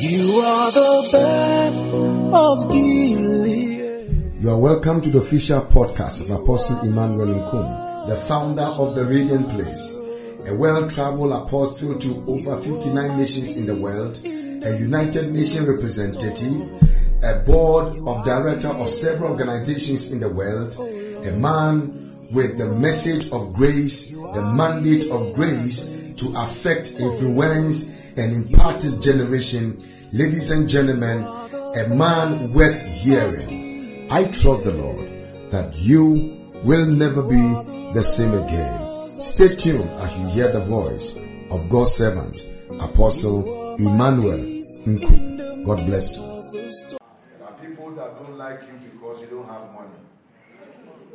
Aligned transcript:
You 0.00 0.40
are 0.42 0.70
the 0.70 1.08
bed 1.10 1.74
of 2.32 2.70
Gilead. 2.70 4.40
You 4.40 4.50
are 4.50 4.56
welcome 4.56 5.00
to 5.00 5.10
the 5.10 5.18
official 5.18 5.62
podcast 5.62 6.20
of 6.20 6.30
Apostle 6.30 6.82
Emmanuel 6.82 7.26
Nkum, 7.26 8.06
the 8.06 8.14
founder 8.14 8.62
of 8.62 8.94
the 8.94 9.04
Radiant 9.04 9.48
Place, 9.48 9.96
a 10.46 10.54
well-traveled 10.54 11.32
apostle 11.32 11.98
to 11.98 12.24
over 12.28 12.56
59 12.58 13.18
nations 13.18 13.56
in 13.56 13.66
the 13.66 13.74
world, 13.74 14.20
a 14.24 14.78
United 14.78 15.32
Nations 15.32 15.66
representative, 15.66 16.70
a 17.24 17.40
board 17.40 17.96
of 18.06 18.24
director 18.24 18.68
of 18.68 18.88
several 18.90 19.32
organizations 19.32 20.12
in 20.12 20.20
the 20.20 20.28
world, 20.28 20.76
a 21.26 21.32
man 21.32 22.16
with 22.32 22.56
the 22.56 22.66
message 22.66 23.32
of 23.32 23.52
grace, 23.52 24.12
the 24.12 24.52
mandate 24.54 25.10
of 25.10 25.34
grace 25.34 25.90
to 26.18 26.32
affect, 26.36 26.92
influence, 26.92 27.97
and 28.18 28.50
impart 28.50 28.82
his 28.82 28.98
generation. 28.98 29.82
Ladies 30.12 30.50
and 30.50 30.68
gentlemen, 30.68 31.18
a 31.22 31.88
man 31.88 32.52
worth 32.52 32.82
hearing. 33.02 34.08
I 34.10 34.24
trust 34.24 34.64
the 34.64 34.72
Lord 34.72 35.08
that 35.50 35.74
you 35.76 36.50
will 36.64 36.86
never 36.86 37.22
be 37.22 37.36
the 37.94 38.02
same 38.02 38.34
again. 38.34 39.12
Stay 39.20 39.54
tuned 39.54 39.88
as 40.00 40.16
you 40.16 40.26
hear 40.28 40.50
the 40.52 40.60
voice 40.60 41.16
of 41.50 41.68
God's 41.68 41.94
servant, 41.94 42.46
Apostle 42.80 43.76
Emmanuel 43.76 44.38
Nkum. 44.84 45.64
God 45.64 45.86
bless 45.86 46.16
you. 46.16 46.22
There 46.50 47.46
are 47.46 47.52
people 47.60 47.90
that 47.92 48.18
don't 48.18 48.36
like 48.36 48.62
you 48.62 48.90
because 48.90 49.20
you 49.20 49.26
don't 49.28 49.48
have 49.48 49.72
money. 49.74 49.88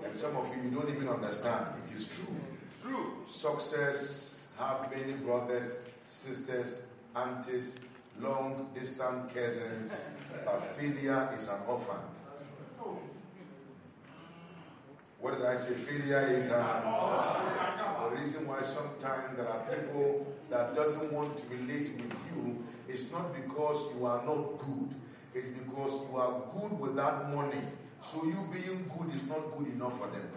And 0.05 0.15
some 0.15 0.35
of 0.37 0.47
you, 0.55 0.69
you 0.69 0.75
don't 0.75 0.89
even 0.89 1.09
understand. 1.09 1.65
It 1.85 1.93
is 1.93 2.07
true. 2.09 2.35
True. 2.81 3.13
Success 3.27 4.45
have 4.57 4.89
many 4.91 5.13
brothers, 5.13 5.75
sisters, 6.07 6.83
aunties, 7.15 7.79
long 8.19 8.69
distant 8.73 9.33
cousins, 9.33 9.93
but 10.45 10.61
failure 10.77 11.29
is 11.35 11.47
an 11.47 11.59
orphan. 11.67 11.97
What 15.19 15.37
did 15.37 15.45
I 15.45 15.55
say? 15.55 15.73
Failure 15.73 16.27
is 16.27 16.51
an 16.51 16.65
orphan. 16.85 17.53
The 18.03 18.09
reason 18.19 18.47
why 18.47 18.61
sometimes 18.61 19.37
there 19.37 19.47
are 19.47 19.65
people 19.65 20.27
that 20.49 20.75
doesn't 20.75 21.13
want 21.13 21.37
to 21.37 21.55
relate 21.55 21.89
with 21.95 22.13
you 22.35 22.63
is 22.89 23.09
not 23.11 23.33
because 23.33 23.95
you 23.95 24.05
are 24.05 24.23
not 24.25 24.57
good. 24.57 24.89
It's 25.33 25.47
because 25.47 25.93
you 26.09 26.17
are 26.17 26.41
good 26.51 26.77
without 26.79 27.33
money. 27.33 27.61
So 28.01 28.25
you 28.25 28.37
being 28.51 28.91
good 28.97 29.15
is 29.15 29.23
not 29.23 29.57
good 29.57 29.67
enough 29.67 29.97
for 29.97 30.07
them. 30.07 30.27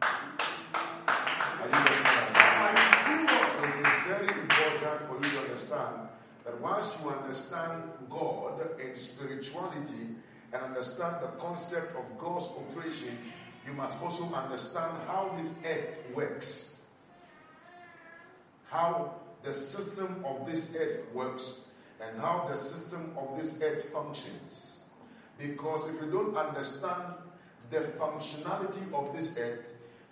Are 0.00 1.66
you 1.66 1.84
getting 1.84 2.04
what 2.04 2.14
I'm 2.14 2.76
saying? 3.04 3.26
So 3.58 3.64
it 3.66 3.76
is 3.82 3.98
very 4.06 4.30
important 4.40 4.98
for 5.02 5.16
you 5.18 5.30
to 5.34 5.52
understand 5.66 6.08
that 6.44 6.60
once 6.60 6.96
you 7.02 7.10
understand 7.10 7.82
God 8.08 8.60
and 8.80 8.96
spirituality 8.96 10.14
and 10.52 10.62
understand 10.62 11.16
the 11.22 11.28
concept 11.38 11.96
of 11.96 12.18
God's 12.18 12.48
operation, 12.56 13.18
you 13.66 13.72
must 13.72 14.00
also 14.00 14.32
understand 14.32 14.92
how 15.06 15.34
this 15.36 15.58
earth 15.66 15.98
works. 16.14 16.78
How 18.66 19.14
the 19.42 19.52
system 19.52 20.24
of 20.24 20.46
this 20.46 20.74
earth 20.76 21.12
works 21.12 21.60
and 22.00 22.20
how 22.20 22.46
the 22.48 22.56
system 22.56 23.12
of 23.16 23.36
this 23.36 23.60
earth 23.62 23.84
functions. 23.84 24.78
Because 25.38 25.88
if 25.88 26.00
you 26.00 26.10
don't 26.10 26.36
understand 26.36 27.14
the 27.70 27.78
functionality 27.78 28.92
of 28.92 29.14
this 29.16 29.36
earth, 29.38 29.66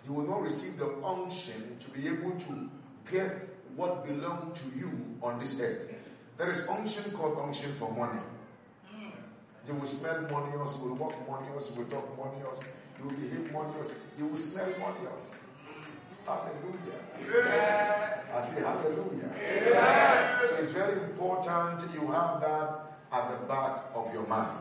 you 0.05 0.13
will 0.13 0.27
not 0.27 0.41
receive 0.41 0.77
the 0.77 0.93
unction 1.03 1.77
to 1.79 1.89
be 1.91 2.07
able 2.07 2.31
to 2.31 2.69
get 3.09 3.54
what 3.75 4.05
belongs 4.05 4.59
to 4.59 4.77
you 4.77 4.91
on 5.21 5.39
this 5.39 5.59
earth. 5.59 5.91
There 6.37 6.49
is 6.49 6.67
unction 6.67 7.11
called 7.11 7.37
unction 7.39 7.71
for 7.73 7.91
money. 7.91 8.19
Hmm. 8.89 9.09
You 9.67 9.73
will 9.73 9.85
smell 9.85 10.23
monios, 10.25 10.77
you 10.77 10.89
will 10.89 10.95
walk 10.95 11.27
monios, 11.27 11.71
you 11.71 11.81
will 11.81 11.89
talk 11.89 12.17
monios, 12.17 12.63
you 12.97 13.05
will 13.05 13.15
behave 13.15 13.51
monios, 13.51 13.93
you 14.17 14.27
will 14.27 14.37
smell 14.37 14.67
monios. 14.79 15.35
Hallelujah. 16.25 17.05
I 18.33 18.41
say 18.41 18.61
hallelujah. 18.61 20.39
So 20.49 20.55
it's 20.55 20.71
very 20.71 20.93
important 21.03 21.81
you 21.93 22.07
have 22.11 22.41
that 22.41 22.97
at 23.11 23.29
the 23.29 23.45
back 23.47 23.83
of 23.93 24.11
your 24.13 24.25
mind. 24.27 24.57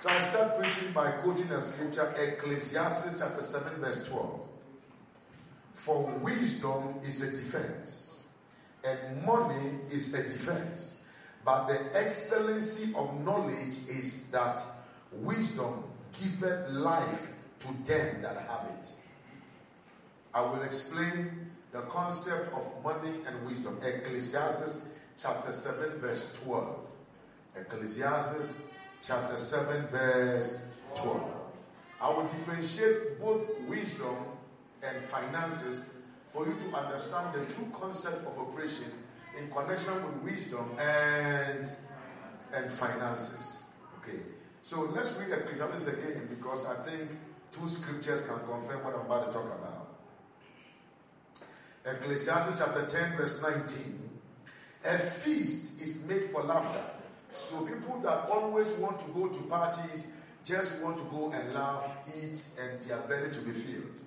So 0.00 0.10
I 0.10 0.18
start 0.18 0.58
preaching 0.58 0.92
by 0.92 1.12
quoting 1.12 1.50
a 1.50 1.60
scripture, 1.60 2.14
Ecclesiastes 2.18 3.18
chapter 3.18 3.42
7, 3.42 3.80
verse 3.80 4.06
12. 4.06 4.46
For 5.72 6.02
wisdom 6.22 6.96
is 7.02 7.22
a 7.22 7.30
defense, 7.30 8.03
and 8.84 9.24
money 9.24 9.78
is 9.90 10.12
a 10.14 10.22
defense. 10.22 10.96
But 11.44 11.66
the 11.66 11.80
excellency 11.96 12.94
of 12.94 13.20
knowledge 13.24 13.76
is 13.88 14.24
that 14.30 14.62
wisdom 15.12 15.84
giveth 16.18 16.70
life 16.70 17.34
to 17.60 17.68
them 17.84 18.22
that 18.22 18.36
have 18.48 18.68
it. 18.78 18.88
I 20.32 20.40
will 20.40 20.62
explain 20.62 21.50
the 21.72 21.82
concept 21.82 22.52
of 22.54 22.66
money 22.82 23.20
and 23.26 23.46
wisdom. 23.46 23.78
Ecclesiastes 23.82 24.86
chapter 25.18 25.52
7, 25.52 25.98
verse 26.00 26.32
12. 26.44 26.90
Ecclesiastes 27.56 28.58
chapter 29.02 29.36
7, 29.36 29.86
verse 29.88 30.62
12. 30.96 31.22
I 32.00 32.10
will 32.10 32.24
differentiate 32.24 33.20
both 33.20 33.48
wisdom 33.68 34.16
and 34.82 35.02
finances 35.02 35.84
for 36.34 36.44
you 36.48 36.54
to 36.56 36.76
understand 36.76 37.32
the 37.32 37.54
true 37.54 37.68
concept 37.72 38.26
of 38.26 38.36
operation 38.36 38.90
in 39.38 39.48
connection 39.52 39.94
with 40.04 40.32
wisdom 40.32 40.68
and 40.80 41.70
and 42.52 42.70
finances. 42.70 43.58
Okay. 43.98 44.18
So 44.62 44.90
let's 44.94 45.16
read 45.18 45.30
Ecclesiastes 45.30 45.86
again 45.86 46.26
because 46.28 46.66
I 46.66 46.74
think 46.82 47.10
two 47.52 47.68
scriptures 47.68 48.22
can 48.22 48.38
confirm 48.48 48.82
what 48.84 48.94
I'm 48.94 49.06
about 49.06 49.26
to 49.26 49.32
talk 49.32 49.44
about. 49.44 49.96
Ecclesiastes 51.86 52.58
chapter 52.58 52.86
10, 52.86 53.16
verse 53.16 53.40
19. 53.40 54.10
A 54.86 54.98
feast 54.98 55.80
is 55.80 56.04
made 56.06 56.24
for 56.24 56.42
laughter. 56.42 56.82
So 57.32 57.60
people 57.66 58.00
that 58.00 58.28
always 58.28 58.72
want 58.78 58.98
to 59.00 59.06
go 59.12 59.28
to 59.28 59.40
parties 59.42 60.08
just 60.44 60.82
want 60.82 60.96
to 60.98 61.04
go 61.04 61.30
and 61.32 61.54
laugh, 61.54 61.96
eat, 62.08 62.42
and 62.60 62.82
their 62.82 62.98
belly 62.98 63.30
to 63.30 63.40
be 63.40 63.52
filled. 63.52 64.03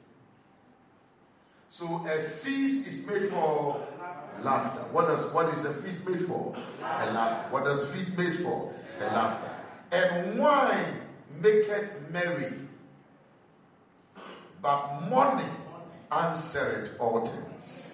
So 1.69 2.05
a 2.07 2.21
feast 2.21 2.87
is 2.87 3.07
made 3.07 3.29
for 3.29 3.85
laughter. 4.41 4.81
What 4.91 5.07
does 5.07 5.31
what 5.33 5.53
is 5.53 5.65
a 5.65 5.73
feast 5.73 6.07
made 6.07 6.21
for? 6.25 6.55
A 6.81 7.11
laughter. 7.11 7.51
What 7.51 7.65
does 7.65 7.87
feast 7.91 8.17
made 8.17 8.35
for? 8.35 8.73
A 8.99 9.05
laughter. 9.05 9.51
And 9.91 10.39
wine 10.39 11.01
maketh 11.41 12.09
merry, 12.09 12.53
but 14.61 15.01
money 15.09 15.49
answereth 16.11 16.91
all 16.99 17.25
things. 17.25 17.93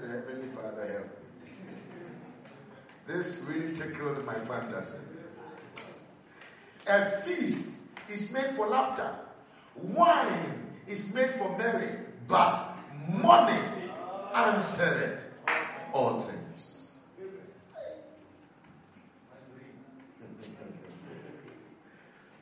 Heavenly 0.00 0.48
Father, 0.48 0.86
help 0.86 1.04
me. 1.44 1.52
This 3.06 3.44
really 3.46 3.74
tickled 3.74 4.24
my 4.24 4.34
fantasy. 4.34 4.98
A 6.86 7.10
feast 7.22 7.68
is 8.08 8.32
made 8.32 8.50
for 8.50 8.68
laughter. 8.68 9.14
Wine 9.82 10.66
is 10.86 11.12
made 11.14 11.30
for 11.30 11.56
merry, 11.56 11.90
but 12.28 12.76
money 13.22 13.60
answereth 14.34 15.24
all 15.92 16.20
things. 16.20 16.76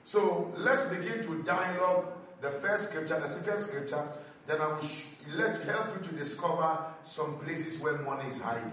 So 0.04 0.52
let's 0.56 0.86
begin 0.86 1.22
to 1.24 1.42
dialogue 1.42 2.06
the 2.40 2.50
first 2.50 2.88
scripture, 2.88 3.20
the 3.20 3.28
second 3.28 3.60
scripture. 3.60 4.08
Then 4.46 4.60
I 4.62 4.68
will 4.68 4.80
sh- 4.80 5.04
let 5.34 5.62
help 5.64 5.94
you 5.94 6.08
to 6.08 6.14
discover 6.14 6.78
some 7.02 7.38
places 7.40 7.78
where 7.78 7.98
money 7.98 8.26
is 8.28 8.40
hiding. 8.40 8.72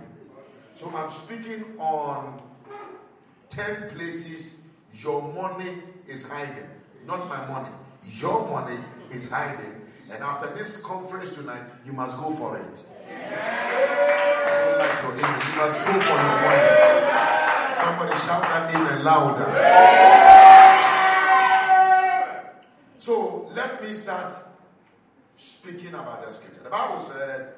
So 0.76 0.90
I'm 0.96 1.10
speaking 1.10 1.66
on 1.78 2.42
ten 3.50 3.90
places 3.90 4.60
your 4.94 5.22
money 5.34 5.80
is 6.08 6.26
hiding, 6.28 6.70
not 7.06 7.28
my 7.28 7.46
money. 7.48 7.70
Your 8.14 8.48
money 8.48 8.80
is 9.12 9.30
hiding, 9.30 9.82
and 10.12 10.24
after 10.24 10.54
this 10.56 10.78
conference 10.82 11.32
tonight, 11.32 11.64
you 11.86 11.94
must 11.94 12.18
go 12.18 12.32
for 12.32 12.58
it. 12.58 12.80
Oh 14.78 15.12
amen. 15.12 15.42
You 15.50 15.56
must 15.56 15.78
go 15.80 15.92
for 16.00 16.18
your 16.18 16.36
money. 16.42 16.64
Somebody 17.76 18.16
shout 18.26 18.42
that 18.42 18.74
amen 18.76 19.04
louder. 19.04 19.48
So 22.98 23.52
let 23.54 23.84
me 23.84 23.94
start 23.94 24.38
speaking 25.36 25.90
about 25.90 26.26
the 26.26 26.32
scripture. 26.32 26.64
The 26.64 26.70
Bible 26.70 27.02
said, 27.02 27.54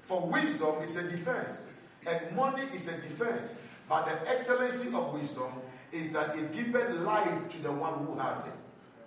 For 0.00 0.20
wisdom 0.26 0.82
is 0.82 0.96
a 0.96 1.02
defense, 1.02 1.66
and 2.06 2.36
money 2.36 2.64
is 2.74 2.88
a 2.88 2.92
defense. 2.92 3.54
But 3.88 4.06
the 4.06 4.30
excellency 4.30 4.88
of 4.94 5.12
wisdom 5.12 5.52
is 5.92 6.10
that 6.12 6.36
it 6.36 6.52
giveth 6.52 6.90
life 7.00 7.48
to 7.50 7.62
the 7.62 7.72
one 7.72 8.06
who 8.06 8.18
has 8.18 8.44
it. 8.46 8.52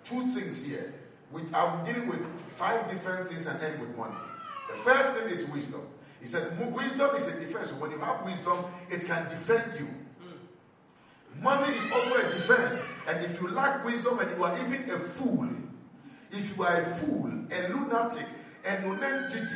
Two 0.08 0.26
things 0.28 0.64
here. 0.64 0.94
Which 1.30 1.52
I'm 1.52 1.84
dealing 1.84 2.08
with 2.08 2.24
five 2.48 2.88
different 2.88 3.28
things 3.28 3.46
and 3.46 3.60
end 3.60 3.80
with 3.80 3.96
money. 3.96 4.14
The 4.70 4.76
first 4.78 5.18
thing 5.18 5.28
is 5.28 5.44
wisdom. 5.50 5.82
He 6.20 6.26
said, 6.26 6.58
wisdom 6.72 7.16
is 7.16 7.26
a 7.26 7.38
defense. 7.38 7.72
When 7.72 7.90
you 7.90 7.98
have 7.98 8.24
wisdom, 8.24 8.64
it 8.88 9.04
can 9.04 9.28
defend 9.28 9.78
you. 9.78 9.88
Money 11.42 11.72
is 11.74 11.92
also 11.92 12.14
a 12.16 12.32
defense. 12.32 12.78
And 13.08 13.24
if 13.24 13.40
you 13.40 13.48
lack 13.48 13.84
wisdom 13.84 14.18
and 14.20 14.36
you 14.36 14.44
are 14.44 14.56
even 14.58 14.88
a 14.90 14.98
fool, 14.98 15.48
if 16.30 16.56
you 16.56 16.64
are 16.64 16.80
a 16.80 16.84
fool, 16.84 17.26
a 17.50 17.68
lunatic, 17.68 18.26
a 18.64 18.80
nonentity, 18.80 19.54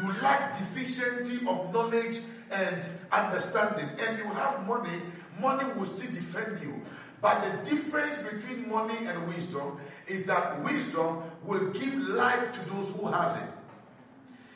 you 0.00 0.12
lack 0.22 0.58
deficiency 0.58 1.46
of 1.46 1.72
knowledge 1.72 2.18
and 2.50 2.84
understanding, 3.10 3.88
and 4.06 4.18
you 4.18 4.26
have 4.26 4.66
money, 4.66 5.00
money 5.40 5.72
will 5.74 5.86
still 5.86 6.10
defend 6.12 6.60
you. 6.62 6.82
But 7.22 7.64
the 7.64 7.70
difference 7.70 8.18
between 8.18 8.68
money 8.68 9.06
and 9.06 9.28
wisdom 9.28 9.78
is 10.08 10.26
that 10.26 10.60
wisdom 10.64 11.22
will 11.44 11.70
give 11.70 11.94
life 12.08 12.52
to 12.52 12.70
those 12.74 12.90
who 12.96 13.06
has 13.06 13.36
it. 13.36 13.48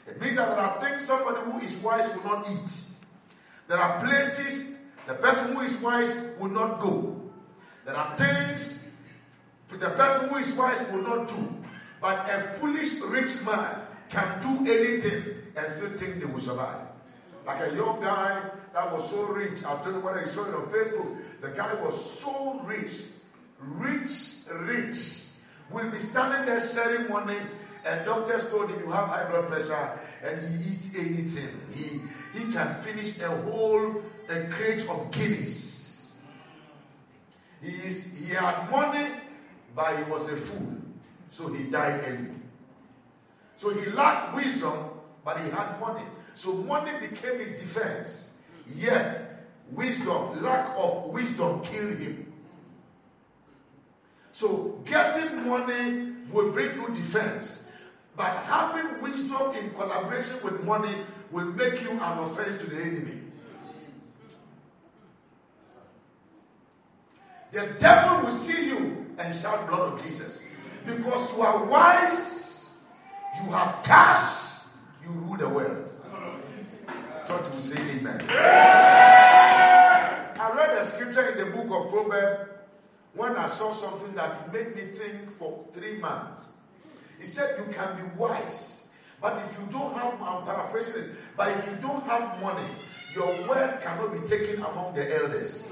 It 0.08 0.20
means 0.20 0.34
that 0.34 0.48
there 0.48 0.58
are 0.58 0.80
things 0.80 1.06
somebody 1.06 1.48
who 1.48 1.60
is 1.60 1.76
wise 1.76 2.12
will 2.16 2.24
not 2.24 2.50
eat. 2.50 2.72
There 3.68 3.78
are 3.78 4.00
places 4.04 4.74
the 5.06 5.14
person 5.14 5.54
who 5.54 5.62
is 5.62 5.76
wise 5.80 6.32
will 6.40 6.48
not 6.48 6.80
go. 6.80 7.22
There 7.84 7.94
are 7.94 8.16
things 8.16 8.90
the 9.68 9.90
person 9.90 10.28
who 10.28 10.36
is 10.36 10.52
wise 10.54 10.84
will 10.90 11.02
not 11.02 11.28
do. 11.28 11.54
But 12.00 12.28
a 12.28 12.40
foolish 12.58 13.00
rich 13.00 13.44
man 13.44 13.82
can 14.08 14.40
do 14.42 14.70
anything 14.70 15.24
and 15.56 15.72
still 15.72 15.90
think 15.90 16.18
they 16.18 16.26
will 16.26 16.40
survive. 16.40 16.85
Like 17.46 17.72
a 17.72 17.76
young 17.76 18.00
guy 18.00 18.42
that 18.74 18.92
was 18.92 19.08
so 19.08 19.22
rich. 19.26 19.62
I'll 19.64 19.78
tell 19.78 19.92
you 19.92 20.00
what 20.00 20.16
I 20.16 20.24
saw 20.26 20.48
it 20.48 20.54
on 20.54 20.66
Facebook. 20.66 21.16
The 21.40 21.50
guy 21.50 21.74
was 21.74 21.94
so 22.20 22.60
rich, 22.64 22.90
rich, 23.60 24.10
rich. 24.52 25.22
Will 25.70 25.90
be 25.90 26.00
standing 26.00 26.46
there 26.46 26.60
sharing 26.60 27.08
money, 27.08 27.38
and 27.84 28.04
doctors 28.04 28.50
told 28.50 28.70
him 28.70 28.80
you 28.80 28.90
have 28.90 29.08
high 29.08 29.30
blood 29.30 29.46
pressure, 29.46 29.98
and 30.24 30.38
he 30.42 30.72
eats 30.72 30.88
anything. 30.96 31.50
He 31.72 32.02
he 32.36 32.52
can 32.52 32.74
finish 32.74 33.18
a 33.20 33.28
whole 33.28 34.02
a 34.28 34.46
crate 34.50 34.88
of 34.88 35.10
Guinness. 35.12 36.06
He 37.62 37.68
is 37.68 38.12
he 38.12 38.34
had 38.34 38.70
money, 38.70 39.10
but 39.74 39.96
he 39.98 40.10
was 40.10 40.28
a 40.28 40.36
fool, 40.36 40.76
so 41.30 41.52
he 41.52 41.64
died 41.64 42.02
early. 42.06 42.30
So 43.56 43.70
he 43.70 43.90
lacked 43.90 44.34
wisdom, 44.34 44.90
but 45.24 45.40
he 45.40 45.50
had 45.50 45.80
money. 45.80 46.04
So 46.36 46.52
money 46.52 46.92
became 47.00 47.38
his 47.40 47.54
defense. 47.54 48.30
Yet, 48.68 49.46
wisdom, 49.72 50.42
lack 50.42 50.70
of 50.76 51.06
wisdom 51.06 51.62
killed 51.62 51.98
him. 51.98 52.30
So 54.32 54.78
getting 54.84 55.48
money 55.48 56.12
will 56.30 56.52
bring 56.52 56.78
you 56.78 56.88
defense. 56.94 57.64
But 58.16 58.32
having 58.44 59.00
wisdom 59.00 59.54
in 59.54 59.70
collaboration 59.70 60.36
with 60.44 60.62
money 60.62 60.94
will 61.30 61.46
make 61.46 61.82
you 61.82 61.92
an 61.92 62.18
offense 62.18 62.62
to 62.62 62.70
the 62.70 62.82
enemy. 62.82 63.22
The 67.52 67.66
devil 67.78 68.24
will 68.26 68.30
see 68.30 68.66
you 68.66 69.06
and 69.16 69.34
shout 69.34 69.66
blood 69.68 69.94
of 69.94 70.04
Jesus. 70.04 70.42
Because 70.84 71.34
you 71.34 71.42
are 71.42 71.64
wise, 71.64 72.76
you 73.42 73.50
have 73.52 73.82
cash, 73.82 74.60
you 75.02 75.08
rule 75.10 75.38
the 75.38 75.48
world. 75.48 75.85
Church 77.26 77.50
will 77.52 77.60
say 77.60 77.80
amen. 77.98 78.20
I 80.38 80.52
read 80.54 80.78
a 80.78 80.86
scripture 80.86 81.30
in 81.30 81.38
the 81.38 81.46
book 81.56 81.64
of 81.64 81.90
Proverbs 81.90 82.50
when 83.14 83.36
I 83.36 83.48
saw 83.48 83.72
something 83.72 84.14
that 84.14 84.52
made 84.52 84.76
me 84.76 84.82
think 84.92 85.28
for 85.30 85.64
three 85.72 85.98
months. 85.98 86.46
He 87.18 87.26
said, 87.26 87.58
You 87.58 87.64
can 87.72 87.96
be 87.96 88.04
wise, 88.16 88.86
but 89.20 89.42
if 89.44 89.58
you 89.58 89.66
don't 89.72 89.92
have, 89.94 90.22
I'm 90.22 90.44
paraphrasing 90.44 91.02
it, 91.02 91.10
but 91.36 91.48
if 91.50 91.66
you 91.66 91.76
don't 91.82 92.04
have 92.04 92.40
money, 92.40 92.68
your 93.12 93.26
wealth 93.48 93.82
cannot 93.82 94.12
be 94.12 94.20
taken 94.28 94.62
among 94.62 94.94
the 94.94 95.12
elders. 95.20 95.68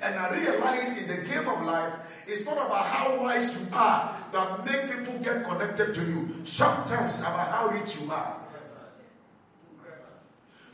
And 0.00 0.14
I 0.14 0.30
realize 0.36 0.96
in 0.96 1.08
the 1.08 1.16
game 1.26 1.48
of 1.48 1.62
life, 1.62 1.94
it's 2.28 2.44
not 2.44 2.54
about 2.54 2.84
how 2.86 3.20
wise 3.20 3.58
you 3.58 3.66
are 3.72 4.16
that 4.30 4.64
make 4.64 4.96
people 4.96 5.18
get 5.18 5.42
connected 5.44 5.92
to 5.94 6.02
you. 6.04 6.36
Sometimes 6.44 7.18
about 7.18 7.48
how 7.48 7.68
rich 7.68 7.96
you 7.98 8.12
are. 8.12 8.43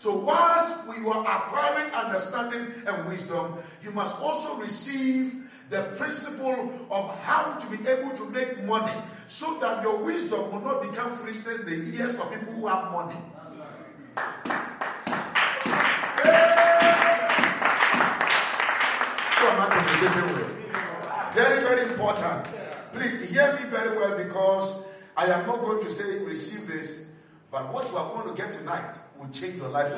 So 0.01 0.17
whilst 0.17 0.89
we 0.89 1.07
are 1.11 1.21
acquiring 1.29 1.93
understanding 1.93 2.73
and 2.87 3.07
wisdom, 3.07 3.59
you 3.85 3.91
must 3.91 4.19
also 4.19 4.57
receive 4.57 5.45
the 5.69 5.93
principle 5.99 6.73
of 6.91 7.19
how 7.19 7.53
to 7.61 7.67
be 7.67 7.87
able 7.87 8.09
to 8.17 8.31
make 8.31 8.65
money 8.65 8.99
so 9.27 9.59
that 9.61 9.83
your 9.83 9.99
wisdom 9.99 10.51
will 10.51 10.63
not 10.63 10.81
become 10.81 11.13
foolishness 11.13 11.61
in 11.61 11.67
the 11.67 11.99
ears 12.01 12.19
of 12.19 12.33
people 12.33 12.51
who 12.55 12.67
have 12.67 12.91
money. 12.91 13.21
Very, 21.35 21.61
very 21.61 21.93
important. 21.93 22.49
Please 22.95 23.29
hear 23.29 23.53
me 23.53 23.69
very 23.69 23.99
well 23.99 24.17
because 24.17 24.87
I 25.15 25.27
am 25.27 25.47
not 25.47 25.61
going 25.61 25.85
to 25.85 25.91
say 25.91 26.25
receive 26.25 26.67
this, 26.67 27.09
but 27.51 27.71
what 27.71 27.87
you 27.91 27.99
are 27.99 28.09
going 28.15 28.35
to 28.35 28.43
get 28.43 28.55
tonight 28.55 28.97
will 29.21 29.29
change 29.29 29.57
your 29.57 29.69
life. 29.69 29.93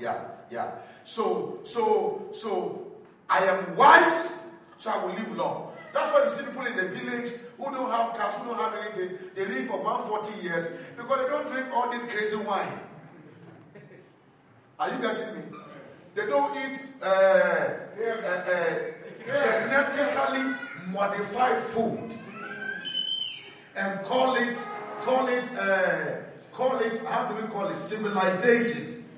Yeah, 0.00 0.24
yeah. 0.50 0.70
So, 1.04 1.60
so, 1.64 2.28
so 2.32 2.92
I 3.28 3.44
am 3.44 3.76
wise, 3.76 4.38
so 4.78 4.90
I 4.90 5.04
will 5.04 5.12
live 5.12 5.36
long. 5.36 5.72
That's 5.92 6.10
why 6.12 6.24
you 6.24 6.30
see 6.30 6.44
people 6.44 6.64
in 6.66 6.76
the 6.76 6.88
village 6.88 7.32
who 7.58 7.64
don't 7.64 7.90
have 7.90 8.16
cars, 8.16 8.34
who 8.36 8.46
don't 8.46 8.58
have 8.58 8.74
anything, 8.74 9.18
they 9.34 9.44
live 9.46 9.66
for 9.66 9.82
140 9.82 10.42
years 10.42 10.66
because 10.96 11.18
they 11.18 11.28
don't 11.28 11.46
drink 11.48 11.66
all 11.74 11.90
this 11.90 12.04
crazy 12.04 12.36
wine. 12.36 12.80
Are 14.78 14.90
you 14.90 14.98
getting 14.98 15.34
me? 15.34 15.42
They 16.14 16.26
don't 16.26 16.56
eat 16.56 16.80
uh, 17.02 17.06
uh, 17.06 18.30
uh, 18.30 18.78
genetically 19.26 20.54
modified 20.90 21.60
food 21.60 22.14
and 23.76 24.00
call 24.04 24.36
it, 24.36 24.56
call 25.00 25.28
it, 25.28 25.44
uh, 25.58 26.19
call 26.60 26.78
it, 26.78 27.02
how 27.06 27.26
do 27.26 27.34
we 27.40 27.48
call 27.48 27.68
it, 27.68 27.74
civilization. 27.74 29.08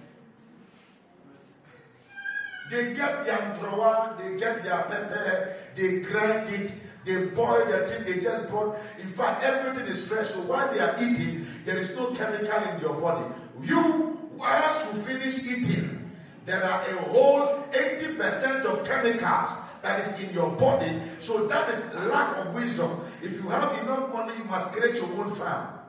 They 2.70 2.94
get 2.94 3.26
their 3.26 3.56
drawer, 3.58 4.16
they 4.18 4.38
get 4.38 4.62
their 4.62 4.82
pepper, 4.84 5.56
they 5.74 6.00
grind 6.00 6.48
it, 6.50 6.72
they 7.04 7.26
boil 7.26 7.66
the 7.66 7.84
thing, 7.84 8.04
they 8.04 8.22
just 8.22 8.48
brought. 8.48 8.78
In 9.00 9.08
fact, 9.08 9.42
everything 9.42 9.88
is 9.88 10.06
fresh. 10.06 10.28
So 10.28 10.40
while 10.42 10.72
they 10.72 10.78
are 10.78 10.94
eating, 11.02 11.46
there 11.64 11.76
is 11.76 11.94
no 11.96 12.14
chemical 12.14 12.62
in 12.62 12.80
your 12.80 12.94
body. 12.94 13.26
You, 13.60 14.16
as 14.42 14.86
you 14.86 15.02
finish 15.02 15.44
eating, 15.44 16.10
there 16.46 16.62
are 16.64 16.80
a 16.80 16.94
whole 17.10 17.64
80% 17.72 18.64
of 18.66 18.86
chemicals 18.86 19.50
that 19.82 19.98
is 19.98 20.22
in 20.22 20.32
your 20.32 20.50
body. 20.50 20.92
So 21.18 21.48
that 21.48 21.68
is 21.70 21.92
lack 21.94 22.38
of 22.38 22.54
wisdom. 22.54 23.00
If 23.20 23.42
you 23.42 23.48
have 23.48 23.82
enough 23.82 24.12
money, 24.12 24.32
you 24.38 24.44
must 24.44 24.68
create 24.68 24.94
your 24.94 25.10
own 25.18 25.34
farm. 25.34 25.81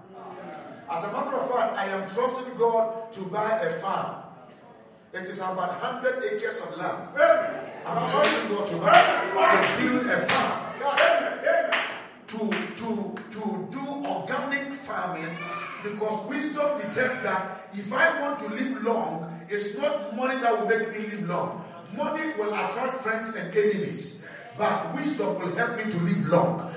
As 0.89 1.03
a 1.03 1.11
matter 1.11 1.35
of 1.37 1.49
fact, 1.49 1.77
I 1.77 1.85
am 1.85 2.07
trusting 2.07 2.55
God 2.55 3.11
to 3.13 3.21
buy 3.27 3.59
a 3.59 3.71
farm. 3.79 4.23
It 5.13 5.29
is 5.29 5.37
about 5.37 5.79
100 5.81 6.23
acres 6.25 6.59
of 6.61 6.77
land. 6.77 7.09
I'm 7.85 8.09
trusting 8.09 8.49
God 8.49 8.67
to 8.67 8.75
buy, 8.77 9.77
to 9.77 9.83
build 9.83 10.05
a 10.07 10.19
farm. 10.21 10.59
To, 12.27 12.49
to, 12.49 13.15
to 13.31 13.67
do 13.71 13.85
organic 14.09 14.73
farming 14.73 15.37
because 15.83 16.27
wisdom 16.27 16.77
detects 16.77 17.23
that 17.23 17.67
if 17.73 17.93
I 17.93 18.19
want 18.21 18.39
to 18.39 18.47
live 18.47 18.81
long, 18.81 19.45
it's 19.49 19.77
not 19.77 20.15
money 20.15 20.41
that 20.41 20.57
will 20.57 20.67
make 20.67 20.89
me 20.89 21.11
live 21.11 21.27
long. 21.29 21.63
Money 21.95 22.33
will 22.39 22.53
attract 22.53 22.95
friends 22.95 23.35
and 23.35 23.55
enemies, 23.55 24.23
but 24.57 24.95
wisdom 24.95 25.35
will 25.39 25.53
help 25.55 25.77
me 25.77 25.91
to 25.91 25.97
live 25.99 26.27
long. 26.27 26.73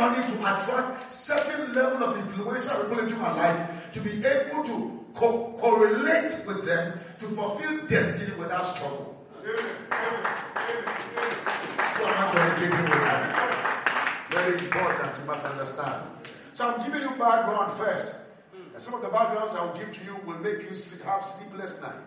Need 0.00 0.28
to 0.28 0.34
attract 0.40 1.12
certain 1.12 1.74
level 1.74 2.02
of 2.02 2.16
influential 2.16 2.82
people 2.84 3.00
into 3.00 3.16
my 3.16 3.34
life 3.36 3.92
to 3.92 4.00
be 4.00 4.24
able 4.24 4.64
to 4.64 5.04
co- 5.14 5.52
correlate 5.58 6.32
with 6.46 6.64
them 6.64 6.98
to 7.18 7.26
fulfill 7.26 7.86
destiny 7.86 8.32
without 8.38 8.64
struggle. 8.64 9.14
So 11.96 12.04
I'm 12.06 12.14
not 12.16 12.34
with 12.34 12.90
them. 12.90 14.30
Very 14.30 14.58
important, 14.64 15.18
you 15.18 15.24
must 15.26 15.44
understand. 15.44 16.02
So 16.54 16.70
I'm 16.70 16.82
giving 16.84 17.02
you 17.02 17.10
background 17.16 17.72
first. 17.72 18.16
And 18.72 18.80
some 18.82 18.94
of 18.94 19.02
the 19.02 19.08
backgrounds 19.08 19.54
I 19.54 19.64
will 19.64 19.74
give 19.76 19.92
to 19.92 20.04
you 20.04 20.16
will 20.24 20.38
make 20.38 20.62
you 20.62 20.74
have 21.04 21.24
sleepless 21.24 21.80
night. 21.82 22.06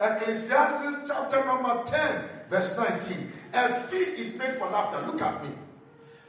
Ecclesiastes 0.00 1.06
chapter 1.06 1.44
number 1.44 1.82
10, 1.84 2.24
verse 2.48 2.76
19. 2.78 3.32
A 3.52 3.68
feast 3.82 4.18
is 4.18 4.38
made 4.38 4.52
for 4.52 4.70
laughter. 4.70 5.06
Look 5.06 5.20
at 5.20 5.44
me. 5.44 5.50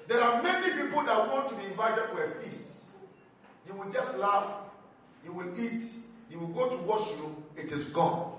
There 0.08 0.22
are 0.22 0.44
many 0.44 0.76
people 0.82 1.04
that 1.06 1.32
want 1.32 1.48
to 1.48 1.56
be 1.56 1.64
invited 1.66 2.04
for 2.10 2.22
a 2.22 2.30
feast. 2.32 2.84
You 3.66 3.74
will 3.76 3.90
just 3.90 4.18
laugh, 4.18 4.46
you 5.24 5.32
will 5.32 5.58
eat, 5.58 5.84
you 6.30 6.40
will 6.40 6.48
go 6.48 6.68
to 6.70 6.78
washroom, 6.84 7.44
it 7.56 7.72
is 7.72 7.86
gone. 7.86 8.34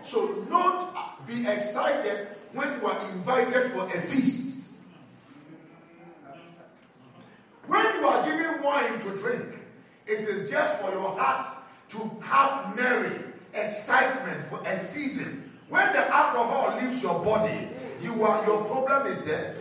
So 0.00 0.46
not 0.48 1.26
be 1.26 1.46
excited 1.46 2.28
when 2.52 2.80
you 2.80 2.86
are 2.86 3.10
invited 3.10 3.72
for 3.72 3.86
a 3.86 4.00
feast. 4.00 4.70
When 7.66 7.84
you 7.96 8.06
are 8.06 8.24
giving 8.24 8.62
wine 8.62 8.98
to 9.00 9.16
drink. 9.16 9.58
It 10.06 10.20
is 10.20 10.50
just 10.50 10.80
for 10.80 10.90
your 10.90 11.18
heart 11.18 11.46
to 11.90 11.98
have 12.22 12.76
merry 12.76 13.33
excitement 13.54 14.44
for 14.44 14.60
a 14.66 14.78
season. 14.78 15.50
When 15.68 15.92
the 15.92 16.06
alcohol 16.14 16.76
leaves 16.80 17.02
your 17.02 17.24
body, 17.24 17.68
you 18.02 18.22
are 18.24 18.44
your 18.46 18.64
problem 18.64 19.06
is 19.06 19.22
there. 19.22 19.56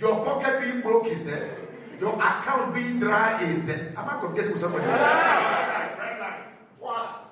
Your 0.00 0.24
pocket 0.24 0.60
being 0.60 0.80
broke 0.80 1.06
is 1.06 1.24
there. 1.24 1.56
Your 2.00 2.14
account 2.14 2.74
being 2.74 3.00
dry 3.00 3.42
is 3.42 3.66
there. 3.66 3.92
Am 3.96 4.08
I 4.08 4.20
communicating 4.20 4.52
with 4.52 4.60
somebody? 4.62 4.84
What? 6.78 7.24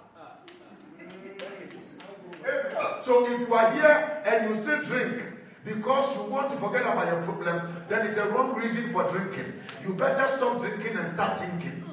So 3.02 3.24
if 3.24 3.48
you 3.48 3.54
are 3.54 3.70
here 3.72 4.22
and 4.26 4.50
you 4.50 4.56
still 4.56 4.82
drink 4.82 5.22
because 5.64 6.16
you 6.16 6.24
want 6.24 6.50
to 6.50 6.56
forget 6.56 6.82
about 6.82 7.06
your 7.06 7.22
problem, 7.22 7.84
then 7.88 8.06
it's 8.06 8.16
a 8.16 8.28
wrong 8.28 8.54
reason 8.54 8.90
for 8.90 9.08
drinking. 9.08 9.52
You 9.84 9.94
better 9.94 10.26
stop 10.26 10.60
drinking 10.60 10.96
and 10.96 11.06
start 11.06 11.38
thinking. 11.38 11.84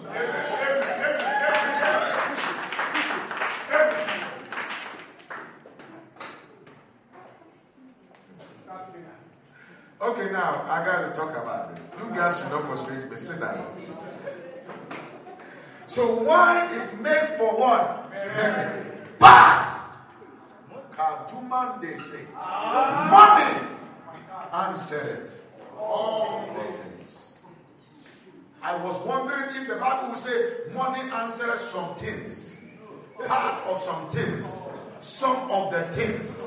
Okay, 10.03 10.31
now 10.33 10.65
I 10.67 10.83
got 10.83 11.07
to 11.07 11.15
talk 11.17 11.31
about 11.31 11.73
this. 11.73 11.89
You 11.97 12.13
guys 12.13 12.37
should 12.37 12.49
not 12.49 12.65
frustrate 12.65 13.09
me. 13.09 13.15
Sit 13.15 13.39
down. 13.39 13.65
So 15.87 16.15
wine 16.23 16.73
is 16.73 16.99
made 16.99 17.29
for 17.37 17.55
what? 17.57 18.11
But 19.17 19.69
Kaduman 20.91 21.81
they 21.81 21.95
say 21.95 22.25
money 22.35 23.67
answered 24.51 25.29
things. 25.29 27.07
I 28.61 28.75
was 28.83 28.99
wondering 29.05 29.55
if 29.55 29.67
the 29.69 29.75
Bible 29.75 30.09
would 30.09 30.19
say 30.19 30.69
money 30.73 31.09
answered 31.11 31.57
some 31.59 31.95
things, 31.95 32.51
part 33.25 33.63
of 33.67 33.79
some 33.79 34.09
things, 34.09 34.45
some 34.99 35.49
of 35.49 35.71
the 35.71 35.83
things. 35.93 36.41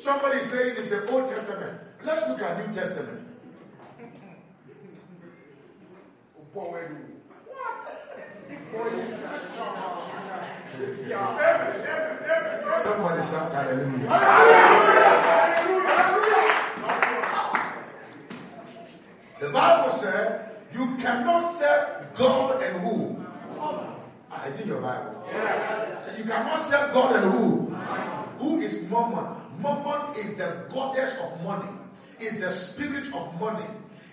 Somebody 0.00 0.40
saying 0.40 0.76
it's 0.78 0.88
the 0.88 1.06
Old 1.10 1.28
Testament. 1.28 1.78
Let's 2.02 2.26
look 2.26 2.40
at 2.40 2.66
New 2.66 2.72
Testament. 2.72 3.20
What? 6.54 6.80
Somebody 12.82 13.22
shout 13.22 13.52
hallelujah. 13.52 14.08
The 19.38 19.50
Bible 19.50 19.90
said 19.90 20.50
you 20.72 20.96
cannot 20.96 21.40
serve 21.40 22.14
God 22.14 22.62
and 22.62 22.80
who? 22.80 23.26
Ah, 24.32 24.46
is 24.46 24.58
in 24.62 24.68
your 24.68 24.80
Bible? 24.80 25.24
Yes. 25.30 26.06
So 26.06 26.16
you 26.16 26.24
cannot 26.24 26.58
serve 26.58 26.94
God 26.94 27.16
and 27.16 27.32
who? 27.32 27.76
Who 28.38 28.60
is 28.60 28.88
Mammon? 28.90 29.39
Mammon 29.62 30.16
is 30.16 30.36
the 30.36 30.64
goddess 30.72 31.18
of 31.20 31.42
money, 31.42 31.68
is 32.18 32.40
the 32.40 32.50
spirit 32.50 33.06
of 33.14 33.40
money, 33.40 33.66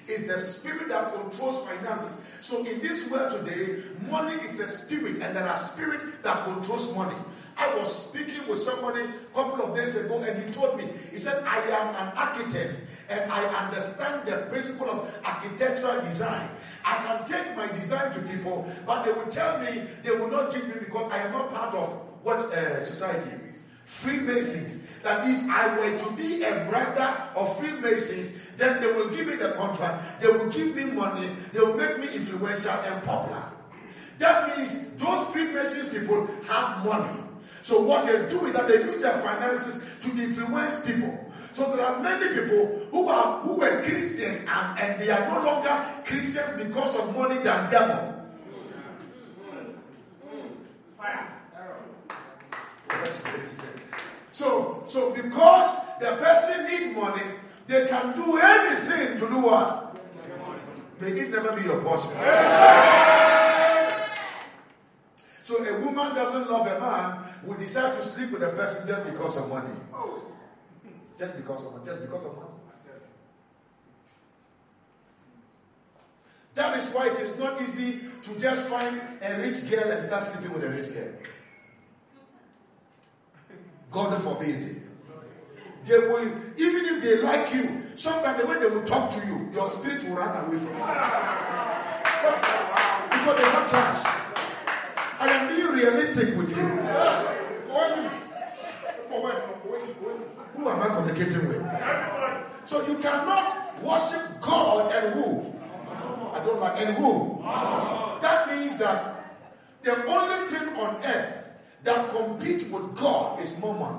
is 0.07 0.27
the 0.27 0.37
spirit 0.37 0.89
that 0.89 1.13
controls 1.13 1.65
finances. 1.65 2.19
So 2.41 2.65
in 2.65 2.79
this 2.81 3.09
world 3.09 3.31
today, 3.31 3.83
money 4.09 4.33
is 4.43 4.57
the 4.57 4.67
spirit, 4.67 5.21
and 5.21 5.35
there 5.35 5.47
are 5.47 5.55
spirit 5.55 6.23
that 6.23 6.43
controls 6.45 6.93
money. 6.95 7.15
I 7.57 7.73
was 7.75 8.09
speaking 8.09 8.47
with 8.47 8.59
somebody 8.59 9.01
a 9.01 9.33
couple 9.33 9.65
of 9.65 9.75
days 9.75 9.95
ago, 9.95 10.21
and 10.21 10.43
he 10.43 10.51
told 10.51 10.77
me, 10.77 10.89
he 11.11 11.17
said, 11.17 11.43
I 11.43 11.57
am 11.57 11.95
an 11.95 12.13
architect 12.15 12.75
and 13.09 13.31
I 13.31 13.43
understand 13.65 14.27
the 14.27 14.47
principle 14.49 14.89
of 14.89 15.13
architectural 15.23 16.01
design. 16.01 16.49
I 16.83 16.97
can 16.97 17.27
take 17.27 17.55
my 17.55 17.67
design 17.67 18.13
to 18.13 18.19
people, 18.21 18.69
but 18.85 19.05
they 19.05 19.11
will 19.11 19.27
tell 19.27 19.59
me 19.59 19.81
they 20.03 20.11
will 20.11 20.29
not 20.29 20.53
give 20.53 20.67
me 20.67 20.75
because 20.79 21.09
I 21.11 21.19
am 21.19 21.31
not 21.31 21.53
part 21.53 21.73
of 21.73 21.87
what 22.23 22.39
uh, 22.39 22.83
society? 22.83 23.46
Freemasons. 23.87 24.83
That 25.01 25.25
if 25.25 25.49
I 25.49 25.75
were 25.77 25.97
to 25.97 26.11
be 26.15 26.43
a 26.43 26.65
brother 26.69 27.15
of 27.35 27.57
Freemasons, 27.57 28.37
then 28.57 28.81
they 28.81 28.91
will 28.91 29.09
give 29.09 29.27
me 29.27 29.35
the 29.35 29.51
contract, 29.51 30.21
they 30.21 30.27
will 30.27 30.49
give 30.49 30.75
me 30.75 30.85
money, 30.85 31.29
they 31.53 31.59
will 31.59 31.75
make 31.75 31.97
me 31.99 32.13
influential 32.13 32.71
and 32.71 33.03
popular. 33.03 33.43
That 34.19 34.57
means 34.57 34.91
those 34.97 35.27
Freemasons 35.29 35.89
people 35.89 36.27
have 36.47 36.83
money. 36.83 37.23
So 37.61 37.81
what 37.81 38.05
they 38.05 38.27
do 38.29 38.45
is 38.45 38.53
that 38.53 38.67
they 38.67 38.83
use 38.83 38.99
their 39.01 39.19
finances 39.21 39.83
to 40.01 40.09
influence 40.09 40.85
people. 40.85 41.23
So 41.53 41.75
there 41.75 41.85
are 41.85 41.99
many 42.01 42.33
people 42.33 42.87
who 42.91 43.09
are 43.09 43.41
who 43.41 43.57
were 43.57 43.81
Christians 43.83 44.45
and, 44.47 44.79
and 44.79 45.01
they 45.01 45.09
are 45.09 45.27
no 45.27 45.43
longer 45.43 45.85
Christians 46.05 46.63
because 46.63 46.95
of 46.95 47.15
money 47.15 47.41
than 47.41 47.69
devil. 47.71 48.13
Hmm. 50.21 50.47
Hmm. 52.89 53.76
So, 54.37 54.83
so 54.85 55.11
because 55.13 55.65
the 55.99 56.11
person 56.17 56.67
need 56.69 56.95
money, 56.95 57.23
they 57.65 57.87
can 57.87 58.13
do 58.13 58.37
anything 58.37 59.19
to 59.19 59.27
do 59.27 59.39
what? 59.39 59.97
May 61.01 61.07
it 61.07 61.31
never 61.31 61.53
be 61.53 61.63
your 61.63 61.81
portion. 61.81 62.11
So 65.41 65.65
a 65.65 65.79
woman 65.81 66.13
doesn't 66.13 66.51
love 66.51 66.67
a 66.67 66.79
man 66.79 67.17
who 67.47 67.57
decide 67.57 67.97
to 67.97 68.05
sleep 68.05 68.29
with 68.29 68.43
a 68.43 68.49
person 68.49 68.87
just 68.87 69.05
because 69.11 69.37
of 69.37 69.49
money. 69.49 69.73
Just 71.17 71.35
because 71.35 71.65
of 71.65 71.71
money. 71.73 71.85
Just 71.87 72.01
because 72.01 72.25
of 72.25 72.35
money. 72.35 72.47
That 76.53 76.77
is 76.77 76.91
why 76.91 77.09
it 77.09 77.19
is 77.21 77.39
not 77.39 77.59
easy 77.59 78.01
to 78.21 78.39
just 78.39 78.69
find 78.69 79.01
a 79.19 79.37
rich 79.39 79.67
girl 79.67 79.89
and 79.91 80.03
start 80.03 80.21
sleeping 80.25 80.53
with 80.53 80.63
a 80.63 80.69
rich 80.69 80.93
girl. 80.93 81.09
God 83.91 84.21
forbid. 84.21 84.81
They 85.85 85.97
will, 85.99 86.27
even 86.57 86.85
if 86.85 87.01
they 87.01 87.21
like 87.21 87.53
you, 87.53 87.83
sometimes 87.95 88.41
the 88.41 88.47
way 88.47 88.59
they 88.59 88.67
will 88.67 88.83
talk 88.83 89.13
to 89.13 89.25
you, 89.25 89.49
your 89.53 89.69
spirit 89.69 90.03
will 90.03 90.15
run 90.15 90.45
away 90.45 90.57
from 90.57 90.73
you. 90.73 90.83
Because 93.09 93.37
they 93.37 93.45
have 93.45 93.71
cash. 93.71 94.01
I 95.19 95.29
am 95.29 95.47
being 95.55 95.67
realistic 95.67 96.35
with 96.35 96.49
you. 96.49 96.67
Who 100.57 100.69
am 100.69 100.81
I 100.81 100.89
communicating 100.89 101.47
with? 101.47 101.63
So 102.65 102.85
you 102.85 102.97
cannot 102.97 103.81
worship 103.81 104.41
God 104.41 104.91
and 104.91 105.13
who? 105.13 105.53
I 106.33 106.43
don't 106.43 106.59
like 106.59 106.81
and 106.81 106.97
who? 106.97 107.39
That 108.21 108.47
means 108.49 108.77
that 108.77 109.37
the 109.83 110.05
only 110.05 110.47
thing 110.49 110.75
on 110.75 110.97
earth 111.05 111.46
that 111.87 112.09
competes 112.09 112.65
with 112.65 112.95
God 112.95 113.39
is 113.39 113.59
mammon. 113.61 113.95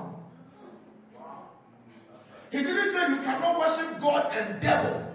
He 2.51 2.59
didn't 2.59 2.91
say 2.91 3.09
you 3.09 3.17
cannot 3.23 3.57
worship 3.57 3.99
God 3.99 4.31
and 4.31 4.61
devil. 4.61 5.05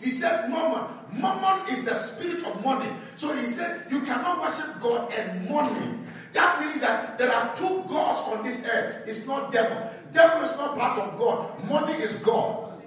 He 0.00 0.10
said 0.10 0.48
mammon. 0.48 0.88
Mammon 1.12 1.68
is 1.68 1.84
the 1.84 1.94
spirit 1.94 2.42
of 2.46 2.64
money. 2.64 2.90
So 3.16 3.34
he 3.36 3.46
said 3.46 3.84
you 3.90 4.00
cannot 4.00 4.40
worship 4.40 4.80
God 4.80 5.12
and 5.12 5.48
money. 5.48 5.98
That 6.32 6.60
means 6.60 6.80
that 6.80 7.18
there 7.18 7.30
are 7.30 7.54
two 7.54 7.84
gods 7.86 8.20
on 8.32 8.42
this 8.42 8.64
earth. 8.64 9.06
It's 9.06 9.26
not 9.26 9.52
devil. 9.52 9.90
Devil 10.12 10.42
is 10.48 10.56
not 10.56 10.78
part 10.78 10.98
of 10.98 11.18
God. 11.18 11.68
Money 11.68 12.02
is 12.02 12.16
God. 12.16 12.82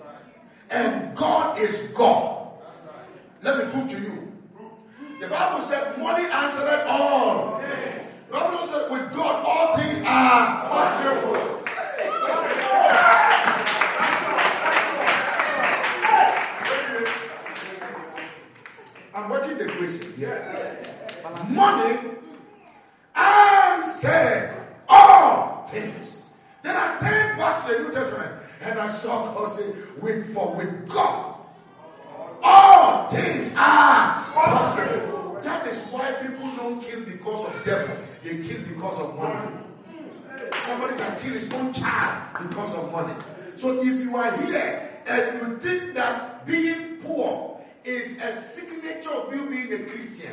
And 0.72 1.16
God 1.16 1.60
is 1.60 1.92
God. 1.94 2.50
Let 3.44 3.60
me 3.60 3.72
prove 3.72 3.92
to 3.92 4.00
you. 4.02 4.32
The 5.20 5.28
Bible 5.28 5.62
said 5.62 6.00
money 6.00 6.26
answered 6.26 6.88
all. 6.88 7.62
Bible 8.36 8.66
said 8.66 8.92
with 8.92 9.14
God 9.14 9.46
all 9.46 9.78
things 9.78 10.02
are 10.06 10.68
possible. 10.68 11.64
I'm 19.14 19.30
working 19.30 19.58
the 19.58 19.70
equation. 19.70 20.14
Yes. 20.18 20.86
Money 21.48 22.10
answered 23.16 24.68
all 24.90 25.66
things. 25.70 26.24
Then 26.62 26.76
I 26.76 26.98
turned 27.00 27.38
back 27.38 27.66
to 27.66 27.74
the 27.74 27.80
New 27.84 27.94
Testament 27.94 28.34
and 28.60 28.78
I 28.78 28.90
saw 28.90 29.34
God 29.34 29.48
say, 29.48 29.74
with 30.02 30.34
for 30.34 30.54
with 30.58 30.90
God, 30.90 31.38
all 32.44 33.08
things 33.08 33.54
are 33.56 34.26
possible. 34.34 35.40
That 35.42 35.66
is 35.68 35.86
why 35.86 36.12
people 36.22 36.52
don't 36.58 36.82
kill 36.82 37.00
because 37.06 37.46
of 37.46 37.64
devil. 37.64 37.96
They 38.26 38.42
kill 38.42 38.62
because 38.64 39.00
of 39.00 39.16
money. 39.16 39.52
Somebody 40.66 40.98
can 40.98 41.20
kill 41.20 41.34
his 41.34 41.54
own 41.54 41.72
child 41.72 42.28
because 42.42 42.74
of 42.74 42.92
money. 42.92 43.14
So 43.56 43.80
if 43.80 43.86
you 43.86 44.18
are 44.18 44.36
here 44.38 44.90
and 45.06 45.38
you 45.38 45.58
think 45.60 45.94
that 45.94 46.44
being 46.48 46.98
poor 47.04 47.62
is 47.84 48.20
a 48.20 48.32
signature 48.32 49.12
of 49.12 49.32
you 49.32 49.48
being 49.48 49.72
a 49.74 49.78
Christian, 49.92 50.32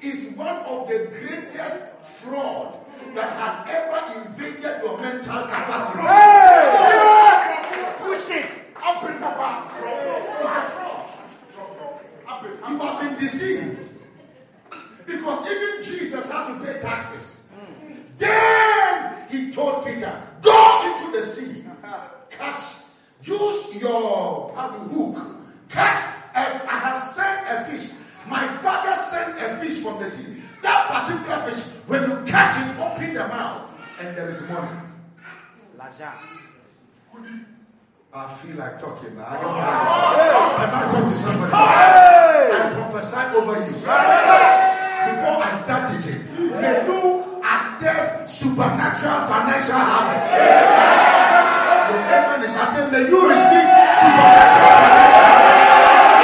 is 0.00 0.34
one 0.36 0.56
of 0.56 0.88
the 0.88 1.10
greatest 1.12 1.84
fraud 2.02 2.78
that 3.14 3.30
had 3.36 3.68
ever 3.68 4.20
invaded 4.20 4.82
your 4.82 4.96
mental 4.98 5.42
capacity. 5.42 6.00
Hey! 6.00 7.64
Push 7.98 8.30
it. 8.30 8.50
Up 8.82 9.04
in 9.04 9.18
Papa. 9.18 9.70
It's 10.40 10.50
a 10.50 10.62
fraud. 10.72 11.10
You 12.70 12.78
have 12.78 13.00
been 13.02 13.14
deceived. 13.20 13.90
Because 15.06 15.46
even 15.50 15.84
Jesus 15.84 16.30
had 16.30 16.46
to 16.48 16.64
pay 16.64 16.80
taxes. 16.80 17.33
Then 18.16 19.28
he 19.28 19.50
told 19.50 19.84
Peter, 19.84 20.22
Go 20.42 20.98
into 21.02 21.16
the 21.16 21.22
sea, 21.24 21.64
catch, 22.30 22.62
use 23.22 23.74
your 23.76 24.52
hook, 24.54 25.18
catch. 25.68 26.10
I 26.34 26.78
have 26.82 27.00
sent 27.00 27.48
a 27.48 27.64
fish. 27.64 27.92
My 28.28 28.46
father 28.46 28.96
sent 29.02 29.38
a 29.38 29.56
fish 29.56 29.82
from 29.82 30.02
the 30.02 30.10
sea. 30.10 30.42
That 30.62 30.88
particular 30.88 31.38
fish, 31.42 31.72
when 31.86 32.02
you 32.02 32.24
catch 32.30 32.56
it, 32.56 32.78
open 32.80 33.14
the 33.14 33.28
mouth, 33.28 33.72
and 34.00 34.16
there 34.16 34.28
is 34.28 34.42
money. 34.48 34.80
I 38.16 38.32
feel 38.34 38.56
like 38.56 38.78
talking 38.78 39.16
now. 39.16 39.26
I 39.26 39.40
don't 39.40 39.44
oh. 39.44 39.58
know. 39.58 40.54
Can 40.56 40.70
I 40.70 40.90
talk 40.90 41.10
to 41.10 41.16
somebody? 41.16 41.52
I 41.52 42.70
prophesy 42.74 43.22
over 43.36 43.58
you. 43.66 43.74
Before 45.04 45.42
I 45.42 45.52
start 45.60 45.90
teaching, 45.90 46.24
may 46.50 46.86
you 46.86 47.23
access 47.74 48.30
supernatural 48.30 49.26
financial 49.26 49.74
harvest. 49.74 50.30
The 51.90 51.94
amen 52.14 52.44
is 52.44 52.54
I 52.54 52.64
say, 52.70 52.90
may 52.90 53.08
you 53.08 53.20
receive 53.28 53.68
supernatural 53.98 54.74
financial 54.78 55.24
harvest. 55.26 55.64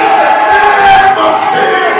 In 0.01 0.11
the 0.21 0.31
name 0.47 1.17
of 1.19 1.33
Jesus. 1.51 1.90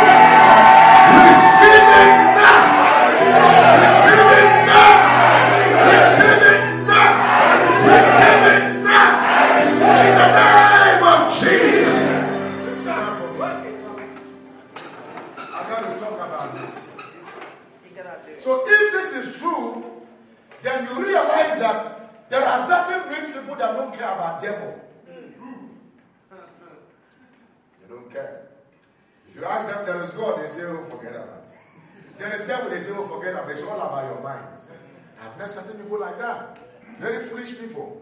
People 35.91 36.07
like 36.07 36.17
that. 36.19 36.57
Very 37.00 37.25
foolish 37.25 37.60
people. 37.60 38.01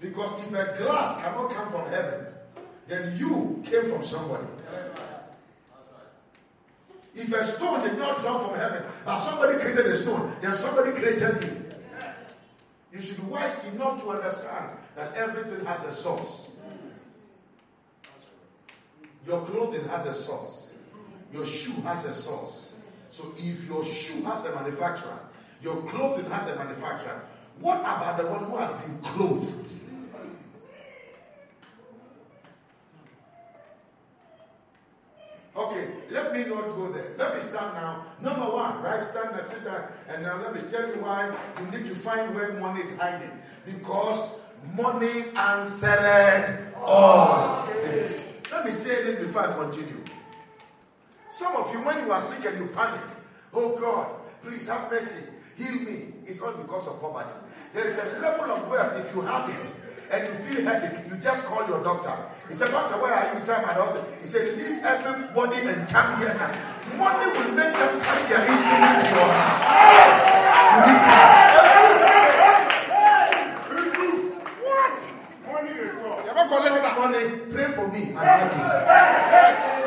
because 0.00 0.40
if 0.42 0.48
a 0.48 0.76
glass 0.76 1.22
cannot 1.22 1.50
come 1.54 1.68
from 1.70 1.90
heaven, 1.90 2.26
then 2.86 3.16
you 3.16 3.62
came 3.64 3.90
from 3.90 4.02
somebody. 4.02 4.46
If 7.14 7.32
a 7.32 7.44
stone 7.44 7.82
did 7.82 7.98
not 7.98 8.20
drop 8.20 8.46
from 8.46 8.58
heaven, 8.58 8.82
but 9.04 9.16
somebody 9.16 9.58
created 9.58 9.86
a 9.86 9.96
stone, 9.96 10.36
then 10.42 10.52
somebody 10.52 10.92
created 10.92 11.42
you. 11.42 11.64
You 12.92 13.00
should 13.00 13.16
be 13.16 13.22
wise 13.22 13.64
enough 13.72 14.02
to 14.02 14.10
understand 14.10 14.76
that 14.96 15.14
everything 15.14 15.64
has 15.64 15.84
a 15.84 15.92
source. 15.92 16.50
Your 19.26 19.44
clothing 19.46 19.88
has 19.88 20.06
a 20.06 20.14
source. 20.14 20.70
Your 21.32 21.46
shoe 21.46 21.80
has 21.82 22.04
a 22.04 22.12
source. 22.14 22.67
So 23.10 23.34
if 23.36 23.68
your 23.68 23.84
shoe 23.84 24.22
has 24.24 24.44
a 24.44 24.54
manufacturer, 24.54 25.18
your 25.62 25.82
clothing 25.82 26.30
has 26.30 26.48
a 26.48 26.56
manufacturer, 26.56 27.22
what 27.60 27.80
about 27.80 28.18
the 28.18 28.26
one 28.26 28.44
who 28.44 28.56
has 28.56 28.72
been 28.74 28.98
clothed? 28.98 29.68
Okay, 35.56 35.88
let 36.10 36.32
me 36.32 36.44
not 36.44 36.68
go 36.76 36.92
there. 36.92 37.14
Let 37.18 37.34
me 37.34 37.40
start 37.40 37.74
now. 37.74 38.04
Number 38.20 38.48
one, 38.54 38.80
right? 38.80 39.02
Stand 39.02 39.34
and 39.34 39.44
sit 39.44 39.64
down. 39.64 39.88
And 40.08 40.22
now 40.22 40.40
let 40.40 40.54
me 40.54 40.60
tell 40.70 40.86
you 40.86 41.02
why 41.02 41.34
you 41.58 41.66
need 41.76 41.88
to 41.88 41.96
find 41.96 42.32
where 42.32 42.52
money 42.52 42.82
is 42.82 42.96
hiding. 42.96 43.32
Because 43.66 44.36
money 44.76 45.24
answered 45.34 46.72
all 46.76 47.66
things. 47.66 48.12
Let 48.52 48.66
me 48.66 48.70
say 48.70 49.02
this 49.02 49.18
before 49.18 49.50
I 49.50 49.54
continue. 49.54 50.04
Some 51.38 51.54
of 51.54 51.72
you, 51.72 51.78
when 51.82 52.04
you 52.04 52.10
are 52.10 52.20
sick 52.20 52.44
and 52.46 52.58
you 52.58 52.66
panic, 52.74 53.00
oh 53.54 53.78
God, 53.78 54.08
please 54.42 54.66
have 54.66 54.90
mercy, 54.90 55.22
heal 55.54 55.82
me. 55.86 56.06
It's 56.26 56.40
all 56.40 56.50
because 56.50 56.88
of 56.88 57.00
poverty. 57.00 57.38
There 57.72 57.86
is 57.86 57.96
a 57.96 58.18
level 58.18 58.50
of 58.50 58.66
wealth 58.68 58.98
if 58.98 59.14
you 59.14 59.20
have 59.20 59.48
it 59.48 59.70
and 60.10 60.26
you 60.26 60.34
feel 60.34 60.64
headache, 60.64 61.06
you 61.08 61.16
just 61.18 61.44
call 61.44 61.64
your 61.68 61.84
doctor. 61.84 62.12
He 62.48 62.56
said, 62.56 62.72
Doctor, 62.72 63.00
where 63.00 63.14
are 63.14 63.32
you? 63.32 63.38
He 63.38 63.44
said, 63.46 63.64
My 63.64 63.72
husband. 63.72 64.04
He 64.20 64.26
said, 64.26 64.58
Leave 64.58 64.82
everybody 64.82 65.58
and 65.58 65.88
come 65.88 66.18
here 66.18 66.34
now. 66.34 66.50
Money 66.98 67.30
will 67.30 67.54
make 67.54 67.72
them 67.72 68.00
carry 68.02 68.28
their 68.28 68.42
instrument 68.42 69.06
to 69.06 69.14
your 69.14 69.30
house. 69.30 70.58
Money? 76.98 77.38
Pray 77.52 77.68
for 77.70 77.86
me. 77.86 78.12
I 78.16 78.42
like 78.42 79.74
it. 79.74 79.77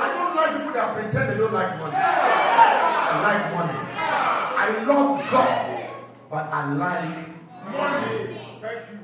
Like 0.51 0.59
people 0.59 0.73
that 0.73 0.93
pretend 0.93 1.31
they 1.31 1.37
don't 1.37 1.53
like 1.53 1.79
money. 1.79 1.95
I 1.95 3.21
like 3.23 3.53
money. 3.55 3.79
I 3.97 4.83
love 4.83 5.31
God, 5.31 5.89
but 6.29 6.45
I 6.51 6.73
like 6.73 7.17
money. 7.71 8.37
Thank 8.61 8.91
you. 8.91 8.99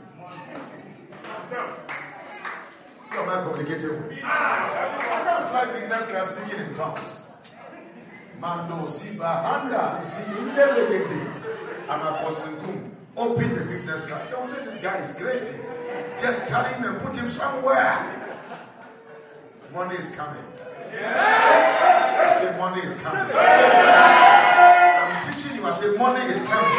How 3.10 3.24
am 3.24 3.30
I 3.30 3.50
communicating 3.50 3.90
with? 3.90 4.20
Ah, 4.24 4.68
I 5.00 5.24
can't 5.24 5.50
fly 5.50 5.74
business 5.74 6.06
class 6.08 6.36
speaking 6.36 6.60
in 6.66 6.76
tongues. 6.76 7.28
Mando 8.40 8.88
Ziba 8.88 9.24
Handa. 9.24 10.04
I'm 11.90 12.02
a 12.02 12.20
Apostle 12.20 12.56
Kum. 12.58 12.92
Open 13.16 13.56
the 13.56 13.62
business 13.62 14.06
class. 14.06 14.30
Don't 14.30 14.48
say 14.48 14.66
this 14.66 14.82
guy 14.82 14.98
is 15.00 15.16
crazy. 15.16 15.58
Just 16.22 16.46
carry 16.48 16.74
him 16.74 16.84
and 16.84 17.02
put 17.02 17.16
him 17.16 17.30
somewhere. 17.30 18.14
Money 19.74 19.96
is 19.96 20.10
coming. 20.10 20.44
I 20.94 22.40
say 22.40 22.58
money 22.58 22.82
is 22.82 22.96
coming. 23.02 23.36
I'm 23.36 25.34
teaching 25.34 25.58
you. 25.58 25.66
I 25.66 25.72
say 25.74 25.98
money 25.98 26.26
is 26.32 26.42
coming. 26.44 26.78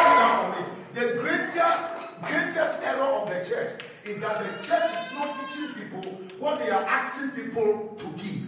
Sit 0.00 0.14
down 0.20 0.32
for 0.40 0.48
me. 0.60 0.66
The 0.94 1.06
greatest, 1.20 1.80
greatest 2.22 2.82
error 2.82 3.10
of 3.20 3.28
the 3.28 3.38
church 3.48 3.82
is 4.04 4.20
that 4.20 4.38
the 4.40 4.66
church 4.66 4.90
is 4.92 5.12
not 5.14 5.34
teaching 5.48 5.74
people 5.74 6.02
what 6.38 6.58
they 6.58 6.70
are 6.70 6.84
asking 6.84 7.30
people 7.30 7.94
to 7.98 8.06
give. 8.22 8.46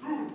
True. 0.00 0.26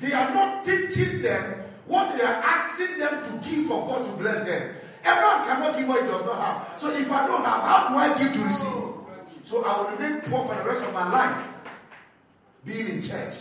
They 0.00 0.12
are 0.12 0.32
not 0.32 0.64
teaching 0.64 1.22
them 1.22 1.64
what 1.86 2.16
they 2.16 2.24
are 2.24 2.42
asking 2.42 2.98
them 2.98 3.22
to 3.24 3.48
give 3.48 3.66
for 3.66 3.84
God 3.86 4.04
to 4.06 4.12
bless 4.12 4.44
them. 4.44 4.74
Everyone 5.04 5.44
cannot 5.46 5.76
give 5.76 5.88
what 5.88 6.02
he 6.02 6.06
does 6.06 6.24
not 6.24 6.36
have. 6.36 6.80
So 6.80 6.92
if 6.92 7.10
I 7.10 7.26
don't 7.26 7.44
have, 7.44 7.62
how 7.62 7.88
do 7.88 7.94
I 7.96 8.18
give 8.18 8.32
to 8.34 8.44
receive? 8.44 8.90
So 9.42 9.64
I 9.64 9.80
will 9.80 9.96
remain 9.96 10.20
poor 10.22 10.46
for 10.46 10.54
the 10.54 10.68
rest 10.68 10.84
of 10.84 10.92
my 10.92 11.10
life 11.10 11.48
being 12.64 12.88
in 12.88 13.02
church. 13.02 13.34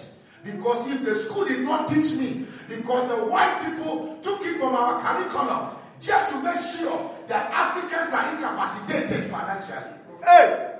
Because 0.43 0.89
if 0.89 1.03
the 1.03 1.15
school 1.15 1.45
did 1.45 1.59
not 1.59 1.87
teach 1.89 2.13
me, 2.13 2.45
because 2.69 3.09
the 3.09 3.25
white 3.25 3.61
people 3.65 4.17
took 4.23 4.41
it 4.45 4.57
from 4.57 4.73
our 4.73 5.01
curriculum 5.01 5.75
just 5.99 6.31
to 6.31 6.41
make 6.41 6.55
sure 6.55 7.11
that 7.27 7.51
Africans 7.51 8.13
are 8.13 8.33
incapacitated 8.33 9.29
financially. 9.29 9.95
Hey! 10.23 10.75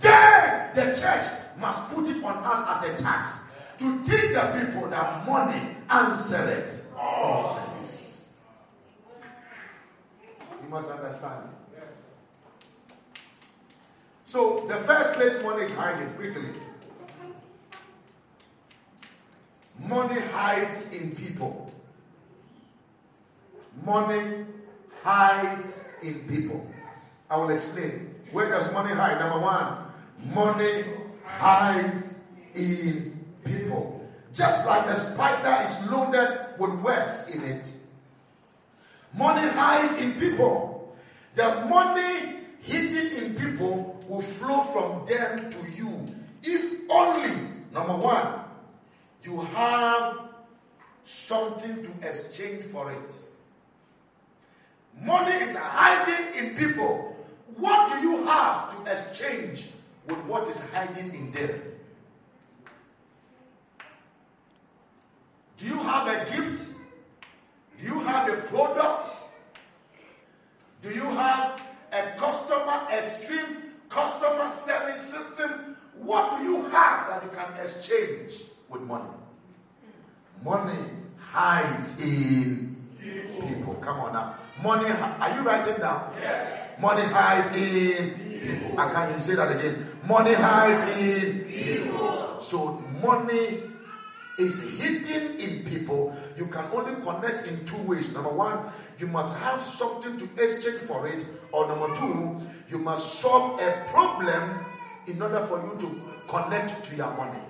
Then 0.00 0.74
the 0.74 1.00
church 1.00 1.24
must 1.58 1.88
put 1.90 2.06
it 2.08 2.22
on 2.22 2.44
us 2.44 2.82
as 2.84 2.90
a 2.90 3.02
tax 3.02 3.40
to 3.78 4.04
teach 4.04 4.34
the 4.34 4.52
people 4.58 4.88
that 4.90 5.26
money 5.26 5.76
answered 5.88 6.70
all 6.98 7.54
things. 7.54 7.66
Oh. 7.66 7.75
You 10.66 10.72
must 10.72 10.90
understand. 10.90 11.48
So 14.24 14.66
the 14.66 14.78
first 14.78 15.12
place 15.14 15.40
money 15.44 15.62
is 15.62 15.72
hiding 15.72 16.12
quickly. 16.14 16.48
Money 19.78 20.20
hides 20.20 20.90
in 20.90 21.14
people. 21.14 21.72
Money 23.84 24.46
hides 25.04 25.94
in 26.02 26.26
people. 26.26 26.66
I 27.30 27.36
will 27.36 27.50
explain. 27.50 28.16
Where 28.32 28.50
does 28.50 28.72
money 28.72 28.92
hide? 28.92 29.20
Number 29.20 29.38
one, 29.38 29.76
money 30.34 30.84
hides 31.22 32.18
in 32.56 33.24
people. 33.44 34.04
Just 34.32 34.66
like 34.66 34.86
the 34.86 34.96
spider 34.96 35.62
is 35.62 35.90
loaded 35.92 36.58
with 36.58 36.74
webs 36.80 37.28
in 37.28 37.44
it. 37.44 37.72
Money 39.16 39.48
hides 39.48 39.96
in 40.02 40.12
people. 40.14 40.94
The 41.34 41.64
money 41.68 42.36
hidden 42.60 43.24
in 43.24 43.34
people 43.34 44.04
will 44.08 44.20
flow 44.20 44.60
from 44.60 45.06
them 45.06 45.50
to 45.50 45.58
you 45.76 46.06
if 46.42 46.88
only, 46.88 47.34
number 47.72 47.96
one, 47.96 48.40
you 49.24 49.40
have 49.40 50.20
something 51.02 51.82
to 51.82 52.08
exchange 52.08 52.62
for 52.64 52.92
it. 52.92 53.12
Money 55.02 55.32
is 55.32 55.56
hiding 55.56 56.34
in 56.44 56.56
people. 56.56 57.16
What 57.56 57.92
do 57.92 58.08
you 58.08 58.24
have 58.26 58.70
to 58.76 58.92
exchange 58.92 59.66
with 60.08 60.24
what 60.26 60.46
is 60.48 60.58
hiding 60.72 61.14
in 61.14 61.30
them. 61.32 61.60
Do 65.58 65.66
you 65.66 65.78
have 65.82 66.06
a 66.06 66.30
gift? 66.30 66.65
Do 67.78 67.86
you 67.86 68.00
have 68.00 68.28
a 68.28 68.36
product? 68.48 69.10
Do 70.82 70.90
you 70.90 71.04
have 71.04 71.62
a 71.92 72.18
customer, 72.18 72.86
extreme 72.92 73.72
customer 73.88 74.48
service 74.48 75.00
system? 75.00 75.76
What 75.94 76.38
do 76.38 76.44
you 76.44 76.62
have 76.64 77.08
that 77.08 77.22
you 77.24 77.30
can 77.30 77.52
exchange 77.62 78.42
with 78.68 78.82
money? 78.82 79.08
Money 80.44 80.78
hides 81.18 82.00
in 82.00 82.76
people. 83.00 83.74
Come 83.80 84.00
on 84.00 84.12
now. 84.12 84.34
Money, 84.62 84.90
are 84.90 85.34
you 85.36 85.42
writing 85.42 85.76
down? 85.80 86.12
Yes. 86.20 86.80
Money 86.80 87.02
hides 87.02 87.54
in 87.56 88.10
people. 88.40 88.78
I 88.80 88.90
can't 88.92 89.10
even 89.10 89.22
say 89.22 89.34
that 89.34 89.50
again. 89.56 89.86
Money 90.06 90.34
hides 90.34 90.98
in 90.98 91.44
people. 91.44 92.40
So 92.40 92.82
money 93.02 93.62
is 94.38 94.58
hidden 94.78 95.38
in 95.38 95.64
people. 95.64 96.14
You 96.36 96.46
can 96.46 96.66
only 96.72 96.94
connect 97.02 97.46
in 97.46 97.64
two 97.64 97.80
ways. 97.82 98.12
Number 98.12 98.30
one, 98.30 98.58
you 98.98 99.06
must 99.06 99.34
have 99.38 99.62
something 99.62 100.18
to 100.18 100.24
exchange 100.42 100.80
for 100.82 101.06
it. 101.08 101.24
Or 101.52 101.66
number 101.66 101.94
two, 101.96 102.40
you 102.70 102.78
must 102.78 103.20
solve 103.20 103.60
a 103.60 103.84
problem 103.88 104.64
in 105.06 105.22
order 105.22 105.40
for 105.46 105.62
you 105.64 105.78
to 105.80 106.00
connect 106.28 106.84
to 106.84 106.96
your 106.96 107.12
money. 107.16 107.40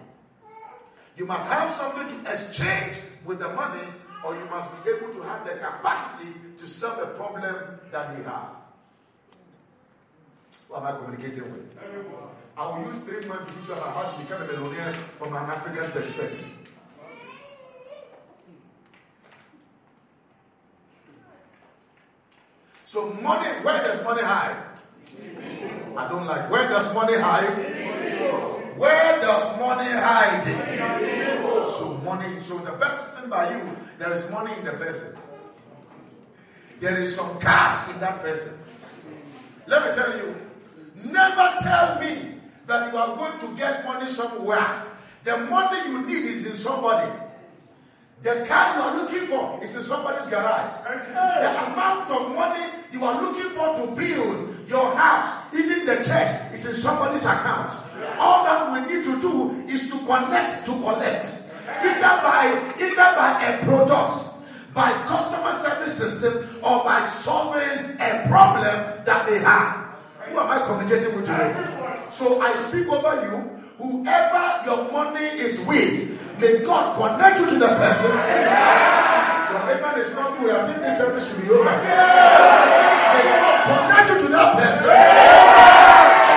You 1.17 1.27
must 1.27 1.49
have 1.49 1.71
something 1.71 2.07
to 2.09 2.31
exchange 2.31 2.99
with 3.25 3.39
the 3.39 3.49
money, 3.49 3.83
or 4.25 4.35
you 4.37 4.45
must 4.47 4.71
be 4.85 4.91
able 4.91 5.13
to 5.15 5.23
have 5.23 5.47
the 5.47 5.55
capacity 5.55 6.31
to 6.59 6.69
solve 6.69 6.99
a 6.99 7.07
problem 7.15 7.57
that 7.91 8.17
we 8.17 8.23
have. 8.25 8.51
Who 10.69 10.77
am 10.77 10.85
I 10.85 10.93
communicating 10.93 11.51
with? 11.53 11.73
I 12.59 12.67
will 12.67 12.87
use 12.87 12.99
three 13.01 13.27
months 13.29 13.53
to 13.53 13.59
teach 13.59 13.69
you 13.69 13.75
about 13.75 13.95
how 13.95 14.13
to 14.13 14.19
become 14.23 14.43
a 14.43 14.47
millionaire 14.47 14.95
from 15.17 15.35
an 15.35 15.45
African 15.51 15.91
perspective. 15.93 16.56
So 22.97 23.13
money, 23.21 23.51
where 23.61 23.85
does 23.85 24.03
money 24.03 24.23
hide? 24.23 24.57
I 25.99 26.09
don't 26.09 26.25
like. 26.25 26.51
Where 26.51 26.67
does 26.67 26.95
money 26.95 27.13
hide? 27.13 28.73
Where 28.79 29.21
does 29.21 29.61
money 29.61 29.91
hide? 29.91 31.69
So 31.77 32.01
money. 32.03 32.39
So 32.39 32.57
the 32.57 32.73
person 32.73 33.29
by 33.29 33.51
you, 33.55 33.77
there 33.99 34.11
is 34.15 34.31
money 34.31 34.57
in 34.57 34.65
the 34.65 34.73
person. 34.81 35.15
There 36.81 36.99
is 36.99 37.15
some 37.15 37.39
cash 37.39 37.93
in 37.93 38.01
that 38.01 38.23
person. 38.23 38.59
Let 39.67 39.91
me 39.91 39.95
tell 39.95 40.17
you. 40.17 40.35
Never 41.05 41.55
tell 41.61 42.01
me 42.01 42.41
that 42.67 42.91
you 42.91 42.99
are 42.99 43.15
going 43.15 43.39
to 43.41 43.57
get 43.59 43.85
money 43.85 44.09
somewhere. 44.09 44.87
The 45.25 45.37
money 45.37 45.91
you 45.91 46.07
need 46.07 46.25
is 46.25 46.47
in 46.47 46.55
somebody. 46.55 47.13
The 48.23 48.45
car 48.49 48.77
you 48.77 48.83
are 48.83 48.97
looking 48.97 49.27
for 49.27 49.61
is 49.63 49.77
in 49.77 49.83
somebody's 49.83 50.27
garage. 50.29 50.75
The 50.85 51.51
amount 51.67 52.11
of 52.11 52.35
money 52.35 52.73
you 52.91 53.05
are 53.05 53.21
looking 53.23 53.51
for 53.51 53.75
to 53.77 53.93
build 53.95 54.69
your 54.69 54.95
house, 54.97 55.45
even 55.55 55.85
the 55.85 55.97
church, 55.97 56.53
is 56.53 56.65
in 56.67 56.75
somebody's 56.75 57.25
account. 57.25 57.75
All 58.19 58.43
that 58.45 58.73
we 58.73 58.95
need 58.95 59.05
to 59.05 59.21
do 59.21 59.51
is 59.69 59.91
to 59.91 59.99
connect 60.07 60.65
to 60.65 60.73
collect. 60.73 61.31
Either 61.85 62.01
by 62.01 62.75
either 62.81 62.97
by 62.97 63.43
a 63.45 63.65
product, 63.65 64.25
by 64.73 64.93
customer 65.05 65.53
service 65.53 65.97
system, 65.99 66.49
or 66.63 66.83
by 66.85 67.01
solving 67.03 67.97
a 68.01 68.27
problem 68.29 69.05
that 69.05 69.27
they 69.29 69.39
have. 69.41 69.87
Who 70.31 70.39
am 70.39 70.51
I 70.51 70.65
communicating 70.65 71.15
with 71.15 71.27
today? 71.27 71.55
So 72.11 72.41
I 72.41 72.55
speak 72.55 72.89
over 72.89 73.23
you. 73.29 73.56
Whoever 73.79 74.65
your 74.65 74.91
money 74.93 75.27
is 75.39 75.61
with, 75.67 76.17
May 76.39 76.61
God 76.65 76.97
connect 77.01 77.41
you 77.41 77.47
to 77.49 77.59
the 77.59 77.69
person. 77.81 78.11
Your 78.13 79.63
amen 79.73 79.99
is 80.01 80.13
not 80.13 80.39
good. 80.39 80.55
I 80.55 80.67
think 80.69 80.83
this 80.85 80.99
service 80.99 81.27
should 81.29 81.41
be 81.41 81.49
over. 81.49 81.65
May 81.65 83.25
God 83.25 83.57
connect 83.65 84.11
you 84.11 84.19
to 84.21 84.29
that 84.37 84.53
person. 84.61 84.97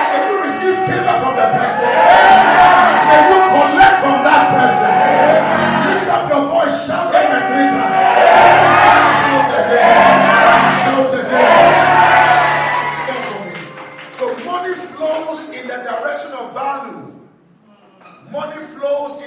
May 0.08 0.20
you 0.24 0.36
receive 0.40 0.76
favor 0.88 1.16
from 1.20 1.36
the 1.36 1.46
person. 1.52 1.92
May 3.12 3.22
you 3.28 3.40
collect 3.52 3.96
from 4.00 4.24
that 4.24 4.44
person. 4.56 5.59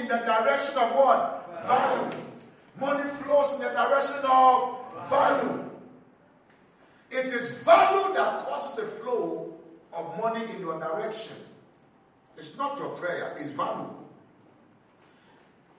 In 0.04 0.08
the 0.08 0.24
direction 0.24 0.76
of 0.76 0.94
what? 0.94 1.64
Value. 1.66 2.16
Money 2.78 3.08
flows 3.22 3.54
in 3.54 3.60
the 3.60 3.68
direction 3.70 4.20
of 4.24 4.78
value. 5.08 5.70
It 7.10 7.26
is 7.26 7.58
value 7.58 8.14
that 8.14 8.46
causes 8.46 8.84
a 8.84 8.86
flow 8.86 9.54
of 9.92 10.18
money 10.20 10.44
in 10.52 10.60
your 10.60 10.78
direction. 10.78 11.36
It's 12.36 12.56
not 12.58 12.78
your 12.78 12.90
prayer, 12.90 13.36
it's 13.38 13.52
value. 13.52 13.88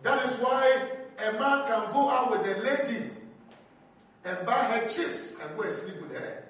That 0.04 0.26
is 0.26 0.38
why 0.40 0.90
a 1.20 1.32
man 1.34 1.68
can 1.68 1.92
go 1.92 2.10
out 2.10 2.32
with 2.32 2.42
a 2.48 2.62
lady 2.62 3.12
and 4.24 4.46
buy 4.46 4.64
her 4.64 4.88
chips 4.88 5.36
and 5.42 5.56
go 5.58 5.64
and 5.64 5.74
sleep 5.74 6.02
with 6.02 6.14
her. 6.14 6.44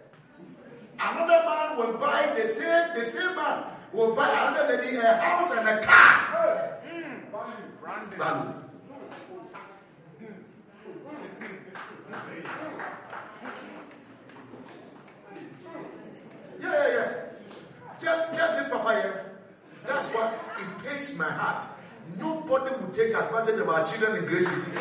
Another 0.99 1.43
man 1.45 1.77
will 1.77 1.97
buy 1.97 2.33
the 2.37 2.47
same, 2.47 2.95
the 2.95 3.03
same 3.03 3.35
man 3.35 3.65
will 3.91 4.15
buy 4.15 4.29
another 4.29 4.77
lady 4.81 4.97
a 4.97 5.17
house 5.17 5.51
and 5.51 5.67
a 5.67 5.83
car. 5.83 6.74
Value. 7.85 8.53
Yeah, 16.59 16.71
yeah, 16.71 16.87
yeah. 16.93 17.11
Just, 18.01 18.33
just 18.33 18.55
this 18.57 18.67
papa 18.69 18.93
here. 18.95 19.25
That's 19.85 20.09
why 20.09 20.33
it 20.57 20.83
pains 20.83 21.17
my 21.19 21.29
heart. 21.29 21.63
Nobody 22.17 22.75
will 22.75 22.91
take 22.91 23.13
advantage 23.13 23.59
of 23.59 23.69
our 23.69 23.85
children 23.85 24.15
in 24.17 24.25
Grace 24.25 24.47
City. 24.47 24.71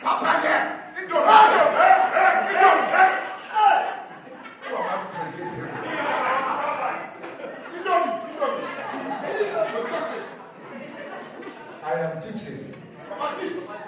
Papa 0.00 0.40
here. 0.40 0.78
I 11.84 11.94
am 11.98 12.11
teaching. 12.24 12.74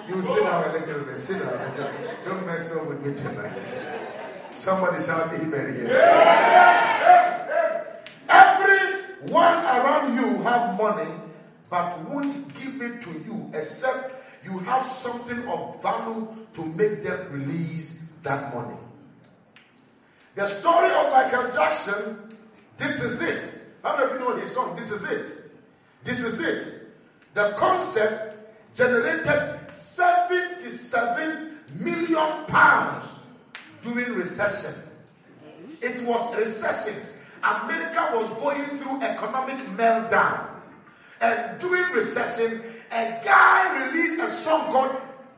You 0.09 0.23
sit 0.23 0.43
down 0.43 0.71
a 0.71 0.73
little 0.73 1.01
bit. 1.05 1.19
Sit 1.19 1.39
down. 1.41 1.95
Don't 2.25 2.47
mess 2.47 2.73
up 2.73 2.87
with 2.87 3.05
me 3.05 3.15
tonight. 3.15 3.65
Somebody 4.55 5.03
shout 5.03 5.33
amen 5.33 5.75
here. 5.75 5.89
Everyone 8.29 9.59
around 9.65 10.15
you 10.15 10.43
have 10.43 10.79
money, 10.79 11.11
but 11.71 12.01
won't 12.09 12.55
give 12.55 12.81
it 12.83 13.01
to 13.03 13.11
you 13.27 13.51
except 13.55 14.13
you 14.45 14.59
have 14.61 14.85
something 14.85 15.49
of 15.49 15.83
value 15.83 16.29
to 16.55 16.65
make 16.65 17.03
them 17.03 17.29
release 17.31 18.03
that 18.23 18.55
money. 18.55 18.77
The 20.35 20.47
story 20.47 20.93
of 20.93 21.11
Michael 21.13 21.51
Jackson, 21.53 22.37
this 22.77 23.03
is 23.03 23.23
it. 23.23 23.61
How 23.83 23.97
many 23.97 24.11
of 24.11 24.13
you 24.13 24.19
know 24.21 24.37
his 24.37 24.53
song? 24.53 24.77
This 24.77 24.91
is 24.91 25.05
it. 25.05 25.51
This 26.03 26.21
is 26.21 26.41
it. 26.41 26.84
The 27.35 27.53
concept 27.57 28.77
generated 28.77 29.59
77 29.69 31.59
million 31.75 32.45
pounds 32.47 33.19
during 33.83 34.15
recession. 34.15 34.73
It 35.83 36.07
was 36.07 36.37
recession. 36.37 36.95
America 37.43 38.11
was 38.15 38.29
going 38.41 38.79
through 38.79 39.03
economic 39.03 39.57
meltdown. 39.77 40.47
And 41.21 41.59
during 41.59 41.93
recession, 41.93 42.63
a 42.93 43.21
guy 43.25 43.87
released 43.87 44.21
a 44.21 44.29
song 44.29 44.71
called 44.71 44.97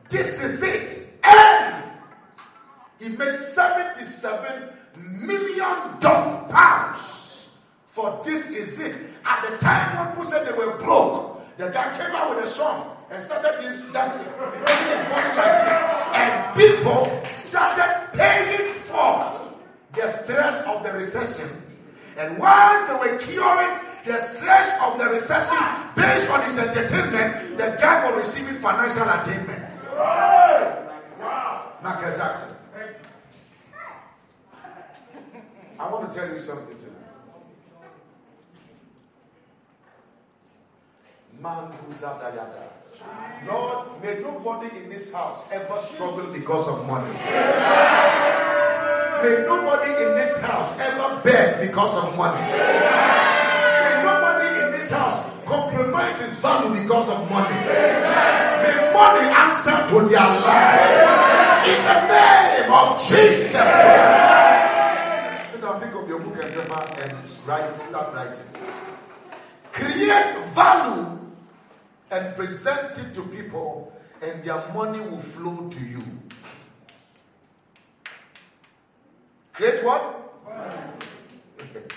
This 0.09 0.41
Is 0.41 0.61
It. 0.61 1.19
And 1.23 1.83
he 2.99 3.09
made 3.09 3.33
77 3.33 4.69
million 4.95 5.97
pounds 5.99 7.55
for 7.87 8.21
This 8.23 8.49
Is 8.51 8.79
It. 8.79 8.95
At 9.25 9.49
the 9.49 9.57
time 9.57 9.97
when 9.97 10.07
people 10.09 10.25
said 10.25 10.47
they 10.47 10.57
were 10.57 10.77
broke, 10.77 11.26
the 11.57 11.69
guy 11.69 11.97
came 11.97 12.15
out 12.15 12.35
with 12.35 12.45
a 12.45 12.47
song 12.47 12.95
and 13.09 13.21
started 13.23 13.57
this 13.61 13.91
dancing, 13.91 14.31
making 14.61 14.87
his 14.93 15.03
body 15.09 15.31
like 15.35 15.65
this. 15.65 15.77
And 16.13 16.55
people 16.55 17.01
started 17.31 18.09
paying 18.13 18.73
for 18.73 19.51
the 19.93 20.07
stress 20.07 20.63
of 20.67 20.83
the 20.83 20.91
recession. 20.93 21.49
And 22.17 22.37
once 22.37 22.87
they 22.87 22.93
were 22.93 23.17
curing 23.17 23.79
the 24.05 24.19
stress 24.19 24.69
of 24.81 24.97
the 24.99 25.05
recession 25.05 25.57
based 25.95 26.29
on 26.29 26.41
his 26.43 26.57
entertainment, 26.57 27.57
the 27.57 27.75
guy 27.81 28.05
was 28.05 28.17
receiving 28.25 28.55
financial 28.55 29.09
attainment. 29.09 29.63
Wow. 31.19 31.73
Michael 31.81 32.15
Jackson. 32.15 32.49
I 35.79 35.91
want 35.91 36.11
to 36.11 36.17
tell 36.17 36.27
you 36.27 36.39
something 36.39 36.75
tonight. 36.77 36.93
Manduzadayada. 41.26 41.26
Lord, 43.45 44.01
may 44.01 44.19
nobody 44.21 44.75
in 44.75 44.89
this 44.89 45.13
house 45.13 45.43
ever 45.51 45.77
struggle 45.79 46.33
because 46.33 46.67
of 46.67 46.87
money. 46.87 47.13
May 49.21 49.45
nobody 49.45 49.91
in 50.03 50.15
this 50.15 50.35
house 50.37 50.71
ever 50.79 51.21
beg 51.23 51.61
because 51.61 51.95
of 51.97 52.17
money. 52.17 52.41
May 52.41 54.01
nobody 54.03 54.47
in 54.65 54.71
this 54.71 54.89
house 54.89 55.23
compromise 55.45 56.19
his 56.19 56.33
value 56.35 56.73
because 56.81 57.07
of 57.09 57.29
money. 57.29 57.53
May 57.55 58.91
money 58.93 59.27
answer 59.29 59.77
to 59.89 60.07
their 60.09 60.27
life. 60.41 61.67
In 61.67 61.83
the 61.85 62.07
name 62.07 62.71
of 62.71 62.97
Jesus 63.07 63.51
Christ. 63.51 65.51
Sit 65.51 65.61
down, 65.61 65.79
pick 65.81 65.93
up 65.93 66.07
your 66.07 66.19
book 66.19 66.41
and 66.43 66.51
paper 66.53 66.93
and 66.99 67.13
write, 67.45 67.77
start 67.77 68.13
writing. 68.15 68.43
Create 69.71 70.43
value 70.55 71.19
and 72.11 72.35
present 72.35 72.97
it 72.97 73.13
to 73.13 73.23
people, 73.23 73.93
and 74.21 74.43
their 74.43 74.67
money 74.73 74.99
will 74.99 75.17
flow 75.17 75.69
to 75.69 75.79
you. 75.79 76.03
Create 79.53 79.83
what? 79.83 80.23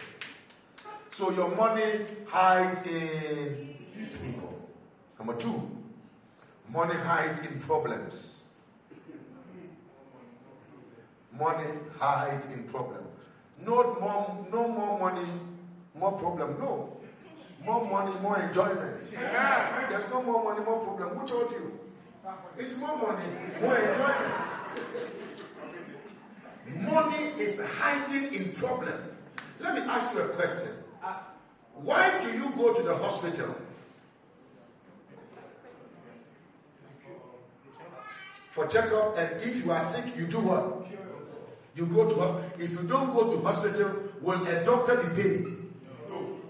so 1.11 1.31
your 1.31 1.55
money 1.55 2.07
hides 2.27 2.87
in 2.87 3.77
people. 4.23 4.69
Number 5.19 5.37
two, 5.37 5.71
money 6.73 6.95
hides 6.95 7.45
in 7.45 7.61
problems. 7.61 8.41
Money 11.39 11.71
hides 11.99 12.47
in 12.53 12.65
problem. 12.65 13.05
No 13.65 13.95
more, 14.01 14.47
no 14.51 14.69
more 14.69 14.99
money, 14.99 15.29
more 15.95 16.13
problem. 16.13 16.59
No. 16.59 17.00
More 17.65 17.85
money, 17.85 18.19
more 18.21 18.39
enjoyment. 18.39 19.11
There's 19.11 20.11
no 20.11 20.23
more 20.23 20.43
money, 20.45 20.65
more 20.65 20.81
problem. 20.81 21.19
Who 21.19 21.27
told 21.27 21.51
you? 21.53 21.79
It's 22.59 22.79
more 22.79 22.97
money, 22.97 23.25
more 23.61 23.77
enjoyment. 23.77 24.35
Money 26.77 27.25
is 27.43 27.61
hiding 27.79 28.33
in 28.35 28.53
problem. 28.53 28.95
Let 29.59 29.75
me 29.75 29.81
ask 29.81 30.15
you 30.15 30.21
a 30.21 30.29
question. 30.29 30.73
Why 31.75 32.21
do 32.23 32.33
you 32.33 32.51
go 32.57 32.75
to 32.75 32.83
the 32.83 32.95
hospital? 32.97 33.55
For 38.49 38.67
checkup, 38.67 39.17
and 39.17 39.41
if 39.41 39.65
you 39.65 39.71
are 39.71 39.81
sick, 39.81 40.17
you 40.17 40.27
do 40.27 40.41
what? 40.41 40.87
You 41.77 41.87
go 41.87 42.09
to 42.09 42.63
if 42.63 42.73
you 42.73 42.83
don't 42.89 43.13
go 43.15 43.31
to 43.31 43.41
hospital, 43.43 43.95
will 44.21 44.47
a 44.47 44.65
doctor 44.65 44.97
be 44.97 45.23
paid? 45.23 45.60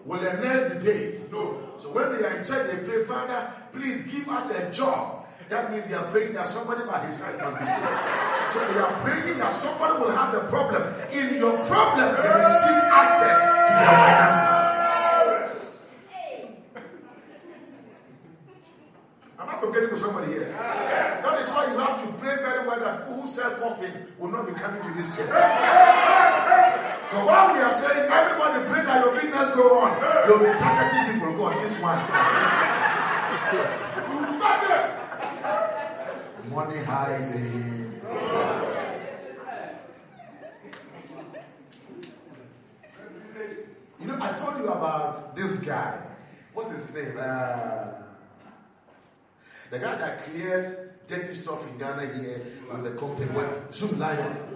Will 0.04 0.20
a 0.20 0.32
nurse 0.34 0.72
be 0.74 0.78
paid? 0.84 1.30
No. 1.32 1.60
So 1.78 1.90
when 1.92 2.12
they 2.12 2.24
are 2.24 2.36
in 2.38 2.44
church, 2.44 2.70
they 2.70 2.78
pray, 2.84 3.04
Father, 3.04 3.52
please 3.72 4.02
give 4.10 4.28
us 4.28 4.50
a 4.50 4.70
job. 4.70 5.26
That 5.50 5.70
means 5.72 5.88
they 5.88 5.94
are 5.94 6.06
praying 6.08 6.34
that 6.34 6.46
somebody 6.46 6.84
by 6.86 7.04
his 7.06 7.16
side 7.16 7.36
must 7.38 7.58
be 7.58 7.64
saved. 7.64 7.88
So 8.52 8.72
they 8.72 8.78
are 8.78 9.00
praying 9.00 9.38
that 9.38 9.52
somebody 9.52 9.98
will 10.00 10.12
have 10.12 10.32
the 10.32 10.40
problem. 10.48 10.82
In 11.12 11.36
your 11.38 11.58
problem, 11.64 12.14
they 12.22 12.28
receive 12.28 12.82
access 12.86 13.38
to 13.40 13.50
their 13.74 13.90
finances. 13.98 14.60
Am 19.40 19.48
I 19.48 19.49
communicating 19.60 19.92
with 19.92 20.00
somebody 20.00 20.32
here? 20.32 20.48
That 20.50 21.40
is 21.40 21.48
why 21.48 21.70
you 21.70 21.78
have 21.78 22.00
to 22.00 22.06
pray 22.18 22.36
very 22.36 22.66
well 22.66 22.80
that 22.80 23.06
who 23.06 23.26
sell 23.28 23.50
coffee 23.52 23.92
will 24.18 24.30
not 24.30 24.46
be 24.46 24.54
coming 24.54 24.82
to 24.82 24.92
this 24.94 25.14
church. 25.14 25.28
But 25.28 27.26
while 27.26 27.52
we 27.52 27.60
are 27.60 27.74
saying 27.74 28.10
everybody 28.10 28.64
pray 28.72 28.84
that 28.84 29.04
your 29.04 29.14
business 29.14 29.50
go 29.54 29.78
on, 29.78 29.92
you'll 30.26 30.38
be 30.38 30.58
targeting 30.58 31.14
people. 31.14 31.36
Go 31.36 31.44
on, 31.44 31.62
this 31.62 31.76
one. 31.80 31.98
Money 36.50 36.78
highs 36.82 37.32
in. 37.32 38.00
You 44.00 44.06
know, 44.06 44.18
I 44.20 44.32
told 44.32 44.58
you 44.58 44.68
about 44.68 45.36
this 45.36 45.60
guy. 45.60 46.00
What's 46.54 46.70
his 46.70 46.94
name? 46.94 47.16
Uh, 47.18 47.99
the 49.70 49.78
guy 49.78 49.96
that 49.96 50.24
clears 50.24 50.76
dirty 51.06 51.34
stuff 51.34 51.68
in 51.70 51.78
Ghana 51.78 52.06
here 52.18 52.42
with 52.70 52.84
the 52.84 52.90
company. 52.92 53.26
What? 53.32 53.70
Zoomlion. 53.72 54.50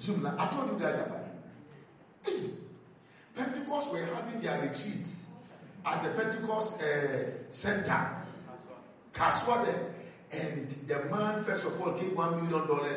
Zoom 0.00 0.22
Lion. 0.22 0.38
I 0.38 0.46
told 0.48 0.72
you 0.72 0.78
guys 0.78 0.96
about 0.98 1.28
it. 2.26 2.50
Pentecost 3.36 3.92
were 3.92 4.04
having 4.04 4.40
their 4.40 4.60
retreats 4.62 5.26
at 5.86 6.02
the 6.02 6.10
Pentecost 6.10 6.82
uh, 6.82 7.50
Center, 7.50 8.16
Kaswade. 9.12 9.90
And 10.32 10.68
the 10.88 11.04
man, 11.04 11.42
first 11.44 11.66
of 11.66 11.80
all, 11.80 11.92
gave 11.92 12.10
$1 12.12 12.50
million 12.50 12.94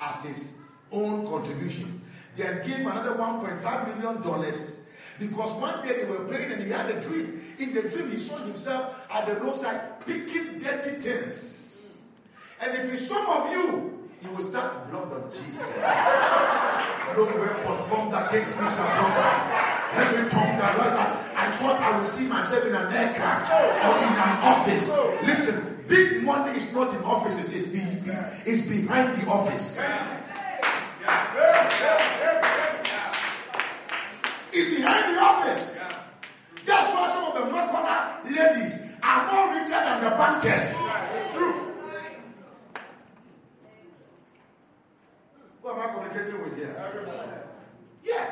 as 0.00 0.24
his 0.24 0.58
own 0.90 1.26
contribution. 1.26 2.02
Then 2.36 2.66
gave 2.66 2.80
another 2.80 3.14
$1.5 3.14 3.98
million 3.98 4.22
because 5.18 5.52
one 5.60 5.86
day 5.86 5.98
they 5.98 6.04
were 6.04 6.24
praying 6.24 6.52
and 6.52 6.62
he 6.62 6.70
had 6.70 6.90
a 6.90 7.00
dream. 7.00 7.40
In 7.58 7.74
the 7.74 7.82
dream, 7.82 8.10
he 8.10 8.16
saw 8.16 8.38
himself 8.38 9.06
at 9.10 9.26
the 9.26 9.36
roadside 9.36 9.91
picking 10.06 10.58
dirty 10.58 11.00
things. 11.00 11.96
And 12.60 12.74
if 12.74 12.92
it's 12.92 13.08
some 13.08 13.26
of 13.26 13.50
you, 13.50 14.08
you 14.22 14.30
will 14.30 14.42
start 14.42 14.90
blood 14.90 15.12
of 15.12 15.30
Jesus. 15.32 15.68
No 17.16 17.24
weapon 17.24 17.76
formed 17.88 18.14
against 18.14 18.56
me 18.58 18.64
shall 18.70 18.88
prosper. 18.96 19.72
Every 20.00 20.30
tongue 20.30 20.56
that 20.58 20.78
rises 20.78 21.22
I 21.34 21.50
thought 21.56 21.80
I 21.80 21.96
would 21.96 22.06
see 22.06 22.26
myself 22.26 22.64
in 22.64 22.74
an 22.74 22.92
aircraft 22.92 23.50
or 23.50 23.98
in 23.98 24.12
an 24.14 24.38
office. 24.46 24.88
Listen, 25.26 25.84
big 25.88 26.22
money 26.22 26.56
is 26.56 26.72
not 26.72 26.94
in 26.94 27.02
offices, 27.02 27.48
it's, 27.52 27.66
it's 28.46 28.62
behind 28.68 29.20
the 29.20 29.26
office. 29.28 29.78
The 40.22 40.48
bankers. 40.48 40.76
True. 41.34 41.72
Who 45.62 45.68
am 45.70 45.80
I 45.80 45.86
communicating 45.92 46.42
with 46.42 46.56
here? 46.56 46.76
Yeah. 48.04 48.30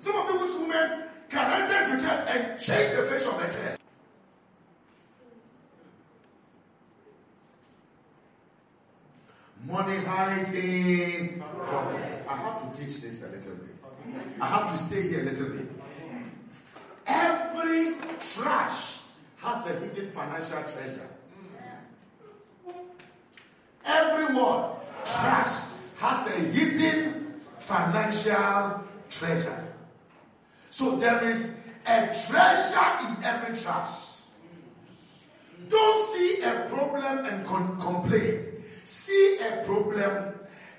Some 0.00 0.16
of 0.16 0.28
those 0.28 0.54
women 0.56 1.04
can 1.28 1.62
enter 1.62 1.96
the 1.96 2.02
church 2.02 2.24
and 2.28 2.60
change 2.60 2.96
the 2.96 3.02
face 3.02 3.26
of 3.26 3.38
the 3.38 3.46
church. 3.46 3.78
Money 9.66 9.96
hides 10.04 10.52
in 10.52 11.42
problems. 11.64 12.22
I 12.28 12.36
have 12.36 12.72
to 12.72 12.78
teach 12.78 13.00
this 13.00 13.24
a 13.24 13.28
little 13.28 13.54
bit. 13.54 13.74
I 14.40 14.46
have 14.46 14.70
to 14.70 14.76
stay 14.76 15.08
here 15.08 15.20
a 15.20 15.24
little 15.24 15.48
bit. 15.48 15.68
Every 17.06 17.94
trash 18.20 18.93
has 19.44 19.66
a 19.66 19.78
hidden 19.78 20.10
financial 20.10 20.62
treasure. 20.72 21.08
Everyone 23.84 24.70
trash 25.04 25.68
has 25.98 26.26
a 26.26 26.38
hidden 26.50 27.40
financial 27.58 28.80
treasure. 29.10 29.64
So 30.70 30.96
there 30.96 31.22
is 31.22 31.60
a 31.86 32.06
treasure 32.26 32.90
in 33.06 33.22
every 33.22 33.56
trash. 33.56 34.16
Don't 35.68 36.12
see 36.12 36.42
a 36.42 36.66
problem 36.70 37.26
and 37.26 37.44
con- 37.46 37.78
complain. 37.78 38.64
See 38.84 39.38
a 39.40 39.62
problem 39.64 40.34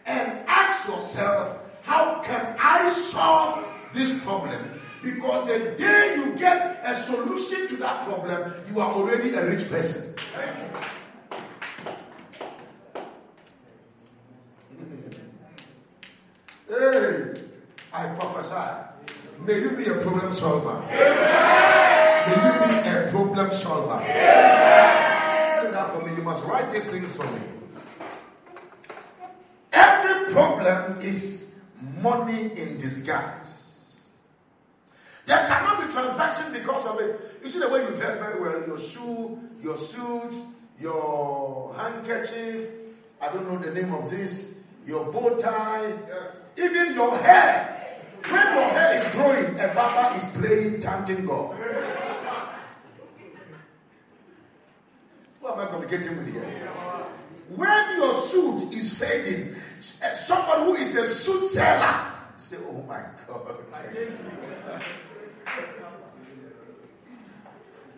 and 0.05 0.43
ask 0.47 0.87
yourself, 0.87 1.59
how 1.83 2.21
can 2.23 2.55
I 2.59 2.89
solve 2.89 3.63
this 3.93 4.23
problem? 4.23 4.74
Because 5.05 5.47
the 5.47 5.59
day 5.77 6.15
you 6.17 6.33
get 6.35 6.81
a 6.83 6.95
solution 6.95 7.67
to 7.67 7.77
that 7.77 8.05
problem, 8.07 8.51
you 8.67 8.79
are 8.79 8.91
already 8.91 9.29
a 9.35 9.45
rich 9.45 9.69
person. 9.69 10.15
Hey, 16.67 17.33
I 17.93 18.07
prophesy. 18.17 18.65
May 19.45 19.61
you 19.61 19.77
be 19.77 19.85
a 19.85 20.01
problem 20.01 20.33
solver. 20.33 20.81
May 20.89 21.05
you 22.41 22.53
be 22.65 22.89
a 22.89 23.07
problem 23.11 23.51
solver. 23.53 24.01
Say 24.01 25.69
that 25.69 25.91
for 25.93 26.01
me. 26.03 26.15
You 26.15 26.23
must 26.23 26.43
write 26.45 26.73
these 26.73 26.89
things 26.89 27.15
for 27.15 27.29
me. 27.29 27.41
Every 29.71 30.33
problem 30.33 30.99
is 31.01 31.53
money 32.01 32.57
in 32.57 32.79
disguise. 32.79 33.54
There 35.25 35.47
cannot 35.47 35.85
be 35.85 35.91
transaction 35.91 36.53
because 36.53 36.85
of 36.85 36.99
it. 36.99 37.39
You 37.43 37.49
see 37.49 37.59
the 37.59 37.69
way 37.69 37.81
you 37.81 37.89
dress 37.95 38.19
very 38.19 38.39
well, 38.39 38.65
your 38.67 38.77
shoe, 38.77 39.39
your 39.63 39.75
suit, 39.75 40.35
your 40.79 41.73
handkerchief, 41.75 42.69
I 43.21 43.33
don't 43.33 43.47
know 43.47 43.57
the 43.57 43.71
name 43.71 43.93
of 43.93 44.09
this, 44.11 44.55
your 44.85 45.11
bow 45.11 45.35
tie, 45.37 45.93
yes. 46.07 46.45
even 46.57 46.93
your 46.93 47.17
hair. 47.17 47.71
When 48.29 48.45
your 48.55 48.69
hair 48.69 49.01
is 49.01 49.07
growing, 49.09 49.59
a 49.59 49.73
barber 49.73 50.17
is 50.17 50.25
praying, 50.33 50.81
thanking 50.81 51.25
God. 51.25 51.55
Who 55.41 55.47
am 55.47 55.59
I 55.59 55.65
communicating 55.67 56.17
with 56.17 56.33
here? 56.33 56.69
When 57.55 57.97
your 57.97 58.13
suit 58.13 58.73
is 58.73 58.97
fading, 58.97 59.55
somebody 59.79 60.63
who 60.63 60.75
is 60.75 60.95
a 60.95 61.07
suit 61.07 61.47
seller 61.47 62.11
say, 62.37 62.57
Oh 62.67 62.83
my 62.87 63.03
God. 63.27 63.55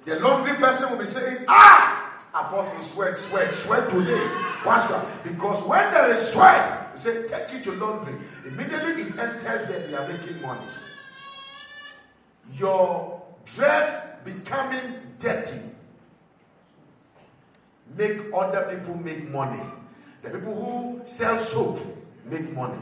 The 0.05 0.19
laundry 0.21 0.55
person 0.55 0.89
will 0.89 0.99
be 0.99 1.05
saying, 1.05 1.43
Ah, 1.49 2.23
apostle, 2.33 2.81
sweat, 2.81 3.17
sweat, 3.17 3.53
sweat 3.53 3.89
today. 3.89 4.25
Why 4.63 4.79
sweat? 4.79 5.05
Because 5.23 5.61
when 5.67 5.91
there 5.91 6.11
is 6.13 6.31
sweat, 6.31 6.91
you 6.93 6.99
say, 6.99 7.27
Take 7.27 7.53
it 7.55 7.63
to 7.65 7.73
laundry. 7.73 8.13
Immediately 8.45 9.03
it 9.03 9.19
enters 9.19 9.67
there, 9.67 9.85
they 9.85 9.93
are 9.93 10.07
making 10.07 10.41
money. 10.41 10.65
Your 12.53 13.21
dress 13.45 14.07
becoming 14.23 14.95
dirty 15.19 15.59
make 17.95 18.17
other 18.33 18.75
people 18.75 18.95
make 18.95 19.29
money. 19.29 19.61
The 20.21 20.29
people 20.29 20.55
who 20.55 21.05
sell 21.05 21.37
soap 21.37 21.79
make 22.25 22.51
money. 22.53 22.79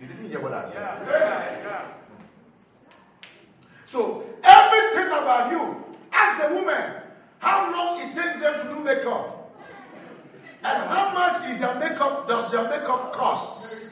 You 0.00 0.06
didn't 0.06 0.28
hear 0.30 0.40
what 0.40 0.52
I 0.52 0.68
said. 0.68 1.02
Yeah, 1.06 1.62
yeah, 1.62 1.88
So 3.88 4.22
everything 4.44 5.06
about 5.06 5.50
you, 5.50 5.82
ask 6.12 6.44
a 6.44 6.54
woman 6.54 6.92
how 7.38 7.72
long 7.72 7.98
it 8.06 8.14
takes 8.14 8.38
them 8.38 8.60
to 8.60 8.74
do 8.74 8.84
makeup. 8.84 9.50
And 10.62 10.82
how 10.90 11.14
much 11.14 11.48
is 11.48 11.60
their 11.60 11.74
makeup 11.76 12.28
does 12.28 12.52
your 12.52 12.68
makeup 12.68 13.14
cost? 13.14 13.88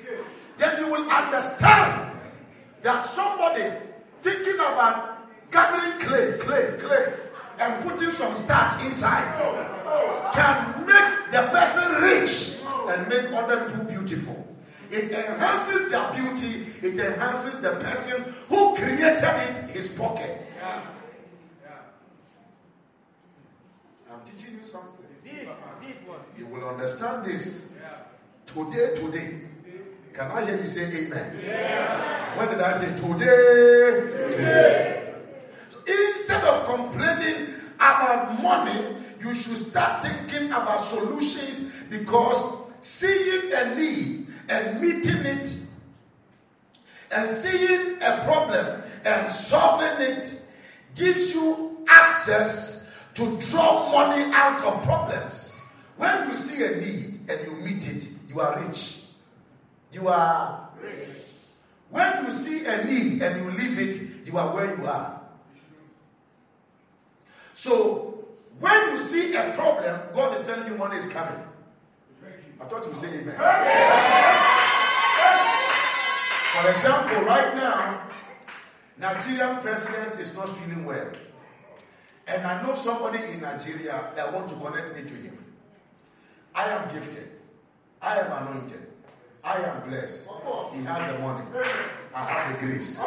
Then 0.59 0.85
you 0.85 0.93
will 0.93 1.11
understand 1.11 2.13
that 2.83 3.07
somebody 3.07 3.73
thinking 4.21 4.57
about 4.57 5.17
gathering 5.51 5.99
clay, 5.99 6.37
clay, 6.41 6.77
clay, 6.79 7.15
and 7.59 7.83
putting 7.83 8.11
some 8.11 8.35
starch 8.35 8.85
inside 8.85 9.33
can 10.35 10.85
make 10.85 11.31
the 11.33 11.41
person 11.49 12.03
rich 12.03 12.61
and 12.93 13.09
make 13.09 13.33
other 13.33 13.71
people 13.71 13.85
beautiful. 13.85 14.36
It 14.91 15.11
enhances 15.11 15.91
their 15.91 16.13
beauty, 16.13 16.67
it 16.83 16.99
enhances 16.99 17.61
the 17.61 17.73
person 17.77 18.35
who 18.49 18.75
created 18.77 19.23
it, 19.25 19.71
his 19.71 19.89
pocket. 19.89 20.43
I'm 24.11 24.21
teaching 24.25 24.59
you 24.61 24.67
something. 24.67 25.07
You 26.39 26.47
will 26.47 26.69
understand 26.69 27.25
this 27.27 27.73
today, 28.47 28.95
today. 28.95 29.41
Can 30.13 30.31
I 30.31 30.45
hear 30.47 30.57
you 30.63 30.69
say 30.69 30.85
amen? 30.85 31.41
Yeah. 31.45 32.39
When 32.39 32.49
did 32.49 32.61
I 32.61 32.73
say 32.73 32.87
today? 32.97 34.33
Today. 34.33 35.15
So 35.71 35.79
instead 35.87 36.43
of 36.45 36.65
complaining 36.67 37.55
about 37.77 38.43
money, 38.43 38.97
you 39.21 39.35
should 39.35 39.59
start 39.59 40.03
thinking 40.05 40.47
about 40.53 40.81
solutions 40.81 41.71
because 41.91 42.63
seeing 42.81 43.53
a 43.53 43.75
need 43.75 44.26
and 44.49 44.81
meeting 44.81 45.25
it 45.25 45.49
and 47.11 47.29
seeing 47.29 48.03
a 48.03 48.23
problem 48.25 48.83
and 49.05 49.33
solving 49.33 50.07
it 50.07 50.41
gives 50.95 51.35
you 51.35 51.85
access 51.89 52.91
to 53.15 53.37
draw 53.51 53.91
money 53.91 54.31
out 54.35 54.63
of 54.65 54.83
problems. 54.83 55.57
When 55.97 56.29
you 56.29 56.35
see 56.35 56.63
a 56.65 56.77
need 56.77 57.21
and 57.29 57.47
you 57.47 57.57
meet 57.65 57.87
it, 57.87 58.05
you 58.29 58.41
are 58.41 58.61
rich. 58.63 59.03
You 59.93 60.09
are 60.09 60.69
rich. 60.81 61.09
When 61.91 62.25
you 62.25 62.31
see 62.31 62.67
a 62.67 62.85
need 62.85 63.23
and 63.23 63.43
you 63.43 63.51
leave 63.53 63.79
it, 63.79 64.27
you 64.27 64.37
are 64.37 64.53
where 64.55 64.77
you 64.77 64.87
are. 64.87 65.21
So, 67.55 68.27
when 68.59 68.91
you 68.91 68.99
see 68.99 69.35
a 69.35 69.53
problem, 69.55 70.01
God 70.13 70.39
is 70.39 70.45
telling 70.45 70.67
you 70.67 70.77
money 70.77 70.97
is 70.97 71.09
coming. 71.09 71.46
I 72.61 72.65
thought 72.65 72.85
you 72.85 72.89
would 72.91 72.99
say 72.99 73.09
amen. 73.09 73.37
For 76.53 76.71
example, 76.71 77.23
right 77.25 77.55
now, 77.55 78.03
Nigerian 78.99 79.61
president 79.61 80.19
is 80.19 80.35
not 80.35 80.49
feeling 80.59 80.85
well. 80.85 81.11
And 82.27 82.47
I 82.47 82.63
know 82.63 82.75
somebody 82.75 83.23
in 83.25 83.41
Nigeria 83.41 84.11
that 84.17 84.33
want 84.33 84.49
to 84.49 84.55
connect 84.57 84.97
me 84.97 85.03
to 85.03 85.15
him. 85.15 85.39
I 86.55 86.65
am 86.71 86.89
gifted. 86.89 87.29
I 88.01 88.19
am 88.21 88.33
anointed. 88.47 88.87
I 89.45 89.59
am 89.59 89.89
blessed. 89.89 90.29
He 90.73 90.83
has 90.83 91.13
the 91.13 91.19
money. 91.21 91.45
I 92.15 92.25
have 92.25 92.59
the 92.61 92.67
grace. 92.67 92.99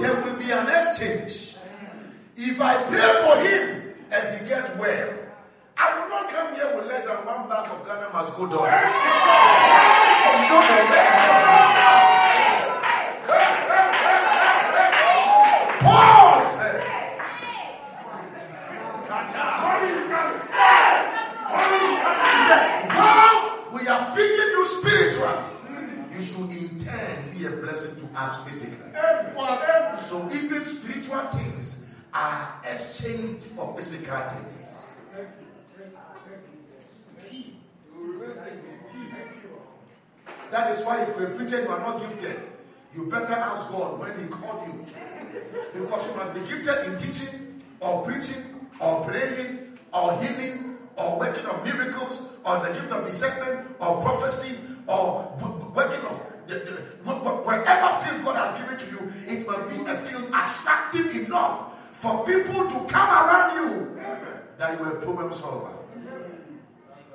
There 0.00 0.14
will 0.22 0.36
be 0.36 0.50
an 0.52 0.68
exchange. 0.68 1.56
If 2.36 2.60
I 2.60 2.82
pray 2.84 3.22
for 3.24 3.40
him 3.42 3.94
and 4.10 4.38
he 4.40 4.48
gets 4.48 4.76
well, 4.76 5.08
I 5.84 5.98
will 5.98 6.08
not 6.08 6.30
come 6.30 6.54
here 6.54 6.70
with 6.76 6.86
less 6.86 7.04
than 7.06 7.16
one 7.26 7.48
bag 7.48 7.68
of 7.72 7.84
Ghana 7.84 8.10
must 8.12 8.34
go 8.36 8.46
down. 8.46 8.68
Paul 15.82 16.42
said, 16.54 16.80
he 22.22 22.36
said, 22.46 22.64
because 22.86 23.42
we 23.72 23.88
are 23.88 24.04
feeding 24.14 24.50
you 24.54 24.64
spiritually, 24.66 25.42
you 26.14 26.22
should 26.22 26.50
in 26.50 26.78
turn 26.78 27.16
be 27.36 27.44
a 27.46 27.50
blessing 27.50 27.96
to 27.96 28.06
us 28.16 28.48
physically. 28.48 28.92
So 29.98 30.30
even 30.32 30.64
spiritual 30.64 31.22
things 31.30 31.84
are 32.14 32.60
exchanged 32.64 33.44
for 33.56 33.74
physical 33.76 34.20
things. 34.28 34.71
That 40.50 40.70
is 40.70 40.84
why 40.84 41.02
if 41.02 41.16
you're 41.18 41.32
a 41.32 41.34
preacher, 41.34 41.62
you 41.62 41.68
are 41.68 41.78
not 41.80 42.00
gifted. 42.00 42.38
You 42.94 43.06
better 43.06 43.32
ask 43.32 43.68
God 43.70 43.98
when 43.98 44.12
He 44.20 44.26
called 44.26 44.66
you. 44.66 44.84
Because 45.72 46.06
you 46.08 46.14
must 46.14 46.34
be 46.34 46.40
gifted 46.40 46.86
in 46.86 46.98
teaching, 46.98 47.62
or 47.80 48.02
preaching, 48.04 48.44
or 48.78 49.02
praying, 49.02 49.78
or 49.94 50.22
healing, 50.22 50.76
or 50.96 51.18
working 51.18 51.46
of 51.46 51.64
miracles, 51.64 52.28
or 52.44 52.60
the 52.60 52.68
gift 52.74 52.92
of 52.92 53.06
discernment, 53.06 53.66
or 53.80 54.02
prophecy, 54.02 54.58
or 54.86 55.34
working 55.74 56.04
of 56.04 56.32
the, 56.48 56.82
whatever 57.04 58.04
field 58.04 58.24
God 58.24 58.36
has 58.36 58.60
given 58.60 58.76
to 58.76 58.86
you, 58.92 59.12
it 59.26 59.46
must 59.46 59.68
be 59.70 59.90
a 59.90 59.96
field 60.04 60.28
attractive 60.28 61.16
enough 61.16 61.72
for 61.92 62.24
people 62.26 62.68
to 62.68 62.92
come 62.92 63.08
around 63.08 63.56
you 63.56 63.96
that 64.58 64.78
you 64.78 64.84
are 64.84 64.96
a 64.96 65.00
problem 65.00 65.32
solver. 65.32 65.72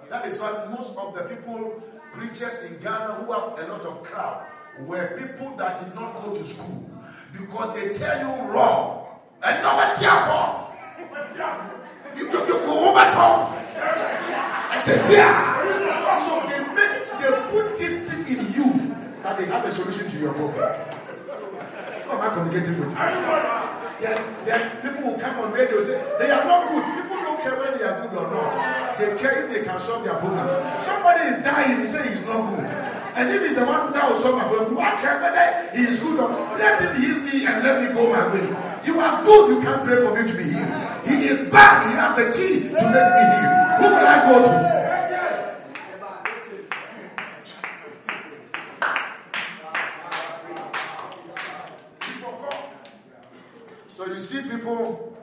That 0.09 0.25
is 0.25 0.39
why 0.39 0.65
most 0.71 0.97
of 0.97 1.13
the 1.13 1.23
people, 1.23 1.83
preachers 2.13 2.55
in 2.63 2.79
Ghana 2.79 3.15
who 3.15 3.33
have 3.33 3.59
a 3.59 3.71
lot 3.71 3.81
of 3.81 4.03
crowd, 4.03 4.47
were 4.85 5.17
people 5.17 5.55
that 5.57 5.83
did 5.83 5.95
not 5.95 6.23
go 6.23 6.33
to 6.33 6.45
school 6.45 6.89
because 7.33 7.75
they 7.75 7.93
tell 7.93 8.19
you 8.19 8.51
wrong. 8.51 9.05
And 9.43 9.61
nobody 9.61 10.05
wrong. 10.05 10.73
You 12.15 12.25
you 12.25 12.31
go 12.31 12.89
over 12.89 13.11
top. 13.11 13.51
And 13.53 14.83
says 14.83 15.11
yeah. 15.11 15.59
So 16.25 16.41
they 16.47 16.59
make 16.73 17.05
they 17.19 17.31
put 17.51 17.77
this 17.77 18.09
thing 18.09 18.27
in 18.27 18.53
you 18.53 18.95
that 19.23 19.37
they 19.37 19.45
have 19.45 19.65
a 19.65 19.71
solution 19.71 20.09
to 20.09 20.19
your 20.19 20.33
problem. 20.33 20.73
Am 22.09 22.21
I 22.21 22.29
communicating 22.33 22.79
with 22.79 22.89
you? 22.89 23.67
Then, 23.99 24.45
then 24.45 24.81
people 24.81 25.11
will 25.11 25.19
come 25.19 25.39
on 25.39 25.51
radio 25.51 25.77
and 25.77 25.85
say 25.85 26.15
they 26.19 26.31
are 26.31 26.45
not 26.45 26.69
good. 26.69 27.03
People 27.03 27.17
don't 27.17 27.41
care 27.41 27.59
whether 27.59 27.77
they 27.77 27.83
are 27.83 28.01
good 28.01 28.17
or 28.17 28.31
not. 28.31 28.86
They 28.97 29.15
care 29.17 29.45
if 29.45 29.53
they 29.53 29.63
can 29.63 29.79
solve 29.79 30.03
their 30.03 30.15
problem. 30.15 30.47
Somebody 30.81 31.29
is 31.29 31.43
dying, 31.43 31.81
he 31.81 31.87
say 31.87 32.09
he's 32.09 32.25
not 32.25 32.49
good. 32.49 32.65
And 33.17 33.29
if 33.29 33.41
he's 33.45 33.55
the 33.55 33.65
one 33.65 33.93
that 33.93 34.09
will 34.09 34.17
solve 34.17 34.37
my 34.37 34.47
problem, 34.47 34.73
do 34.73 34.79
I 34.79 34.91
care 35.01 35.19
whether 35.21 35.69
he 35.75 35.83
is 35.83 35.99
good 35.99 36.19
or 36.19 36.29
not? 36.29 36.57
Let 36.57 36.81
him 36.81 37.01
heal 37.01 37.17
me 37.21 37.45
and 37.45 37.63
let 37.63 37.81
me 37.81 37.93
go 37.93 38.09
my 38.11 38.33
way. 38.33 38.47
You 38.85 38.99
are 38.99 39.23
good, 39.23 39.55
you 39.55 39.61
can't 39.61 39.83
pray 39.83 39.97
for 39.97 40.15
me 40.15 40.27
to 40.27 40.37
be 40.37 40.43
healed. 40.43 40.71
He 41.05 41.25
is 41.25 41.49
bad, 41.49 41.87
he 41.87 41.93
has 41.93 42.15
the 42.15 42.31
key 42.37 42.69
to 42.69 42.73
let 42.73 43.11
me 43.13 43.23
heal. 43.33 43.53
Who 43.77 43.85
will 43.95 44.07
I 44.07 44.21
go 44.29 44.41
to? 44.45 44.77
So 53.95 54.05
you 54.05 54.19
see, 54.19 54.41
people, 54.47 55.17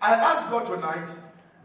I 0.00 0.14
ask 0.14 0.50
God 0.50 0.66
tonight 0.66 1.08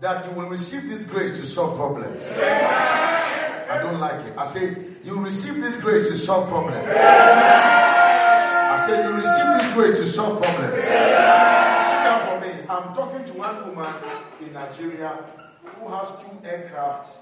that 0.01 0.25
you 0.25 0.31
will 0.31 0.47
receive 0.49 0.87
this 0.89 1.03
grace 1.03 1.37
to 1.39 1.45
solve 1.45 1.75
problems. 1.75 2.23
I 2.37 3.79
don't 3.81 3.99
like 3.99 4.25
it. 4.25 4.33
I 4.37 4.45
say, 4.45 4.75
you 5.03 5.19
receive 5.19 5.55
this 5.55 5.79
grace 5.81 6.07
to 6.07 6.15
solve 6.15 6.47
problems. 6.49 6.77
I 6.87 8.85
say, 8.87 9.03
you 9.03 9.13
receive 9.13 9.57
this 9.57 9.73
grace 9.73 9.97
to 9.99 10.05
solve 10.05 10.41
problems. 10.41 10.73
Sit 10.73 12.03
down 12.03 12.21
for 12.27 12.39
me. 12.45 12.51
I'm 12.69 12.93
talking 12.95 13.25
to 13.25 13.33
one 13.37 13.75
woman 13.75 13.93
in 14.41 14.53
Nigeria 14.53 15.25
who 15.63 15.89
has 15.93 16.09
two 16.23 16.31
aircrafts, 16.47 17.17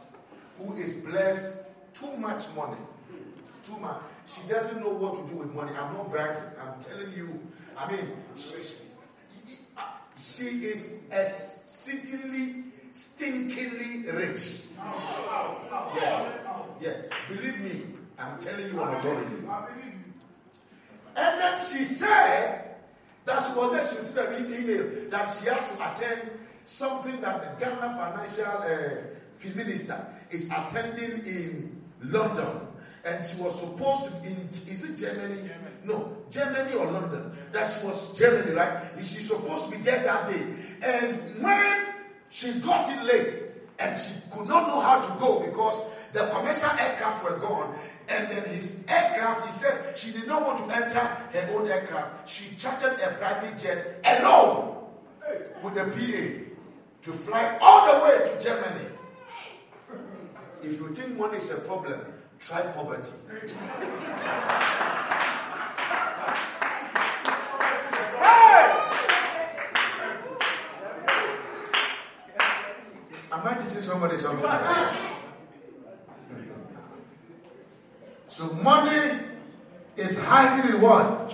who 0.59 0.75
is 0.77 0.93
blessed 0.95 1.61
too 1.93 2.15
much 2.17 2.45
money. 2.55 2.77
Too 3.65 3.77
much. 3.77 3.97
She 4.27 4.41
doesn't 4.47 4.79
know 4.79 4.89
what 4.89 5.15
to 5.15 5.33
do 5.33 5.39
with 5.39 5.53
money. 5.53 5.71
I'm 5.71 5.93
not 5.93 6.11
bragging. 6.11 6.43
I'm 6.61 6.81
telling 6.83 7.13
you. 7.13 7.39
I 7.77 7.91
mean, 7.91 8.11
she, 8.35 8.55
she 10.17 10.65
is 10.65 10.99
exceedingly 11.87 12.63
stinkingly 12.93 14.13
rich. 14.13 14.61
Yeah. 15.95 16.33
Yeah. 16.81 16.93
Believe 17.29 17.59
me, 17.59 17.81
I'm 18.17 18.39
telling 18.39 18.73
you 18.73 18.79
on 18.79 18.95
authority. 18.95 19.35
And 21.15 21.41
then 21.41 21.59
she 21.59 21.83
said 21.83 22.75
that 23.25 23.43
she 23.43 23.57
was 23.57 23.71
there, 23.71 23.87
she 23.87 24.01
sent 24.01 24.35
an 24.35 24.53
email 24.53 25.09
that 25.09 25.27
she 25.31 25.49
has 25.49 25.71
to 25.71 25.91
attend 25.91 26.29
something 26.65 27.21
that 27.21 27.59
the 27.59 27.65
Ghana 27.65 27.89
financial 27.95 28.45
uh, 28.45 29.55
minister 29.55 30.05
is 30.29 30.45
attending 30.45 31.25
in 31.25 31.81
London. 32.03 32.61
And 33.05 33.23
she 33.23 33.37
was 33.41 33.59
supposed 33.59 34.05
to 34.05 34.11
be 34.21 34.27
in, 34.29 34.49
is 34.67 34.83
it 34.83 34.97
Germany? 34.97 35.37
Germany? 35.37 35.66
No, 35.87 36.17
Germany 36.29 36.73
or 36.75 36.91
London. 36.91 37.31
That 37.53 37.71
she 37.71 37.87
was 37.87 38.13
Germany, 38.17 38.51
right? 38.51 38.83
She's 38.97 39.27
supposed 39.27 39.65
to 39.65 39.77
be 39.77 39.83
there 39.83 40.03
that 40.03 40.29
day. 40.29 40.45
And 40.83 41.41
when 41.41 41.87
she 42.29 42.53
got 42.59 42.89
in 42.89 43.07
late, 43.07 43.43
and 43.79 43.99
she 43.99 44.11
could 44.31 44.47
not 44.47 44.67
know 44.67 44.79
how 44.79 44.99
to 44.99 45.19
go 45.19 45.39
because 45.39 45.79
the 46.11 46.25
commercial 46.27 46.69
aircraft 46.79 47.23
were 47.23 47.37
gone. 47.37 47.75
And 48.09 48.27
then 48.29 48.43
his 48.45 48.83
aircraft, 48.87 49.45
he 49.45 49.51
said 49.51 49.97
she 49.97 50.11
did 50.11 50.27
not 50.27 50.45
want 50.45 50.67
to 50.67 50.75
enter 50.75 50.99
her 50.99 51.49
own 51.53 51.69
aircraft. 51.69 52.27
She 52.27 52.55
chartered 52.55 52.99
a 52.99 53.13
private 53.13 53.59
jet 53.59 54.01
alone 54.03 54.77
with 55.61 55.75
the 55.75 55.85
PA 55.85 56.47
to 57.03 57.13
fly 57.13 57.57
all 57.61 57.93
the 57.93 58.03
way 58.03 58.31
to 58.31 58.41
Germany. 58.41 58.85
If 60.63 60.79
you 60.79 60.89
think 60.89 61.17
money 61.17 61.37
is 61.37 61.51
a 61.51 61.57
problem, 61.57 61.99
try 62.39 62.61
poverty. 62.63 63.11
Am 73.31 73.45
I 73.45 73.53
teaching 73.53 73.81
somebody 73.81 74.17
something? 74.17 74.49
So 78.27 78.53
money 78.61 79.19
is 79.95 80.19
hiding 80.19 80.75
in 80.75 80.81
what? 80.81 81.33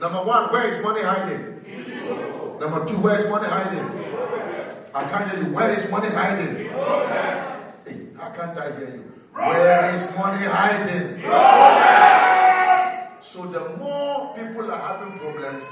Number 0.00 0.22
one, 0.22 0.52
where 0.52 0.66
is 0.66 0.82
money 0.82 1.02
hiding? 1.02 2.58
Number 2.60 2.86
two, 2.86 2.98
where 2.98 3.16
is 3.16 3.28
money 3.28 3.48
hiding? 3.48 3.84
I 4.94 5.04
can't 5.08 5.30
hear 5.30 5.42
you. 5.44 5.52
Where 5.54 5.70
is 5.70 5.90
money 5.90 6.08
hiding? 6.08 6.56
Hey, 6.56 8.06
how 8.16 8.30
can't 8.30 8.56
I 8.56 8.76
hear 8.76 8.88
you? 8.96 9.12
Where 9.34 9.94
is 9.94 10.16
money 10.16 10.44
hiding? 10.46 12.35
So 13.26 13.44
the 13.46 13.76
more 13.76 14.34
people 14.36 14.70
are 14.70 14.78
having 14.78 15.18
problems, 15.18 15.64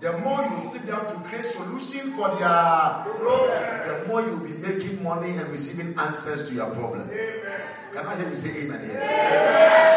the 0.00 0.18
more 0.18 0.42
you 0.44 0.60
sit 0.60 0.86
down 0.86 1.06
to 1.06 1.14
create 1.26 1.46
solution 1.46 2.12
for 2.12 2.28
their 2.28 2.38
problem, 2.38 3.88
the 3.88 4.04
more 4.06 4.20
you'll 4.20 4.38
be 4.44 4.52
making 4.52 5.02
money 5.02 5.30
and 5.30 5.48
receiving 5.48 5.98
answers 5.98 6.46
to 6.50 6.54
your 6.54 6.68
problem. 6.72 7.08
Can 7.08 8.06
I 8.06 8.16
hear 8.16 8.28
you 8.28 8.36
say 8.36 8.50
amen 8.50 8.84
here? 8.84 9.00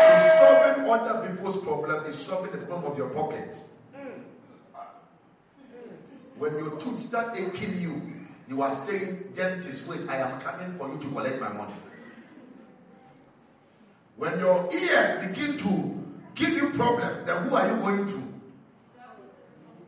So 0.08 0.40
solving 0.40 0.90
other 0.90 1.28
people's 1.28 1.62
problem 1.62 2.06
is 2.06 2.16
solving 2.16 2.52
the 2.52 2.66
problem 2.66 2.94
of 2.94 2.98
your 2.98 3.10
pocket. 3.10 3.54
Hmm. 3.94 4.22
When 6.38 6.56
your 6.56 6.80
tooth 6.80 7.00
start 7.00 7.36
aching 7.38 7.82
you, 7.82 8.02
you 8.48 8.62
are 8.62 8.74
saying, 8.74 9.34
dentist, 9.36 9.90
wait, 9.90 10.08
I 10.08 10.18
am 10.18 10.40
coming 10.40 10.72
for 10.74 10.90
you 10.90 10.98
to 11.00 11.08
collect 11.08 11.42
my 11.42 11.52
money. 11.52 11.76
When 14.16 14.40
your 14.40 14.70
ear 14.74 15.28
begin 15.28 15.58
to 15.58 16.03
give 16.36 16.50
you 16.50 16.70
problem, 16.72 17.26
then 17.26 17.44
who 17.44 17.56
are 17.56 17.68
you 17.68 17.76
going 17.78 18.06
to? 18.08 18.34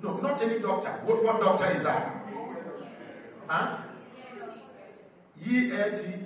No, 0.03 0.17
not 0.17 0.41
any 0.41 0.59
doctor. 0.59 0.89
What, 1.05 1.23
what 1.23 1.39
doctor 1.39 1.65
is 1.71 1.83
that? 1.83 2.25
Huh? 3.47 3.77
E-N-T. 5.43 6.25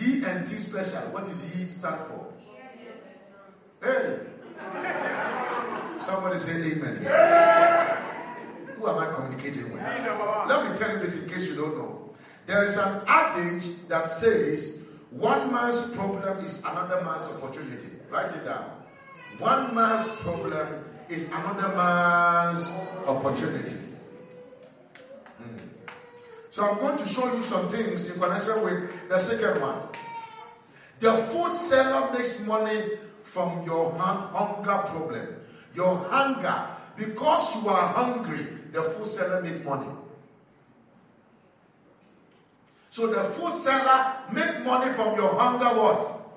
E-N-T 0.00 0.58
special. 0.58 1.00
What 1.10 1.28
is 1.28 1.44
E 1.54 1.66
stand 1.66 2.00
for? 2.02 2.32
Hey. 3.82 4.20
Somebody 5.98 6.38
say 6.38 6.52
amen 6.52 6.98
here. 7.00 7.98
Who 8.76 8.88
am 8.88 8.98
I 8.98 9.12
communicating 9.12 9.72
with? 9.72 9.82
Let 9.82 10.70
me 10.70 10.78
tell 10.78 10.92
you 10.92 10.98
this 10.98 11.22
in 11.22 11.28
case 11.28 11.46
you 11.46 11.56
don't 11.56 11.76
know. 11.76 12.14
There 12.46 12.64
is 12.64 12.76
an 12.76 13.02
adage 13.06 13.88
that 13.88 14.08
says 14.08 14.81
one 15.12 15.52
man's 15.52 15.90
problem 15.90 16.38
is 16.44 16.60
another 16.60 17.04
man's 17.04 17.28
opportunity. 17.28 17.88
Write 18.08 18.32
it 18.32 18.44
down. 18.44 18.64
One 19.38 19.74
man's 19.74 20.08
problem 20.16 20.84
is 21.08 21.30
another 21.30 21.68
man's 21.76 22.72
opportunity. 23.06 23.76
Hmm. 25.36 25.56
So 26.50 26.64
I'm 26.64 26.78
going 26.78 26.98
to 26.98 27.06
show 27.06 27.32
you 27.34 27.42
some 27.42 27.68
things 27.68 28.06
in 28.06 28.18
connection 28.18 28.62
with 28.64 29.08
the 29.08 29.18
second 29.18 29.60
one. 29.60 29.82
The 31.00 31.12
food 31.12 31.52
seller 31.52 32.10
makes 32.12 32.40
money 32.46 32.82
from 33.22 33.64
your 33.66 33.92
hunger 33.92 34.78
problem. 34.86 35.26
Your 35.74 35.96
hunger. 36.08 36.66
Because 36.96 37.56
you 37.56 37.68
are 37.68 37.88
hungry, 37.88 38.46
the 38.72 38.82
food 38.82 39.06
seller 39.06 39.42
make 39.42 39.64
money. 39.64 39.88
So 42.92 43.06
the 43.06 43.24
food 43.24 43.54
seller 43.54 44.12
make 44.30 44.66
money 44.66 44.92
from 44.92 45.16
your 45.16 45.34
hunger 45.40 45.80
what? 45.80 46.28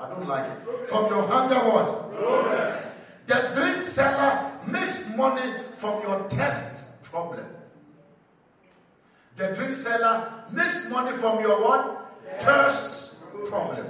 I 0.00 0.08
don't 0.08 0.26
like 0.26 0.46
it. 0.50 0.88
From 0.88 1.08
your 1.08 1.28
hunger 1.28 1.56
what? 1.56 3.26
The 3.26 3.50
drink 3.54 3.84
seller 3.84 4.50
makes 4.66 5.14
money 5.14 5.52
from 5.72 6.00
your 6.00 6.26
thirst 6.30 7.02
problem. 7.02 7.44
The 9.36 9.48
drink 9.48 9.74
seller 9.74 10.32
makes 10.50 10.88
money 10.88 11.14
from 11.18 11.40
your 11.40 11.60
what? 11.60 12.16
Thirst 12.38 13.16
problem. 13.50 13.88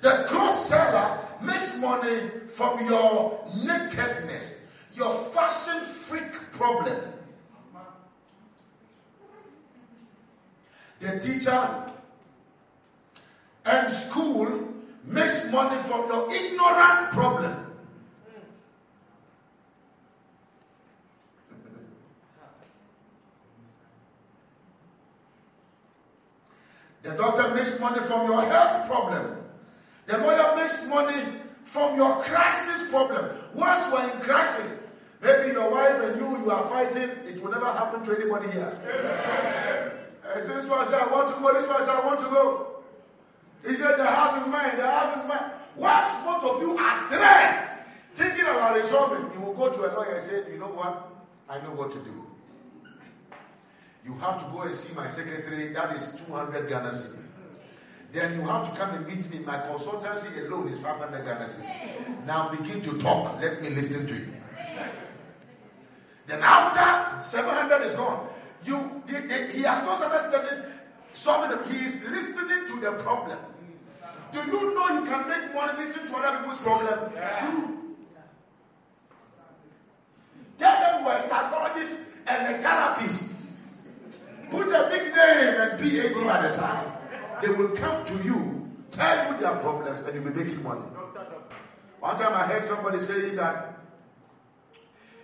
The 0.00 0.24
clothes 0.28 0.64
seller 0.64 1.18
makes 1.42 1.76
money 1.76 2.30
from 2.46 2.86
your 2.86 3.46
nakedness, 3.54 4.64
your 4.94 5.12
fashion 5.12 5.78
freak 5.82 6.32
problem. 6.52 7.11
The 11.02 11.18
teacher 11.18 11.68
and 13.64 13.92
school 13.92 14.68
makes 15.02 15.50
money 15.50 15.82
from 15.82 16.06
your 16.06 16.32
ignorant 16.32 17.10
problem. 17.10 17.66
The 27.02 27.10
doctor 27.10 27.52
makes 27.52 27.80
money 27.80 27.98
from 27.98 28.30
your 28.30 28.42
health 28.42 28.86
problem. 28.86 29.38
The 30.06 30.18
lawyer 30.18 30.54
makes 30.54 30.86
money 30.86 31.24
from 31.64 31.96
your 31.96 32.22
crisis 32.22 32.88
problem. 32.90 33.28
Once 33.54 33.88
you 33.88 33.96
are 33.96 34.08
in 34.08 34.20
crisis, 34.20 34.86
maybe 35.20 35.52
your 35.52 35.68
wife 35.68 36.00
and 36.00 36.20
you, 36.20 36.44
you 36.44 36.50
are 36.52 36.68
fighting, 36.68 37.10
it 37.26 37.42
will 37.42 37.50
never 37.50 37.66
happen 37.66 38.04
to 38.04 38.16
anybody 38.16 38.52
here. 38.52 39.98
I 40.34 40.40
said, 40.40 40.56
this 40.56 40.68
one 40.68 40.86
said, 40.86 41.00
I 41.00 41.06
want 41.12 41.28
to 41.34 41.40
go, 41.40 41.52
this 41.52 41.68
one 41.68 41.78
said, 41.84 41.94
I 41.94 42.06
want 42.06 42.20
to 42.20 42.26
go. 42.26 42.66
He 43.66 43.74
said, 43.74 43.98
the 43.98 44.06
house 44.06 44.40
is 44.42 44.48
mine, 44.48 44.76
the 44.76 44.86
house 44.86 45.18
is 45.18 45.28
mine. 45.28 45.50
Once 45.76 46.06
both 46.24 46.44
of 46.44 46.60
you 46.62 46.76
are 46.76 47.06
stressed, 47.06 47.68
thinking 48.14 48.42
about 48.42 48.76
resolving, 48.76 49.30
you 49.34 49.46
will 49.46 49.54
go 49.54 49.70
to 49.70 49.80
a 49.80 49.90
lawyer 49.94 50.14
and 50.14 50.22
say, 50.22 50.42
you 50.52 50.58
know 50.58 50.66
what? 50.66 51.08
I 51.48 51.60
know 51.62 51.70
what 51.70 51.90
to 51.92 51.98
do. 51.98 52.26
You 54.04 54.14
have 54.14 54.44
to 54.44 54.50
go 54.50 54.62
and 54.62 54.74
see 54.74 54.94
my 54.94 55.06
secretary, 55.06 55.72
that 55.72 55.94
is 55.94 56.20
200 56.26 56.68
Ghana 56.68 56.90
cedi. 56.90 57.18
Then 58.12 58.34
you 58.34 58.42
have 58.42 58.68
to 58.70 58.78
come 58.78 58.94
and 58.94 59.06
meet 59.06 59.30
me. 59.30 59.38
My 59.38 59.58
consultancy 59.58 60.46
alone 60.46 60.68
is 60.68 60.78
500 60.80 61.24
Ghana 61.24 61.46
cedi. 61.46 62.26
Now 62.26 62.50
begin 62.50 62.82
to 62.82 62.98
talk. 62.98 63.40
Let 63.40 63.62
me 63.62 63.70
listen 63.70 64.06
to 64.06 64.14
you. 64.14 64.32
Then 66.26 66.42
after 66.42 67.22
700 67.22 67.82
is 67.86 67.92
gone, 67.92 68.28
you 68.64 69.02
he, 69.08 69.58
he 69.58 69.62
has 69.62 69.78
not 69.84 69.96
started 69.96 70.64
solving 71.12 71.58
it. 71.58 71.66
He 71.66 71.84
is 71.84 72.02
listening 72.08 72.66
to 72.68 72.80
the 72.80 72.92
problem. 73.02 73.38
Do 74.32 74.38
you 74.38 74.74
know 74.74 74.88
you 74.88 75.04
can 75.04 75.28
make 75.28 75.54
money 75.54 75.78
listening 75.78 76.06
to 76.08 76.16
other 76.16 76.38
people's 76.38 76.58
problem? 76.58 77.12
Yeah. 77.14 77.60
Tell 80.58 80.80
them 80.80 81.04
we're 81.04 81.20
psychologists 81.20 82.00
and 82.26 82.54
a 82.54 82.62
therapist. 82.62 83.58
Put 84.50 84.68
a 84.68 84.88
big 84.90 85.14
name 85.14 85.60
and 85.60 85.80
PhD 85.80 86.24
by 86.24 86.42
the 86.42 86.50
side. 86.50 86.92
They 87.42 87.48
will 87.48 87.70
come 87.70 88.04
to 88.04 88.14
you, 88.24 88.70
tell 88.90 89.32
you 89.32 89.40
their 89.40 89.56
problems, 89.56 90.02
and 90.04 90.14
you'll 90.14 90.32
be 90.32 90.44
making 90.44 90.62
money. 90.62 90.82
One 92.00 92.16
time 92.16 92.34
I 92.34 92.44
heard 92.44 92.64
somebody 92.64 93.00
saying 93.00 93.36
that 93.36 93.78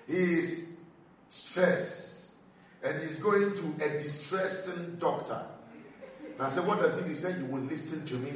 he 0.07 0.15
is 0.15 0.71
stressed 1.29 2.08
and 2.83 3.03
he's 3.03 3.17
going 3.17 3.53
to 3.55 3.85
a 3.85 3.99
distressing 3.99 4.97
doctor. 4.97 5.41
And 6.35 6.43
I 6.43 6.49
said, 6.49 6.67
What 6.67 6.81
does 6.81 6.97
he 6.97 7.03
do? 7.03 7.09
He 7.11 7.15
said, 7.17 7.37
He 7.37 7.43
will 7.43 7.63
listen 7.63 8.05
to 8.07 8.15
me, 8.15 8.33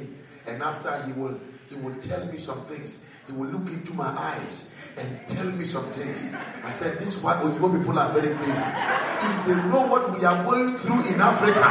and 0.47 0.61
after 0.61 1.01
he 1.03 1.13
will 1.13 1.39
he 1.69 1.75
will 1.75 1.95
tell 1.95 2.25
me 2.25 2.37
some 2.37 2.61
things. 2.65 3.03
He 3.25 3.31
will 3.33 3.47
look 3.47 3.67
into 3.69 3.93
my 3.93 4.09
eyes 4.09 4.71
and 4.97 5.27
tell 5.27 5.45
me 5.45 5.65
some 5.65 5.85
things. 5.85 6.25
I 6.63 6.69
said, 6.69 6.99
This 6.99 7.15
is 7.15 7.23
why 7.23 7.35
Oyibo 7.35 7.77
people 7.77 7.97
are 7.97 8.11
very 8.13 8.35
crazy. 8.35 8.51
If 8.51 9.45
they 9.47 9.55
know 9.69 9.87
what 9.87 10.17
we 10.17 10.25
are 10.25 10.43
going 10.43 10.75
through 10.77 11.07
in 11.07 11.21
Africa, 11.21 11.61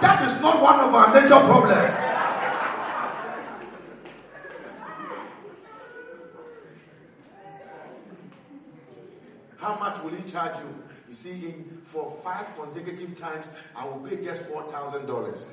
that 0.00 0.22
is 0.30 0.40
not 0.40 0.62
one 0.62 0.80
of 0.80 0.94
our 0.94 1.12
major 1.12 1.40
problems. 1.40 1.96
How 9.58 9.76
much 9.80 10.00
will 10.00 10.10
he 10.10 10.30
charge 10.30 10.56
you? 10.58 10.75
You 11.08 11.14
see, 11.14 11.46
in, 11.46 11.80
for 11.84 12.10
five 12.22 12.46
consecutive 12.56 13.18
times, 13.18 13.46
I 13.74 13.84
will 13.86 14.00
pay 14.00 14.24
just 14.24 14.42
four 14.42 14.64
thousand 14.72 15.06
dollars. 15.06 15.46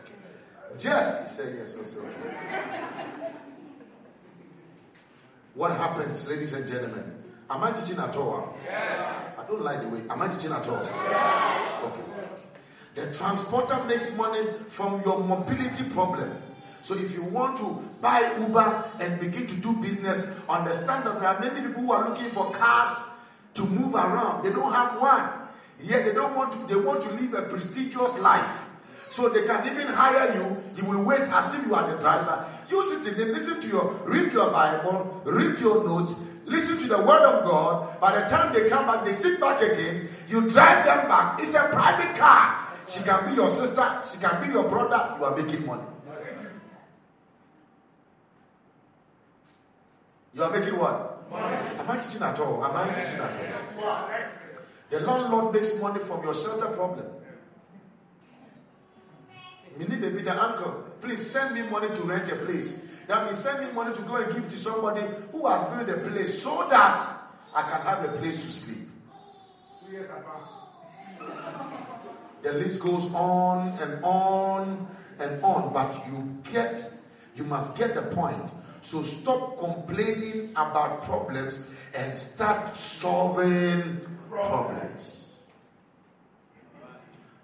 Just 0.79 1.29
he 1.29 1.35
said 1.35 1.55
yes, 1.57 1.75
yes, 1.77 1.95
okay. 1.97 3.29
What 5.53 5.77
happens, 5.77 6.27
ladies 6.27 6.53
and 6.53 6.67
gentlemen? 6.67 7.23
Am 7.49 7.63
I 7.63 7.71
teaching 7.71 7.99
at 7.99 8.15
all? 8.15 8.57
Yes. 8.65 9.37
I 9.37 9.45
don't 9.45 9.61
like 9.61 9.83
the 9.83 9.89
way. 9.89 10.01
Am 10.09 10.19
I 10.21 10.27
teaching 10.29 10.51
at 10.51 10.67
all? 10.67 10.83
Yes. 10.83 11.83
Okay. 11.83 12.01
The 12.95 13.13
transporter 13.13 13.83
makes 13.83 14.15
money 14.17 14.47
from 14.67 15.03
your 15.03 15.19
mobility 15.19 15.83
problem. 15.91 16.41
So 16.81 16.95
if 16.95 17.13
you 17.13 17.23
want 17.23 17.57
to 17.57 17.87
buy 18.01 18.35
Uber 18.39 18.85
and 18.99 19.19
begin 19.19 19.45
to 19.47 19.55
do 19.55 19.73
business, 19.73 20.29
understand 20.49 21.05
that 21.05 21.19
there 21.19 21.29
are 21.29 21.39
many 21.39 21.61
people 21.61 21.83
who 21.83 21.91
are 21.91 22.09
looking 22.09 22.29
for 22.31 22.51
cars 22.51 22.97
to 23.53 23.63
move 23.63 23.93
around. 23.93 24.43
They 24.43 24.49
don't 24.49 24.73
have 24.73 24.99
one. 24.99 25.42
Yet 25.81 26.05
they 26.05 26.13
don't 26.13 26.35
want 26.35 26.51
to, 26.53 26.73
they 26.73 26.79
want 26.79 27.01
to 27.03 27.09
live 27.11 27.33
a 27.33 27.41
prestigious 27.43 28.17
life. 28.19 28.69
So 29.09 29.29
they 29.29 29.45
can 29.45 29.65
even 29.67 29.87
hire 29.87 30.33
you. 30.33 30.63
You 30.75 30.89
will 30.89 31.03
wait 31.03 31.21
as 31.21 31.53
if 31.53 31.65
you 31.67 31.75
are 31.75 31.89
the 31.89 31.97
driver. 31.99 32.45
You 32.69 32.83
sit 32.83 33.17
in 33.19 33.27
listen 33.33 33.61
to 33.61 33.67
your, 33.67 33.93
read 34.05 34.33
your 34.33 34.49
Bible, 34.49 35.21
read 35.25 35.59
your 35.59 35.83
notes, 35.87 36.13
listen 36.45 36.79
to 36.79 36.87
the 36.87 36.97
word 36.97 37.21
of 37.21 37.45
God. 37.45 37.99
By 37.99 38.19
the 38.19 38.27
time 38.27 38.53
they 38.53 38.69
come 38.69 38.87
back, 38.87 39.05
they 39.05 39.11
sit 39.11 39.39
back 39.39 39.61
again. 39.61 40.09
You 40.27 40.49
drive 40.49 40.85
them 40.85 41.07
back. 41.07 41.39
It's 41.39 41.53
a 41.53 41.67
private 41.69 42.17
car. 42.17 42.69
She 42.87 43.03
can 43.03 43.29
be 43.29 43.35
your 43.35 43.49
sister. 43.49 44.01
She 44.11 44.17
can 44.17 44.41
be 44.45 44.51
your 44.51 44.67
brother. 44.67 45.15
You 45.19 45.25
are 45.25 45.35
making 45.37 45.65
money. 45.65 45.83
You 50.33 50.43
are 50.43 50.49
making 50.49 50.79
what? 50.79 51.29
Money. 51.29 51.55
Am 51.77 51.91
I 51.91 51.97
teaching 51.99 52.23
at 52.23 52.39
all? 52.39 52.65
Am 52.65 52.75
I 52.75 52.87
teaching 52.87 53.19
at 53.19 53.77
all? 53.77 54.42
The 54.93 54.99
landlord 54.99 55.55
makes 55.55 55.81
money 55.81 55.99
from 55.99 56.21
your 56.23 56.35
shelter 56.35 56.67
problem. 56.67 57.07
Me 59.75 59.85
need 59.85 60.01
baby 60.01 60.21
the 60.21 60.39
uncle. 60.39 60.85
Please 61.01 61.31
send 61.31 61.55
me 61.55 61.63
money 61.63 61.87
to 61.87 62.01
rent 62.03 62.31
a 62.31 62.35
place. 62.35 62.79
That 63.07 63.25
means 63.25 63.39
send 63.39 63.65
me 63.65 63.73
money 63.73 63.95
to 63.95 64.01
go 64.03 64.17
and 64.17 64.31
give 64.31 64.47
to 64.51 64.59
somebody 64.59 65.01
who 65.31 65.47
has 65.47 65.65
built 65.73 65.89
a 65.89 65.99
place 66.07 66.43
so 66.43 66.67
that 66.69 67.01
I 67.55 67.63
can 67.63 67.81
have 67.81 68.05
a 68.05 68.17
place 68.19 68.39
to 68.43 68.51
sleep. 68.51 68.87
Two 69.83 69.93
years 69.93 70.11
advance. 70.11 71.41
The 72.43 72.53
list 72.53 72.79
goes 72.79 73.11
on 73.15 73.69
and 73.81 74.05
on 74.05 74.87
and 75.17 75.43
on, 75.43 75.73
but 75.73 76.05
you 76.05 76.37
get, 76.51 76.93
you 77.35 77.45
must 77.45 77.75
get 77.75 77.95
the 77.95 78.03
point. 78.03 78.47
So 78.83 79.01
stop 79.01 79.57
complaining 79.57 80.51
about 80.51 81.01
problems 81.01 81.65
and 81.95 82.15
start 82.15 82.77
solving 82.77 84.12
problems. 84.33 85.25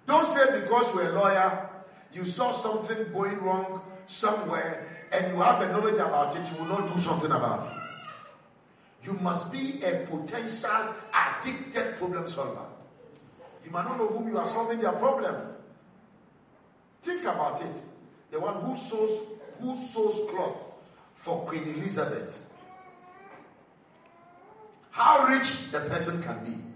Don't 0.06 0.26
say 0.26 0.60
because 0.60 0.94
you're 0.94 1.10
a 1.10 1.12
lawyer, 1.12 1.68
you 2.12 2.24
saw 2.24 2.50
something 2.50 3.12
going 3.12 3.40
wrong 3.40 3.80
somewhere 4.06 5.06
and 5.12 5.32
you 5.32 5.40
have 5.40 5.60
the 5.60 5.68
knowledge 5.68 5.94
about 5.94 6.36
it, 6.36 6.50
you 6.50 6.58
will 6.58 6.66
not 6.66 6.92
do 6.92 7.00
something 7.00 7.30
about 7.30 7.66
it. 7.66 7.80
You 9.06 9.14
must 9.14 9.52
be 9.52 9.82
a 9.82 10.06
potential 10.06 10.94
addicted 11.14 11.96
problem 11.96 12.26
solver. 12.26 12.66
You 13.64 13.70
might 13.70 13.84
not 13.84 13.98
know 13.98 14.08
whom 14.08 14.28
you 14.28 14.38
are 14.38 14.46
solving 14.46 14.80
their 14.80 14.92
problem. 14.92 15.36
Think 17.02 17.22
about 17.22 17.62
it. 17.62 17.74
The 18.30 18.40
one 18.40 18.62
who 18.62 18.76
sews 18.76 19.10
who 19.60 19.76
sews 19.76 20.30
cloth 20.30 20.56
for 21.14 21.44
Queen 21.46 21.74
Elizabeth. 21.76 22.50
How 24.90 25.26
rich 25.26 25.70
the 25.70 25.80
person 25.80 26.22
can 26.22 26.44
be. 26.44 26.69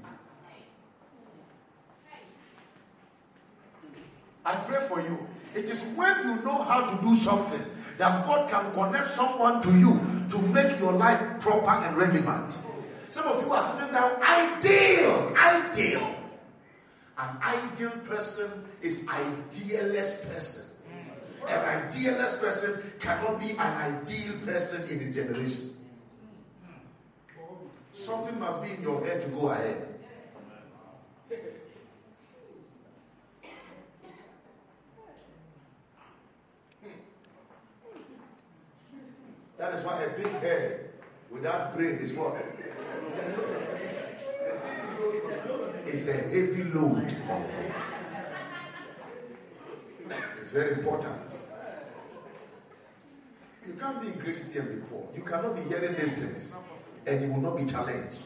I 4.44 4.54
pray 4.56 4.80
for 4.80 5.00
you. 5.00 5.26
It 5.54 5.70
is 5.70 5.82
when 5.94 6.16
you 6.26 6.44
know 6.44 6.62
how 6.62 6.90
to 6.90 7.02
do 7.02 7.16
something 7.16 7.62
that 7.98 8.26
God 8.26 8.50
can 8.50 8.72
connect 8.72 9.06
someone 9.06 9.62
to 9.62 9.70
you 9.78 10.00
to 10.30 10.38
make 10.38 10.78
your 10.80 10.92
life 10.92 11.20
proper 11.40 11.70
and 11.86 11.96
relevant. 11.96 12.58
Some 13.10 13.26
of 13.28 13.40
you 13.44 13.52
are 13.52 13.62
sitting 13.62 13.92
down, 13.92 14.20
ideal, 14.22 15.32
ideal. 15.36 16.14
An 17.16 17.38
ideal 17.40 17.92
person 18.04 18.50
is 18.82 19.06
idealist 19.08 20.28
person. 20.28 20.64
An 21.46 21.86
idealist 21.86 22.40
person 22.40 22.82
cannot 22.98 23.38
be 23.38 23.50
an 23.50 23.60
ideal 23.60 24.34
person 24.44 24.88
in 24.90 24.98
his 24.98 25.14
generation. 25.14 25.76
Something 27.92 28.40
must 28.40 28.62
be 28.62 28.72
in 28.72 28.82
your 28.82 29.04
head 29.06 29.20
to 29.22 29.28
go 29.28 29.50
ahead. 29.50 29.86
That 39.56 39.72
is 39.72 39.82
why 39.82 40.02
a 40.02 40.10
big 40.10 40.32
head 40.40 40.90
without 41.30 41.74
brain 41.74 41.96
is 41.98 42.12
what? 42.12 42.36
It's 45.86 46.08
a 46.08 46.12
heavy 46.12 46.64
load. 46.64 47.16
It's 50.40 50.50
very 50.50 50.72
important. 50.74 51.20
You 53.66 53.74
can't 53.74 54.00
be 54.00 54.08
in 54.08 54.34
city 54.34 54.58
and 54.58 54.82
be 54.82 54.88
poor. 54.88 55.08
You 55.14 55.22
cannot 55.22 55.54
be 55.54 55.62
hearing 55.62 55.94
these 55.96 56.12
things 56.12 56.52
and 57.06 57.22
you 57.22 57.28
will 57.28 57.40
not 57.40 57.56
be 57.56 57.64
challenged. 57.64 58.18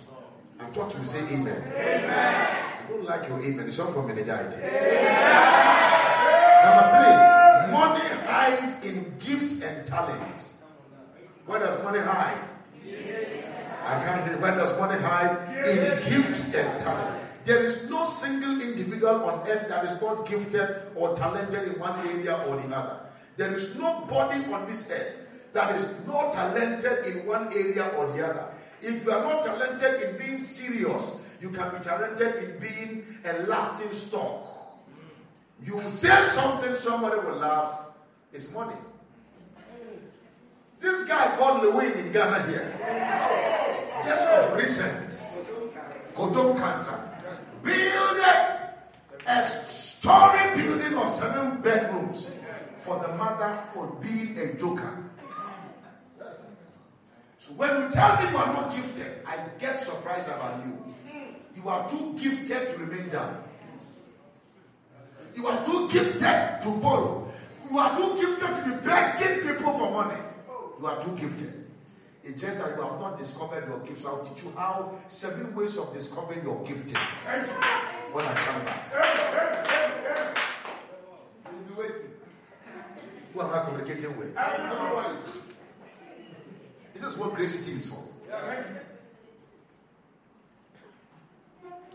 I'm 0.58 0.72
taught 0.72 0.90
to 0.90 1.06
say 1.06 1.20
amen. 1.20 1.62
amen. 1.76 2.10
I 2.10 2.88
don't 2.88 3.04
like 3.04 3.28
your 3.28 3.40
amen. 3.42 3.68
It's 3.68 3.78
all 3.78 3.92
from 3.92 4.08
meningitis. 4.08 4.54
Number 6.64 6.84
three, 6.90 7.72
money 7.72 8.08
hides 8.26 8.84
in 8.84 9.14
gifts 9.18 9.60
and 9.62 9.86
talents. 9.86 10.57
Where 11.48 11.60
does 11.60 11.82
money 11.82 12.00
hide? 12.00 12.44
I 12.84 14.04
can't 14.04 14.28
hear. 14.28 14.36
Where 14.36 14.54
does 14.54 14.78
money 14.78 15.00
hide? 15.00 15.48
In 15.64 15.96
gift 16.04 16.54
and 16.54 16.80
talent. 16.80 17.16
There 17.46 17.64
is 17.64 17.88
no 17.88 18.04
single 18.04 18.60
individual 18.60 19.24
on 19.24 19.48
earth 19.48 19.66
that 19.70 19.82
is 19.86 19.98
not 20.02 20.28
gifted 20.28 20.82
or 20.94 21.16
talented 21.16 21.72
in 21.72 21.80
one 21.80 21.98
area 22.06 22.44
or 22.46 22.60
the 22.60 22.76
other. 22.76 23.00
There 23.38 23.54
is 23.54 23.74
nobody 23.76 24.44
on 24.52 24.66
this 24.66 24.90
earth 24.90 25.14
that 25.54 25.74
is 25.74 25.88
not 26.06 26.34
talented 26.34 27.06
in 27.06 27.24
one 27.24 27.48
area 27.48 27.94
or 27.96 28.12
the 28.12 28.28
other. 28.28 28.44
If 28.82 29.06
you 29.06 29.12
are 29.12 29.24
not 29.24 29.42
talented 29.42 30.02
in 30.02 30.18
being 30.18 30.36
serious, 30.36 31.24
you 31.40 31.48
can 31.48 31.70
be 31.72 31.82
talented 31.82 32.44
in 32.44 32.58
being 32.58 33.06
a 33.24 33.46
laughing 33.46 33.94
stock. 33.94 34.44
You 35.64 35.80
say 35.88 36.20
something, 36.34 36.76
somebody 36.76 37.20
will 37.20 37.38
laugh. 37.38 37.86
It's 38.34 38.52
money. 38.52 38.76
This 40.80 41.06
guy 41.08 41.36
called 41.36 41.62
Lil 41.62 41.76
Win 41.76 41.92
in 41.92 42.12
Ghana 42.12 42.46
here, 42.46 42.72
just 44.04 44.26
of 44.26 44.56
recent, 44.56 45.10
Kwadwo 46.14 46.56
Nkansah, 46.56 47.00
built 47.62 48.18
a 49.26 49.42
story 49.42 50.56
building 50.56 50.96
of 50.96 51.08
seven 51.08 51.60
bedrooms 51.60 52.30
for 52.76 52.98
the 53.00 53.08
mother 53.16 53.60
for 53.72 53.88
being 54.00 54.38
a 54.38 54.54
joker. 54.54 55.04
So 57.38 57.52
when 57.56 57.70
you 57.82 57.90
tell 57.90 58.16
me 58.22 58.30
you 58.30 58.36
are 58.36 58.52
not 58.52 58.74
gifted, 58.74 59.26
I 59.26 59.36
get 59.58 59.80
surprised 59.80 60.28
about 60.28 60.64
you. 60.64 60.94
You 61.56 61.68
are 61.68 61.88
too 61.88 62.16
gifted 62.18 62.68
to 62.68 62.76
remain 62.76 63.08
down. 63.08 63.42
You 65.34 65.46
are 65.48 65.64
too 65.64 65.88
gifted 65.88 66.62
to 66.62 66.70
borrow. 66.80 67.28
You 67.70 67.78
are 67.78 67.96
too 67.96 68.16
gifted 68.16 68.48
to 68.48 68.62
be 68.64 68.86
begging 68.86 69.46
people 69.46 69.72
for 69.72 69.90
money. 69.90 70.20
You 70.78 70.86
are 70.86 71.00
too 71.02 71.16
gifted. 71.16 71.64
It's 72.22 72.40
just 72.40 72.58
that 72.58 72.76
you 72.76 72.82
have 72.82 73.00
not 73.00 73.18
discovered 73.18 73.66
your 73.68 73.78
gifts. 73.80 74.04
I'll 74.04 74.24
teach 74.24 74.44
you 74.44 74.52
how 74.56 74.92
seven 75.06 75.54
ways 75.54 75.76
of 75.78 75.92
discovering 75.92 76.42
your 76.44 76.62
gifting 76.64 76.96
when 78.12 78.24
I 78.24 78.34
come 78.34 78.64
back. 78.64 78.94
Who 83.34 83.40
am 83.40 83.50
I 83.54 83.64
communicating 83.64 84.16
with? 84.18 84.34
This 86.94 87.02
is 87.04 87.16
what 87.16 87.34
grace 87.34 87.54
is 87.66 87.88
for. 87.88 88.04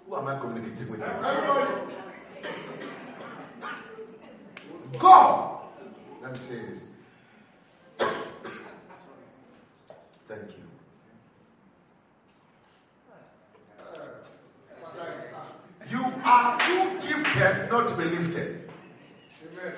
Who 0.07 0.15
am 0.15 0.27
I 0.27 0.39
communicating 0.39 0.89
with? 0.89 1.01
Everybody. 1.01 1.71
God. 4.99 5.59
Let 6.21 6.31
me 6.31 6.37
say 6.39 6.61
this. 6.65 6.85
Thank 10.27 10.49
you. 10.51 10.63
You 15.89 16.05
are 16.23 16.59
too 16.59 16.99
gifted 17.07 17.69
not 17.69 17.87
to 17.89 17.95
be 17.95 18.03
lifted. 18.05 18.71
Amen. 19.43 19.73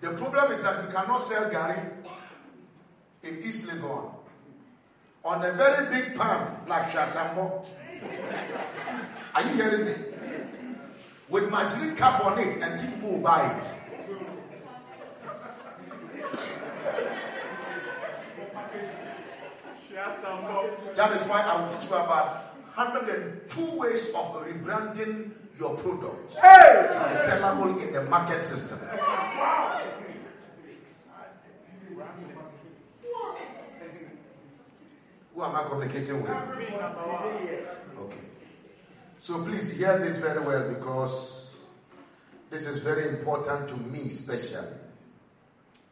The 0.00 0.10
problem 0.10 0.52
is 0.52 0.62
that 0.62 0.84
you 0.84 0.90
cannot 0.94 1.18
sell 1.18 1.50
gari 1.50 1.90
in 3.22 3.42
East 3.42 3.66
Legon 3.66 4.14
on 5.24 5.44
a 5.44 5.52
very 5.52 5.90
big 5.90 6.16
pan 6.18 6.56
like 6.68 6.88
Shasambo. 6.88 7.64
Are 9.34 9.42
you 9.42 9.54
hearing 9.54 9.86
me? 9.86 9.94
With 11.28 11.50
margarine 11.50 11.96
cap 11.96 12.24
on 12.24 12.38
it 12.38 12.62
and 12.62 12.80
people 12.80 13.18
buy 13.18 13.56
it. 13.56 13.64
That 20.94 21.12
is 21.12 21.22
why 21.28 21.42
I 21.42 21.62
will 21.62 21.72
teach 21.72 21.88
you 21.88 21.96
about 21.96 22.56
102 22.74 23.78
ways 23.78 24.08
of 24.08 24.34
rebranding 24.42 25.30
your 25.60 25.76
products 25.76 26.34
to 26.34 26.40
be 26.40 27.14
sellable 27.14 27.80
in 27.80 27.92
the 27.92 28.02
market 28.04 28.42
system. 28.42 28.78
Who 35.34 35.42
am 35.42 35.56
I 35.56 35.62
communicating 35.68 36.22
with? 36.22 36.30
Okay. 37.98 38.24
So 39.18 39.44
please 39.44 39.76
hear 39.76 39.98
this 39.98 40.18
very 40.18 40.40
well 40.40 40.68
because 40.68 41.46
this 42.50 42.66
is 42.66 42.82
very 42.82 43.08
important 43.08 43.68
to 43.68 43.76
me, 43.76 44.08
especially. 44.08 44.66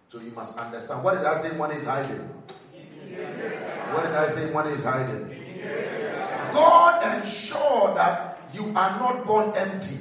So 0.08 0.18
you 0.20 0.32
must 0.32 0.58
understand. 0.58 1.04
What 1.04 1.14
did 1.14 1.24
I 1.24 1.40
say 1.40 1.56
one 1.56 1.70
is 1.70 1.84
hiding? 1.84 2.28
What 3.92 4.04
did 4.04 4.14
I 4.14 4.28
say 4.28 4.52
one 4.52 4.68
is 4.68 4.84
hiding? 4.84 5.26
God 6.52 7.16
ensure 7.16 7.94
that 7.94 8.40
you 8.52 8.66
are 8.76 8.98
not 8.98 9.26
born 9.26 9.52
empty. 9.56 9.98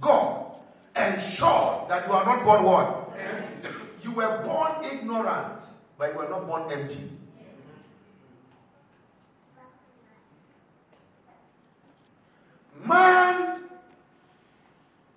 God 0.00 0.52
ensure 0.96 1.86
that 1.88 2.06
you 2.06 2.12
are 2.12 2.24
not 2.24 2.44
born 2.44 2.62
what? 2.64 3.10
You 4.02 4.12
were 4.12 4.42
born 4.44 4.84
ignorant, 4.84 5.62
but 5.98 6.12
you 6.12 6.18
were 6.18 6.28
not 6.28 6.46
born 6.46 6.70
empty. 6.72 7.10
Man 12.84 13.64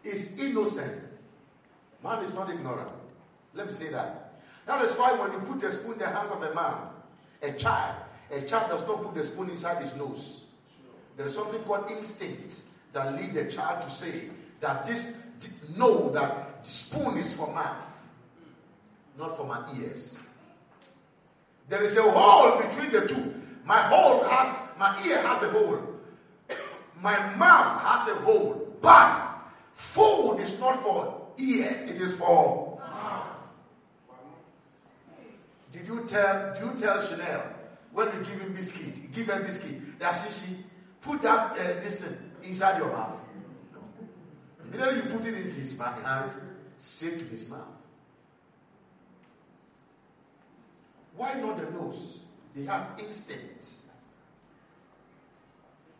is 0.03 0.37
innocent. 0.37 1.03
Man 2.03 2.23
is 2.23 2.33
not 2.33 2.49
ignorant. 2.49 2.89
Let 3.53 3.67
me 3.67 3.73
say 3.73 3.89
that. 3.89 4.33
That 4.65 4.83
is 4.83 4.95
why 4.95 5.13
when 5.13 5.31
you 5.31 5.39
put 5.39 5.63
a 5.63 5.71
spoon 5.71 5.93
in 5.93 5.99
the 5.99 6.07
hands 6.07 6.31
of 6.31 6.41
a 6.41 6.53
man, 6.53 6.75
a 7.41 7.51
child, 7.53 7.95
a 8.31 8.41
child 8.41 8.69
does 8.69 8.81
not 8.87 9.03
put 9.03 9.15
the 9.15 9.23
spoon 9.23 9.49
inside 9.49 9.81
his 9.81 9.95
nose. 9.95 10.45
There 11.17 11.25
is 11.25 11.35
something 11.35 11.61
called 11.63 11.89
instinct 11.91 12.61
that 12.93 13.15
lead 13.15 13.33
the 13.33 13.45
child 13.45 13.81
to 13.81 13.89
say 13.89 14.29
that 14.59 14.85
this 14.85 15.21
know 15.75 16.09
that 16.11 16.63
the 16.63 16.69
spoon 16.69 17.17
is 17.17 17.33
for 17.33 17.51
mouth, 17.53 18.05
not 19.17 19.35
for 19.35 19.45
my 19.45 19.63
ears. 19.79 20.17
There 21.69 21.83
is 21.83 21.95
a 21.97 22.03
hole 22.03 22.61
between 22.61 22.91
the 22.91 23.07
two. 23.07 23.33
My 23.65 23.81
hole 23.81 24.23
has 24.23 24.57
my 24.77 25.01
ear 25.05 25.21
has 25.21 25.43
a 25.43 25.49
hole. 25.49 25.79
My 27.01 27.17
mouth 27.35 27.81
has 27.81 28.07
a 28.09 28.19
hole. 28.21 28.67
But 28.81 29.21
food 29.73 30.39
is 30.39 30.59
not 30.59 30.81
for 30.81 31.27
ears, 31.37 31.85
it 31.85 32.01
is 32.01 32.15
for 32.15 32.70
Did 35.71 35.87
you 35.87 36.05
tell 36.07 36.53
do 36.59 36.65
you 36.65 36.79
tell 36.79 37.01
Chanel 37.01 37.43
when 37.91 38.07
you 38.07 38.19
give 38.19 38.41
him 38.41 38.53
biscuit, 38.53 39.11
give 39.13 39.29
him 39.29 39.43
biscuit, 39.43 39.99
that 39.99 40.13
she, 40.13 40.31
she 40.31 40.55
put 41.01 41.21
that 41.21 41.51
uh, 41.51 41.63
this 41.81 42.05
inside 42.43 42.77
your 42.77 42.91
mouth? 42.91 43.19
No. 43.73 43.79
Immediately 44.65 45.11
you 45.11 45.17
put 45.17 45.27
it 45.27 45.45
in 45.45 45.53
his 45.53 45.77
mouth, 45.77 46.01
hands 46.03 46.43
straight 46.77 47.19
to 47.19 47.25
his 47.25 47.47
mouth. 47.49 47.67
Why 51.15 51.33
not 51.33 51.57
the 51.57 51.71
nose? 51.71 52.19
They 52.55 52.63
have 52.65 52.87
instincts. 52.99 53.83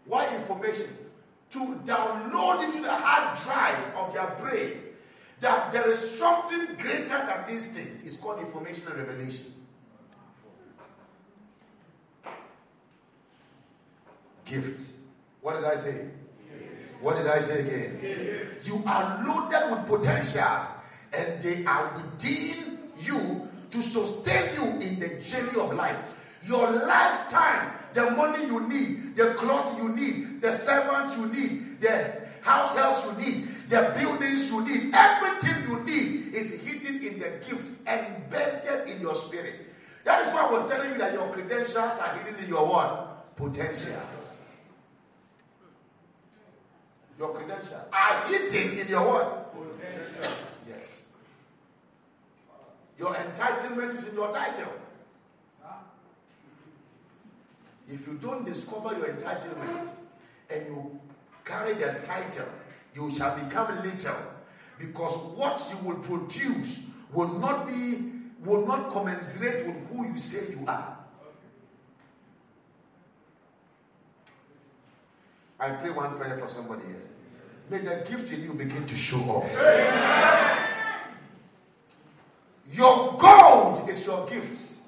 Why 0.06 0.36
information? 0.36 0.98
To 1.52 1.60
download 1.86 2.64
into 2.64 2.82
the 2.82 2.92
hard 2.92 3.38
drive 3.44 3.96
of 3.96 4.14
their 4.14 4.36
brain 4.40 4.82
that 5.42 5.74
there 5.74 5.90
is 5.90 6.00
something 6.18 6.66
greater 6.78 7.08
than 7.08 7.50
instinct. 7.50 8.04
It's 8.06 8.16
called 8.16 8.40
information 8.40 8.86
revelation. 8.86 9.61
Gifts. 14.52 14.92
What 15.40 15.56
did 15.56 15.64
I 15.64 15.78
say? 15.78 16.08
What 17.00 17.16
did 17.16 17.28
I 17.28 17.40
say 17.40 17.62
again? 17.62 18.52
You 18.66 18.84
are 18.86 19.24
loaded 19.26 19.72
with 19.72 19.88
potentials, 19.88 20.64
and 21.14 21.42
they 21.42 21.64
are 21.64 21.96
within 21.96 22.80
you 23.00 23.48
to 23.72 23.82
sustain 23.82 24.54
you 24.56 24.68
in 24.82 25.00
the 25.00 25.08
journey 25.24 25.58
of 25.58 25.74
life. 25.74 25.98
Your 26.44 26.70
lifetime, 26.70 27.72
the 27.94 28.12
money 28.12 28.46
you 28.46 28.60
need, 28.68 29.16
the 29.16 29.36
cloth 29.36 29.78
you 29.82 29.88
need, 29.96 30.42
the 30.42 30.52
servants 30.52 31.16
you 31.16 31.28
need, 31.28 31.80
the 31.80 32.22
house 32.42 32.76
helps 32.76 33.08
you 33.08 33.26
need, 33.26 33.48
the 33.70 33.96
buildings 33.98 34.52
you 34.52 34.68
need, 34.68 34.94
everything 34.94 35.64
you 35.70 35.80
need 35.86 36.34
is 36.34 36.60
hidden 36.60 37.02
in 37.02 37.20
the 37.20 37.30
gift, 37.48 37.72
embedded 37.88 38.90
in 38.90 39.00
your 39.00 39.16
spirit. 39.16 39.56
That 40.04 40.28
is 40.28 40.34
why 40.34 40.48
I 40.48 40.52
was 40.52 40.68
telling 40.68 40.92
you 40.92 40.98
that 40.98 41.14
your 41.14 41.32
credentials 41.32 41.98
are 42.00 42.18
hidden 42.18 42.44
in 42.44 42.50
your 42.50 42.68
what? 42.68 43.36
Potentials. 43.38 44.21
Your 47.22 47.36
credentials 47.36 47.84
are 47.94 48.28
hidden 48.28 48.80
in 48.80 48.88
your 48.88 49.06
what? 49.08 49.54
Yes. 50.68 51.04
Your 52.98 53.14
entitlement 53.14 53.94
is 53.94 54.08
in 54.08 54.16
your 54.16 54.34
title. 54.34 54.74
If 57.88 58.08
you 58.08 58.14
don't 58.16 58.44
discover 58.44 58.98
your 58.98 59.10
entitlement 59.10 59.88
and 60.50 60.66
you 60.66 61.00
carry 61.46 61.76
the 61.76 62.00
title, 62.08 62.48
you 62.96 63.14
shall 63.14 63.38
become 63.38 63.84
little 63.84 64.18
because 64.80 65.14
what 65.38 65.64
you 65.70 65.88
will 65.88 66.00
produce 66.00 66.88
will 67.14 67.38
not 67.38 67.68
be 67.68 68.14
will 68.44 68.66
not 68.66 68.90
commensurate 68.92 69.68
with 69.68 69.76
who 69.92 70.08
you 70.08 70.18
say 70.18 70.50
you 70.50 70.66
are. 70.68 70.98
I 75.60 75.70
pray 75.70 75.92
one 75.92 76.18
prayer 76.18 76.36
for 76.40 76.48
somebody 76.48 76.88
here. 76.88 77.11
May 77.72 77.78
the 77.78 78.06
gift 78.06 78.34
in 78.34 78.44
you 78.44 78.54
begin 78.54 78.86
to 78.86 78.96
show 78.96 79.22
off. 79.32 79.50
Your 82.70 83.18
gold 83.18 83.90
is 83.90 84.06
your 84.06 84.28
gifts. 84.28 84.82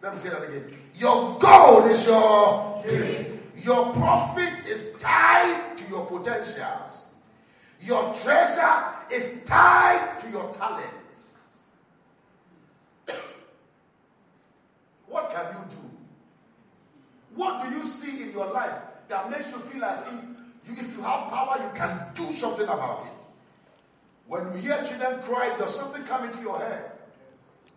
Let 0.00 0.14
me 0.14 0.20
say 0.20 0.28
that 0.28 0.44
again. 0.44 0.78
Your 0.94 1.36
gold 1.40 1.90
is 1.90 2.06
your 2.06 2.84
gift. 2.86 3.66
Your 3.66 3.92
profit 3.94 4.64
is 4.64 4.92
tied 5.00 5.76
to 5.78 5.84
your 5.90 6.06
potentials. 6.06 7.06
Your 7.80 8.14
treasure 8.14 8.84
is 9.10 9.44
tied 9.44 10.20
to 10.20 10.30
your 10.30 10.54
talents. 10.54 11.34
what 15.08 15.32
can 15.34 15.46
you 15.46 15.76
do? 15.76 15.82
What 17.34 17.68
do 17.68 17.74
you 17.76 17.82
see 17.82 18.22
in 18.22 18.30
your 18.30 18.52
life 18.52 18.78
that 19.08 19.28
makes 19.28 19.50
you 19.50 19.58
feel 19.58 19.84
as 19.84 20.06
if 20.06 20.35
if 20.66 20.96
you 20.96 21.02
have 21.02 21.28
power, 21.28 21.58
you 21.62 21.70
can 21.78 22.00
do 22.14 22.32
something 22.32 22.64
about 22.64 23.02
it? 23.02 23.12
When 24.26 24.46
you 24.54 24.60
hear 24.60 24.82
children 24.82 25.22
cry, 25.22 25.56
does 25.56 25.74
something 25.74 26.02
come 26.04 26.24
into 26.24 26.40
your 26.40 26.58
head 26.58 26.92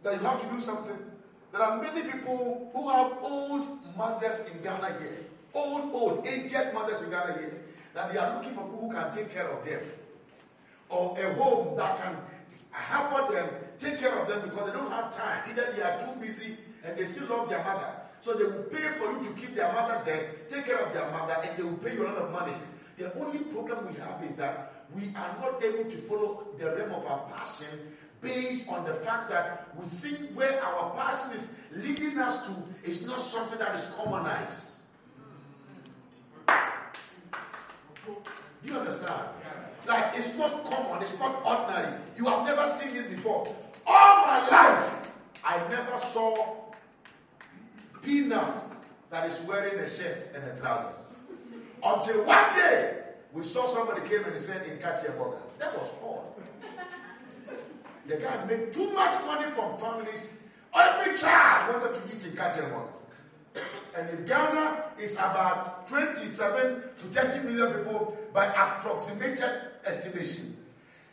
that 0.04 0.20
you 0.20 0.28
have 0.28 0.42
to 0.42 0.56
do 0.56 0.62
something? 0.62 0.98
There 1.52 1.62
are 1.62 1.82
many 1.82 2.04
people 2.04 2.72
who 2.74 2.90
have 2.90 3.14
old 3.22 3.68
mothers 3.98 4.40
in 4.52 4.62
Ghana 4.64 4.98
here, 5.00 5.26
old, 5.54 5.94
old, 5.94 6.28
aged 6.28 6.74
mothers 6.74 7.02
in 7.02 7.10
Ghana 7.10 7.34
here, 7.34 7.64
that 7.94 8.12
they 8.12 8.20
are 8.20 8.36
looking 8.36 8.54
for 8.54 8.64
people 8.64 8.90
who 8.90 8.92
can 8.92 9.14
take 9.14 9.32
care 9.32 9.48
of 9.48 9.66
them, 9.66 9.82
or 10.90 11.18
a 11.20 11.34
home 11.36 11.78
that 11.78 12.02
can 12.02 12.16
help 12.72 13.32
them 13.32 13.50
take 13.80 14.00
care 14.00 14.18
of 14.18 14.28
them 14.28 14.42
because 14.42 14.72
they 14.72 14.78
don't 14.78 14.92
have 14.92 15.16
time. 15.16 15.44
Either 15.50 15.74
they 15.76 15.82
are 15.82 16.00
too 16.00 16.20
busy 16.20 16.58
and 16.84 16.98
they 16.98 17.06
still 17.06 17.28
love 17.28 17.50
their 17.50 17.64
mother. 17.64 17.94
So 18.22 18.34
they 18.34 18.46
will 18.46 18.64
pay 18.64 18.88
for 19.00 19.12
you 19.12 19.24
to 19.24 19.32
keep 19.40 19.56
their 19.56 19.72
mother 19.72 20.02
there, 20.06 20.32
take 20.50 20.66
care 20.66 20.80
of 20.86 20.94
their 20.94 21.10
mother, 21.12 21.38
and 21.44 21.58
they 21.58 21.64
will 21.64 21.78
pay 21.78 21.94
you 21.94 22.04
a 22.04 22.08
lot 22.10 22.18
of 22.18 22.32
money. 22.32 22.54
The 23.00 23.18
only 23.18 23.40
problem 23.40 23.88
we 23.88 23.94
have 24.02 24.22
is 24.28 24.36
that 24.36 24.74
we 24.94 25.16
are 25.16 25.38
not 25.42 25.64
able 25.64 25.90
to 25.90 25.98
follow 25.98 26.48
the 26.60 26.66
realm 26.76 26.92
of 26.92 27.06
our 27.06 27.32
passion 27.34 27.96
based 28.20 28.68
on 28.70 28.86
the 28.86 28.92
fact 28.94 29.30
that 29.30 29.70
we 29.78 29.86
think 29.88 30.36
where 30.36 30.62
our 30.62 30.94
passion 30.96 31.32
is 31.32 31.56
leading 31.74 32.20
us 32.20 32.46
to 32.48 32.54
is 32.84 33.08
not 33.08 33.22
something 33.22 33.58
that 33.58 33.74
is 33.74 33.88
commonized. 33.96 34.82
Do 38.06 38.14
you 38.66 38.74
understand? 38.74 39.30
Like 39.88 40.18
it's 40.18 40.38
not 40.38 40.66
common, 40.66 41.02
it's 41.02 41.18
not 41.18 41.42
ordinary. 41.46 41.98
You 42.18 42.26
have 42.26 42.46
never 42.46 42.66
seen 42.68 42.94
this 42.94 43.06
before. 43.06 43.48
All 43.88 44.26
my 44.28 44.46
life, 44.50 45.14
I 45.46 45.66
never 45.70 45.98
saw 45.98 46.58
peanuts 48.04 48.76
that 49.10 49.26
is 49.26 49.40
wearing 49.48 49.80
a 49.80 49.88
shirt 49.88 50.32
and 50.36 50.44
a 50.44 50.60
trousers. 50.60 51.09
Until 51.84 52.26
one 52.26 52.54
day, 52.56 52.98
we 53.34 53.44
saw 53.44 53.66
somebody 53.66 54.08
came 54.08 54.24
and 54.26 54.40
said 54.40 54.66
in 54.68 54.78
Katia 54.80 55.12
Burger. 55.12 55.38
That 55.60 55.78
was 55.78 55.90
odd. 56.04 56.26
The 58.08 58.18
guy 58.18 58.44
made 58.46 58.74
too 58.74 58.92
much 58.94 59.24
money 59.26 59.50
from 59.52 59.78
families. 59.78 60.28
Every 60.76 61.18
child 61.18 61.76
wanted 61.76 61.96
to 61.96 62.16
eat 62.16 62.24
in 62.26 62.36
Katia 62.36 62.64
Burger. 62.64 63.66
And 63.98 64.10
if 64.10 64.28
Ghana 64.28 64.84
is 65.00 65.14
about 65.14 65.88
27 65.88 66.82
to 66.98 67.06
30 67.06 67.48
million 67.48 67.74
people 67.74 68.18
by 68.34 68.46
approximated 68.46 69.62
estimation, 69.86 70.58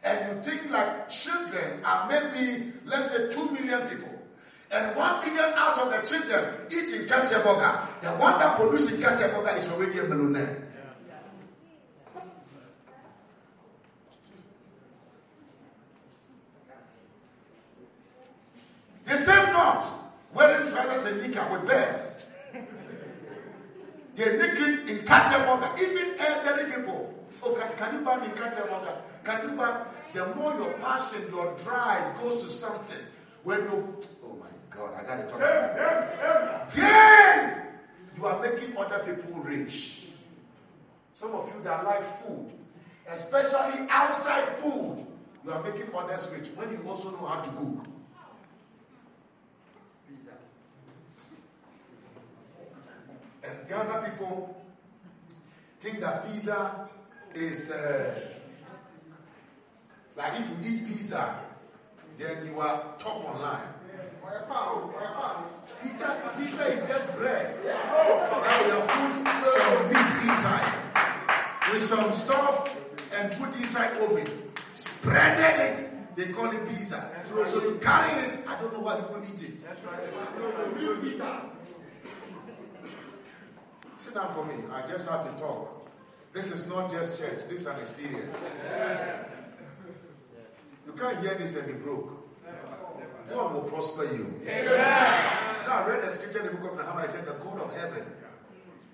and 0.03 0.37
you 0.37 0.43
think 0.43 0.71
like 0.71 1.09
children 1.11 1.85
are 1.85 2.09
maybe, 2.09 2.73
let's 2.85 3.11
say, 3.11 3.31
2 3.33 3.51
million 3.51 3.89
people, 3.89 4.16
and 4.71 4.97
1 4.97 5.25
million 5.25 5.53
out 5.57 5.79
of 5.79 5.91
the 5.91 6.09
children 6.09 6.55
eat 6.71 6.95
in 6.95 7.09
Katia 7.09 7.39
Burger, 7.39 7.81
the 8.03 8.11
one 8.19 8.39
that 8.39 8.57
produces 8.57 9.01
Katia 9.01 9.29
Burger 9.29 9.57
is 9.57 9.69
already 9.69 9.99
a 9.99 10.05
millionaire. 10.05 10.63
The 19.07 19.19
same 19.19 19.47
dogs 19.53 19.87
wearing 20.35 20.67
trousers 20.69 21.05
and 21.13 21.23
knicker 21.23 21.49
with 21.53 21.67
belts. 21.67 22.17
They're 24.17 24.39
naked 24.39 24.89
in 24.89 25.05
Katia 25.07 25.77
Even 25.81 26.19
elderly 26.19 26.73
people. 26.73 27.15
Oh, 27.43 27.53
can, 27.53 27.77
can 27.77 27.95
you 27.95 28.05
buy 28.05 28.19
me 28.19 28.33
Katia 28.35 28.67
Can 29.23 29.51
you 29.51 29.57
buy? 29.57 29.87
The 30.13 30.35
more 30.35 30.55
your 30.55 30.73
passion, 30.79 31.23
your 31.31 31.55
drive 31.59 32.19
goes 32.19 32.43
to 32.43 32.49
something. 32.49 32.99
When 33.45 33.61
you, 33.61 33.97
oh 34.25 34.46
God, 34.77 34.91
I 34.99 35.03
got 35.05 35.17
to 35.17 35.23
talk 35.29 35.39
about 35.39 36.71
Then 36.71 37.63
you 38.17 38.27
are 38.27 38.41
making 38.43 38.77
other 38.77 38.99
people 39.01 39.41
rich. 39.41 40.09
Some 41.15 41.33
of 41.33 41.51
you 41.55 41.63
that 41.65 41.85
like 41.85 42.03
food, 42.03 42.53
especially 43.09 43.87
outside 43.89 44.45
food, 44.45 45.07
you 45.45 45.53
are 45.53 45.63
making 45.63 45.89
others 45.95 46.29
rich 46.31 46.49
when 46.55 46.71
you 46.73 46.83
also 46.87 47.11
know 47.11 47.27
how 47.27 47.41
to 47.41 47.51
cook. 47.51 47.87
And 53.43 53.69
Ghana 53.69 54.11
people 54.11 54.63
think 55.81 56.01
that 56.01 56.27
pizza 56.27 56.89
is 57.35 57.71
uh, 57.71 58.15
like 60.17 60.41
if 60.41 60.51
you 60.51 60.71
eat 60.71 60.87
pizza, 60.87 61.39
then 62.19 62.47
you 62.47 62.61
are 62.61 62.95
top 62.99 63.25
online. 63.25 63.76
Pizza, 65.83 66.35
pizza 66.39 66.65
is 66.67 66.89
just 66.89 67.17
bread. 67.17 67.65
Now 67.65 68.67
you 68.67 68.81
put 68.83 69.53
some 69.63 69.89
meat 69.89 70.31
inside 70.31 70.73
with 71.73 71.87
some 71.87 72.13
stuff 72.13 72.81
and 73.15 73.33
put 73.33 73.55
inside 73.57 73.97
oven. 73.99 74.27
Spreaded 74.75 75.59
it. 75.61 76.17
They 76.17 76.33
call 76.33 76.51
it 76.51 76.69
pizza. 76.69 77.11
So 77.47 77.63
you 77.63 77.79
carry 77.81 78.11
it. 78.29 78.41
I 78.49 78.61
don't 78.61 78.73
know 78.73 78.81
why 78.81 78.97
people 78.97 79.23
eat 79.23 79.43
it. 79.43 79.63
That's 79.63 79.81
right. 79.85 80.03
Sit 83.99 84.15
down 84.15 84.35
for 84.35 84.45
me. 84.45 84.55
I 84.73 84.91
just 84.91 85.09
have 85.09 85.25
to 85.33 85.41
talk. 85.41 85.89
This 86.33 86.49
is 86.49 86.67
not 86.69 86.91
just 86.91 87.19
church, 87.19 87.49
this 87.49 87.63
is 87.63 87.67
an 87.67 87.81
experience. 87.81 88.37
You 90.85 90.93
can't 90.93 91.21
hear 91.21 91.35
this 91.35 91.55
and 91.57 91.67
be 91.67 91.73
broke. 91.73 92.26
God 93.37 93.53
will 93.53 93.69
prosper 93.69 94.05
you. 94.05 94.33
Now, 94.47 95.85
I 95.85 95.87
read 95.87 96.03
the 96.03 96.11
scripture 96.11 96.41
in 96.41 96.47
the 96.47 96.53
book 96.53 96.73
of 96.73 96.79
Nehemiah. 96.79 97.05
I 97.05 97.07
said, 97.07 97.27
The 97.27 97.33
God 97.33 97.61
of 97.61 97.77
heaven, 97.77 98.03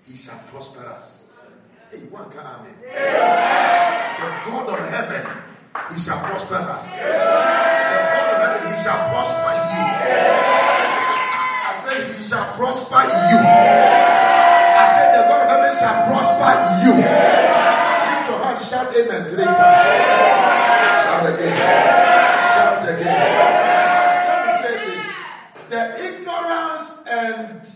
he 0.05 0.17
shall 0.17 0.37
prosper 0.51 0.85
us. 0.85 1.29
Hey, 1.89 1.99
one 2.11 2.29
can 2.29 2.41
amen. 2.43 2.75
The 2.83 4.29
God 4.43 4.67
of 4.67 4.79
heaven, 4.91 5.23
he 5.93 5.99
shall 6.01 6.19
prosper 6.19 6.55
us. 6.59 6.91
The 6.91 7.07
God 7.07 8.27
of 8.35 8.39
heaven, 8.43 8.67
he 8.67 8.75
shall 8.83 8.99
prosper 9.15 9.53
you. 9.71 9.83
I 11.63 11.71
said, 11.87 12.03
he 12.11 12.23
shall 12.23 12.47
prosper 12.59 12.99
you 12.99 13.39
I 13.39 14.85
said, 14.91 15.09
The 15.15 15.23
God 15.29 15.39
of 15.39 15.47
heaven 15.55 15.71
shall 15.79 15.97
prosper 16.03 16.51
you. 16.83 16.93
Lift 16.99 18.27
your 18.27 18.39
hand, 18.43 18.59
shout 18.59 18.91
amen 18.91 19.23
three 19.29 19.45
times. 19.45 21.03
Shout 21.03 21.25
again. 21.31 21.55
Shout 22.55 22.83
again. 22.89 23.63
Let 24.27 24.39
me 24.45 24.51
say 24.61 24.75
this. 24.85 25.05
The 25.73 26.05
ignorance 26.05 27.01
and 27.09 27.67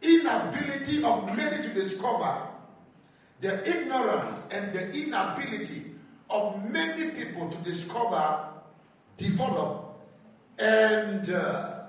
inability 0.00 1.02
of 1.02 1.36
many 1.36 1.64
to 1.64 1.74
discover, 1.74 2.46
the 3.40 3.68
ignorance 3.68 4.46
and 4.52 4.72
the 4.72 4.92
inability 4.92 5.96
of 6.30 6.70
many 6.70 7.10
people 7.10 7.50
to 7.50 7.56
discover, 7.64 8.50
develop, 9.16 9.98
and 10.60 11.28
uh, 11.28 11.80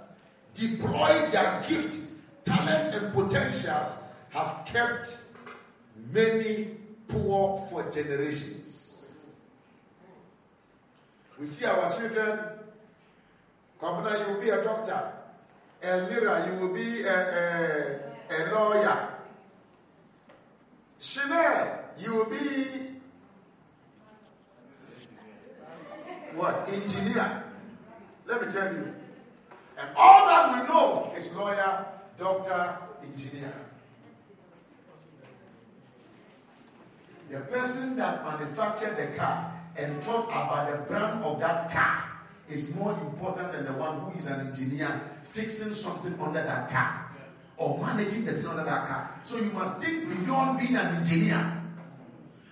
deploy 0.55 1.29
their 1.29 1.63
gift, 1.69 1.95
talent, 2.43 2.95
and 2.95 3.13
potentials 3.13 3.97
have 4.29 4.65
kept 4.65 5.15
many 6.11 6.69
poor 7.07 7.55
for 7.69 7.83
generations. 7.91 8.93
We 11.39 11.45
see 11.45 11.65
our 11.65 11.91
children, 11.91 12.39
Kwabena, 13.79 14.27
you 14.27 14.33
will 14.33 14.41
be 14.41 14.49
a 14.49 14.63
doctor. 14.63 15.11
Elmira, 15.85 16.47
you 16.47 16.59
will 16.59 16.73
be 16.73 17.03
a, 17.03 17.99
a, 18.31 18.37
a 18.37 18.39
lawyer. 18.53 19.09
Chanel, 20.99 21.79
you 21.99 22.15
will 22.15 22.25
be 22.25 22.65
what? 26.33 26.67
Engineer. 26.71 27.43
Let 28.25 28.41
me 28.45 28.51
tell 28.51 28.73
you. 28.73 28.93
And 29.77 29.89
all 29.95 30.27
that 30.27 30.49
we 30.51 30.67
know 30.67 31.13
is 31.15 31.33
lawyer, 31.35 31.85
doctor, 32.17 32.77
engineer. 33.03 33.53
The 37.29 37.39
person 37.41 37.95
that 37.97 38.23
manufactured 38.25 38.97
the 38.97 39.17
car 39.17 39.53
and 39.77 40.01
thought 40.03 40.29
about 40.29 40.71
the 40.71 40.77
brand 40.89 41.23
of 41.23 41.39
that 41.39 41.71
car 41.71 42.11
is 42.49 42.73
more 42.75 42.93
important 42.93 43.51
than 43.51 43.65
the 43.65 43.73
one 43.73 43.99
who 44.01 44.17
is 44.17 44.25
an 44.27 44.47
engineer 44.47 45.01
fixing 45.35 45.73
something 45.73 46.17
under 46.21 46.41
that 46.41 46.71
car 46.71 47.11
or 47.57 47.77
managing 47.85 48.23
the 48.23 48.31
thing 48.33 48.47
under 48.47 48.63
that 48.63 48.87
car. 48.87 49.11
So 49.25 49.35
you 49.37 49.51
must 49.51 49.81
think 49.81 50.07
beyond 50.09 50.59
being 50.59 50.75
an 50.77 50.95
engineer. 50.95 51.61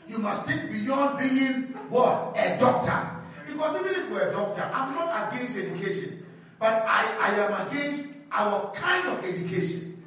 You 0.08 0.18
must 0.18 0.44
think 0.46 0.70
beyond 0.70 1.18
being 1.18 1.64
what? 1.90 2.36
A 2.38 2.58
doctor. 2.60 3.10
Because 3.48 3.80
even 3.80 3.96
if 3.96 4.12
we're 4.12 4.30
a 4.30 4.32
doctor, 4.34 4.70
I'm 4.74 4.94
not 4.94 5.34
against 5.34 5.58
education, 5.58 6.26
but 6.60 6.84
I, 6.86 7.06
I 7.22 7.30
am 7.36 7.68
against 7.68 8.10
our 8.32 8.72
kind 8.74 9.08
of 9.08 9.24
education. 9.24 10.04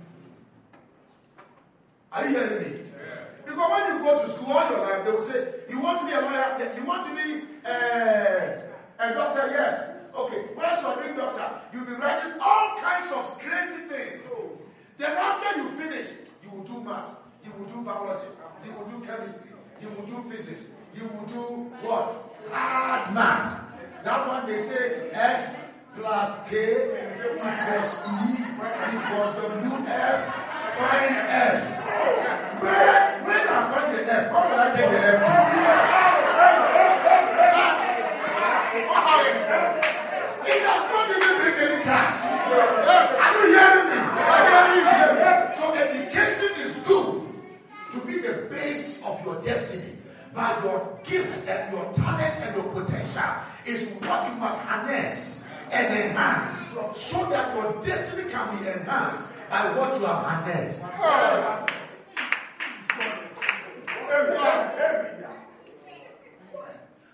Are 2.13 2.29
you 2.29 2.37
hearing 2.37 2.73
me? 2.73 2.79
Because 3.47 3.71
when 3.71 3.97
you 3.97 4.05
go 4.05 4.23
to 4.23 4.29
school 4.29 4.53
all 4.53 4.71
your 4.71 4.81
life, 4.81 5.05
they 5.05 5.11
will 5.13 5.23
say, 5.23 5.49
You 5.71 5.81
want 5.81 6.01
to 6.01 6.07
be 6.07 6.13
a 6.13 6.21
lawyer? 6.21 6.73
You 6.77 6.85
want 6.85 7.07
to 7.07 7.15
be 7.15 7.43
a, 7.65 8.63
a 8.99 9.15
doctor? 9.15 9.47
Yes. 9.51 9.96
Okay. 10.17 10.47
Once 10.57 10.81
you 10.81 10.89
are 10.89 11.03
doing 11.03 11.17
doctor, 11.17 11.61
you'll 11.73 11.85
be 11.85 11.93
writing 11.93 12.33
all 12.41 12.77
kinds 12.79 13.13
of 13.13 13.39
crazy 13.39 13.83
things. 13.85 14.31
Oh. 14.33 14.51
Then 14.97 15.13
after 15.13 15.61
you 15.61 15.69
finish, 15.69 16.09
you 16.43 16.51
will 16.51 16.65
do 16.65 16.83
math, 16.83 17.19
you 17.45 17.53
will 17.53 17.67
do 17.67 17.83
biology, 17.83 18.25
you 18.65 18.73
will 18.73 18.87
do 18.87 19.05
chemistry, 19.05 19.51
you 19.83 19.89
will 19.91 20.07
do 20.07 20.17
physics, 20.31 20.71
you 20.95 21.03
will 21.03 21.27
do 21.29 21.45
what? 21.85 22.15
Hard 22.51 23.13
math. 23.13 23.63
That 24.05 24.27
one 24.27 24.47
they 24.47 24.59
say 24.59 25.11
X 25.13 25.65
plus 25.95 26.49
K 26.49 26.57
equals 27.37 27.93
E 28.09 28.41
equals 28.97 29.33
WF, 29.37 30.21
find 30.81 31.17
F. 31.29 31.83
Where 32.63 33.25
where 33.25 33.51
I 33.51 33.75
find 33.75 33.97
the 33.97 34.13
F, 34.13 34.31
how 34.31 34.43
can 34.49 34.59
I 34.61 34.77
take 34.77 34.91
the 34.91 34.99
F 34.99 35.53
It 35.53 35.56
the 48.27 48.43
base 48.51 49.03
of 49.03 49.25
your 49.25 49.41
destiny. 49.43 49.93
But 50.35 50.63
your 50.65 50.99
gift 51.05 51.49
and 51.49 51.73
your 51.73 51.93
talent 51.95 52.35
and 52.45 52.57
your 52.57 52.69
potential 52.75 53.23
is 53.65 53.89
what 54.05 54.29
you 54.29 54.37
must 54.37 54.59
harness 54.61 55.47
and 55.71 55.87
enhance 55.87 56.77
so 56.95 57.27
that 57.31 57.55
your 57.55 57.83
destiny 57.83 58.31
can 58.31 58.51
be 58.59 58.69
enhanced 58.69 59.25
by 59.49 59.73
what 59.79 59.99
you 59.99 60.05
have 60.05 60.25
harnessed. 60.25 60.81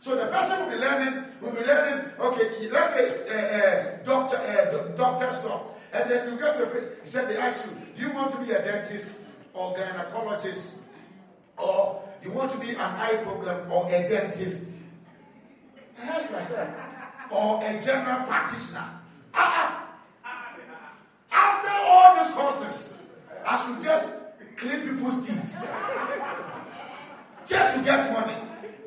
So 0.01 0.17
the 0.17 0.27
person 0.27 0.65
will 0.65 0.71
be 0.73 0.79
learning, 0.79 1.25
will 1.41 1.53
be 1.53 1.65
learning, 1.65 2.11
okay, 2.19 2.69
let's 2.71 2.93
say 2.93 3.23
uh, 3.29 4.03
uh, 4.03 4.05
doctor, 4.05 4.37
uh, 4.37 4.97
doctor 4.97 5.31
stuff. 5.31 5.63
And 5.93 6.11
then 6.11 6.33
you 6.33 6.39
get 6.39 6.57
to 6.57 6.65
a 6.65 6.67
place, 6.67 6.89
he 7.05 7.09
said, 7.09 7.29
they 7.29 7.37
ask 7.37 7.67
you, 7.67 7.73
do 7.95 8.09
you 8.09 8.15
want 8.15 8.33
to 8.33 8.39
be 8.45 8.51
a 8.51 8.65
dentist 8.65 9.19
or 9.55 9.77
gynecologist? 9.77 10.79
Or 11.59 12.03
you 12.23 12.31
want 12.33 12.53
to 12.53 12.59
be 12.59 12.71
an 12.71 12.81
eye 12.81 13.21
problem 13.23 13.71
or 13.71 13.87
a 13.89 14.09
dentist? 14.09 14.81
I 16.01 16.07
asked 16.07 16.33
myself, 16.33 16.69
or 17.31 17.61
a 17.63 17.81
general 17.83 18.27
practitioner. 18.27 18.85
Ah, 19.35 19.85
ah. 20.25 20.43
After 21.31 21.71
all 21.71 22.15
these 22.17 22.35
courses, 22.35 22.99
I 23.47 23.57
should 23.65 23.83
just 23.85 24.09
clean 24.57 24.81
people's 24.89 25.27
teeth. 25.27 25.65
just 27.47 27.77
to 27.77 27.83
get 27.85 28.13
money. 28.13 28.37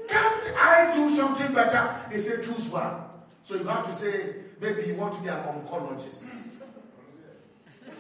Can't 0.08 0.44
I 0.58 0.94
do 0.96 1.10
something 1.10 1.54
better? 1.54 1.96
They 2.10 2.20
say 2.20 2.36
choose 2.38 2.70
one. 2.70 3.02
So 3.44 3.56
you 3.56 3.64
have 3.66 3.86
to 3.86 3.94
say, 3.94 4.36
maybe 4.60 4.84
you 4.88 4.96
want 4.96 5.16
to 5.16 5.22
be 5.22 5.28
an 5.30 5.38
oncologist. 5.44 6.24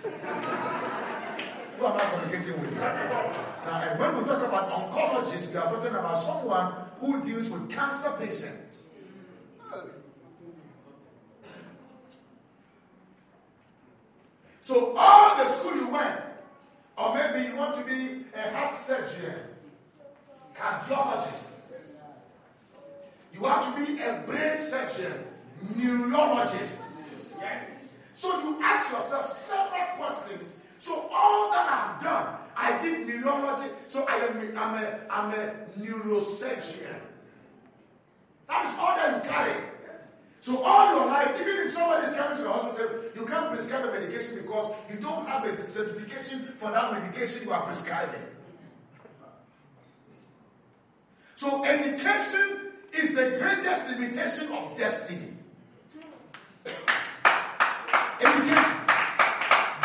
Who 0.03 1.85
am 1.85 1.93
I 1.97 2.09
communicating 2.11 2.61
with 2.61 2.73
here? 2.73 3.54
Now, 3.65 3.81
and 3.81 3.99
when 3.99 4.17
we 4.17 4.23
talk 4.29 4.43
about 4.43 4.69
oncologists, 4.69 5.49
we 5.51 5.57
are 5.57 5.65
talking 5.65 5.95
about 5.95 6.13
someone 6.13 6.73
who 6.99 7.23
deals 7.25 7.49
with 7.49 7.67
cancer 7.71 8.13
patients. 8.19 8.83
So 14.61 14.95
all 14.95 15.35
the 15.35 15.45
school 15.45 15.75
you 15.75 15.87
went, 15.89 16.19
or 16.97 17.15
maybe 17.15 17.47
you 17.47 17.55
want 17.55 17.75
to 17.75 17.83
be 17.83 18.25
a 18.35 18.55
heart 18.55 18.75
surgeon, 18.75 19.35
cardiologist. 20.55 21.73
You 23.33 23.43
have 23.45 23.75
to 23.75 23.85
be 23.85 23.99
a 24.01 24.23
brain 24.27 24.61
surgeon, 24.61 25.25
neurologist. 25.75 27.35
Yes. 27.39 27.87
So 28.13 28.39
you 28.41 28.59
ask 28.63 28.91
yourself 28.91 29.25
several 29.25 29.85
questions. 29.97 30.59
So 30.77 31.09
all 31.11 31.51
that 31.51 31.67
I 31.67 31.75
have 31.75 32.03
done, 32.03 32.44
I 32.55 32.81
did 32.81 33.07
neurology. 33.07 33.69
So 33.87 34.05
I 34.07 34.15
am 34.15 34.37
a, 34.37 34.59
I'm 34.59 34.83
a, 34.83 34.99
I'm 35.09 35.31
a 35.31 35.53
neurosurgeon. 35.77 36.99
That 38.47 38.65
is 38.65 38.77
all 38.79 38.95
that 38.95 39.23
you 39.23 39.29
carry. 39.29 39.61
So 40.41 40.63
all 40.63 40.95
your 40.95 41.07
life, 41.07 41.41
even 41.41 41.65
if 41.65 41.71
somebody 41.71 42.05
is 42.05 42.13
coming 42.13 42.37
to 42.37 42.43
the 42.43 42.51
hospital, 42.51 43.01
you 43.15 43.25
can't 43.25 43.49
prescribe 43.51 43.85
a 43.85 43.91
medication 43.91 44.35
because 44.35 44.71
you 44.91 44.97
don't 44.97 45.27
have 45.27 45.43
a 45.43 45.51
certification 45.51 46.53
for 46.57 46.69
that 46.69 46.91
medication 46.93 47.43
you 47.43 47.51
are 47.51 47.63
prescribing. 47.63 48.21
So 51.35 51.65
education 51.65 52.73
is 52.93 53.15
the 53.15 53.37
greatest 53.39 53.89
limitation 53.89 54.51
of 54.51 54.77
destiny. 54.77 55.33
Education. 58.21 58.75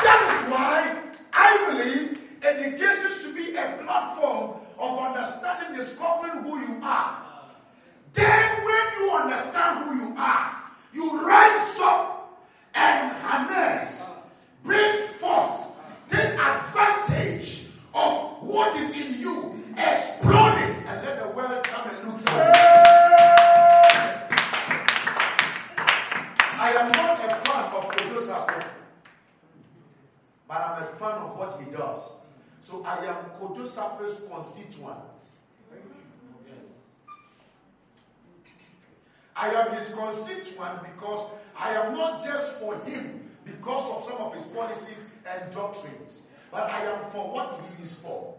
That 0.04 0.20
is 0.28 0.52
why 0.52 1.02
I 1.32 1.72
believe 1.72 2.20
education 2.42 3.10
should 3.18 3.34
be 3.34 3.56
a 3.56 3.78
platform 3.82 4.60
of 4.78 4.98
understanding, 5.20 5.76
discovering 5.76 6.42
who 6.42 6.60
you 6.60 6.80
are. 6.82 7.22
Then, 8.14 8.64
when 8.64 8.84
you 8.98 9.10
understand 9.12 9.84
who 9.84 9.94
you 9.96 10.14
are, 10.16 10.62
you 10.94 11.26
rise 11.26 11.78
up 11.80 12.42
and 12.74 13.12
harness, 13.18 14.14
bring 14.64 14.98
forth, 15.00 15.68
take 16.08 16.32
advantage 16.38 17.66
of 17.94 18.42
what 18.42 18.74
is 18.76 18.90
in 18.92 19.20
you, 19.20 19.62
explode 19.76 20.56
it, 20.58 20.76
and 20.86 21.04
let 21.04 21.22
the 21.22 21.28
world 21.28 21.62
come 21.64 21.90
and 21.90 22.08
look 22.08 22.16
for 22.16 22.30
you. 22.30 22.52
I 26.62 26.72
am 26.72 26.92
not 26.92 27.24
a 27.24 27.34
fan 27.36 27.64
of 27.64 27.84
Kojo 27.88 28.64
but 30.48 30.56
I'm 30.56 30.82
a 30.82 30.86
fan 30.86 31.12
of 31.12 31.36
what 31.38 31.60
he 31.62 31.70
does. 31.70 32.20
So 32.62 32.84
I 32.84 33.04
am 33.06 33.16
Kojo 33.40 33.66
Safo's 33.66 34.20
constituent. 34.30 34.98
I 39.34 39.48
am 39.48 39.74
his 39.74 39.88
constituent 39.94 40.82
because 40.82 41.24
I 41.58 41.72
am 41.74 41.94
not 41.94 42.22
just 42.22 42.60
for 42.60 42.78
him 42.80 43.30
because 43.44 43.90
of 43.96 44.04
some 44.04 44.20
of 44.20 44.34
his 44.34 44.44
policies 44.44 45.04
and 45.26 45.50
doctrines, 45.54 46.22
but 46.52 46.64
I 46.70 46.82
am 46.84 47.00
for 47.10 47.32
what 47.32 47.58
he 47.78 47.82
is 47.82 47.94
for. 47.94 48.34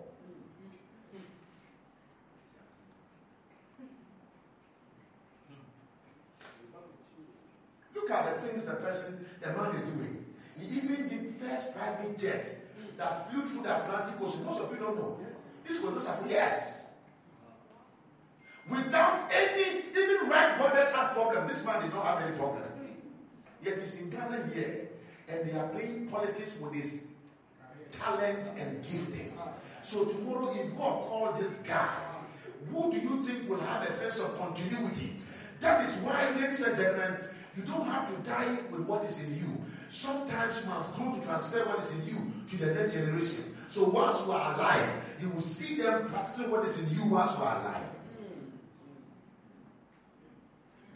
Look 7.96 8.12
at 8.12 8.36
the 8.42 8.48
things 8.48 8.66
the 8.66 8.74
person, 8.74 9.26
the 9.42 9.48
man 9.54 9.76
is 9.76 9.84
doing. 9.84 10.24
He 10.60 10.78
even 10.78 11.08
did 11.08 11.34
first 11.34 11.76
private 11.76 12.20
jet 12.20 12.61
that 13.02 13.32
flew 13.32 13.42
through 13.42 13.64
the 13.64 13.84
Atlantic 13.84 14.22
Ocean. 14.22 14.46
Most 14.46 14.62
of 14.62 14.72
you 14.72 14.78
don't 14.78 14.96
know. 14.96 15.18
This 15.68 15.82
was 15.82 16.06
not 16.06 16.20
yes. 16.30 16.86
Without 18.70 19.32
any, 19.34 19.80
even 19.90 20.30
Wright 20.30 20.56
brothers 20.58 20.92
had 20.92 21.12
problem. 21.14 21.48
This 21.48 21.66
man 21.66 21.82
did 21.82 21.94
not 21.94 22.06
have 22.06 22.22
any 22.22 22.38
problem. 22.38 22.64
Yet 23.64 23.80
he's 23.80 24.02
in 24.02 24.12
Ghana 24.12 24.48
here, 24.54 24.90
and 25.28 25.50
they 25.50 25.58
are 25.58 25.68
playing 25.70 26.08
politics 26.08 26.58
with 26.62 26.74
his 26.74 27.06
talent 27.92 28.48
and 28.58 28.84
giftings. 28.86 29.40
So 29.82 30.06
tomorrow, 30.06 30.54
if 30.56 30.78
God 30.78 31.02
called 31.08 31.38
this 31.38 31.58
guy, 31.60 31.96
who 32.72 32.92
do 32.92 33.00
you 33.00 33.24
think 33.24 33.50
will 33.50 33.60
have 33.60 33.82
a 33.82 33.92
sense 33.92 34.20
of 34.20 34.38
continuity? 34.38 35.16
That 35.60 35.84
is 35.84 35.96
why, 35.98 36.30
ladies 36.40 36.62
and 36.62 36.78
gentlemen, 36.78 37.18
you 37.58 37.64
don't 37.64 37.86
have 37.86 38.08
to 38.16 38.30
die 38.30 38.60
with 38.70 38.82
what 38.82 39.04
is 39.06 39.24
in 39.24 39.36
you. 39.36 39.61
Sometimes 39.92 40.64
you 40.64 40.70
must 40.70 40.94
grow 40.96 41.14
to 41.14 41.22
transfer 41.22 41.66
what 41.66 41.80
is 41.80 41.92
in 41.92 42.06
you 42.08 42.32
to 42.50 42.56
the 42.56 42.74
next 42.74 42.94
generation. 42.94 43.44
So 43.68 43.90
once 43.90 44.26
you 44.26 44.32
are 44.32 44.56
alive, 44.56 44.90
you 45.20 45.28
will 45.30 45.42
see 45.42 45.82
them 45.82 46.08
practicing 46.08 46.50
what 46.50 46.66
is 46.66 46.80
in 46.80 46.96
you 46.96 47.06
once 47.08 47.38
you 47.38 47.44
are 47.44 47.60
alive. 47.60 47.90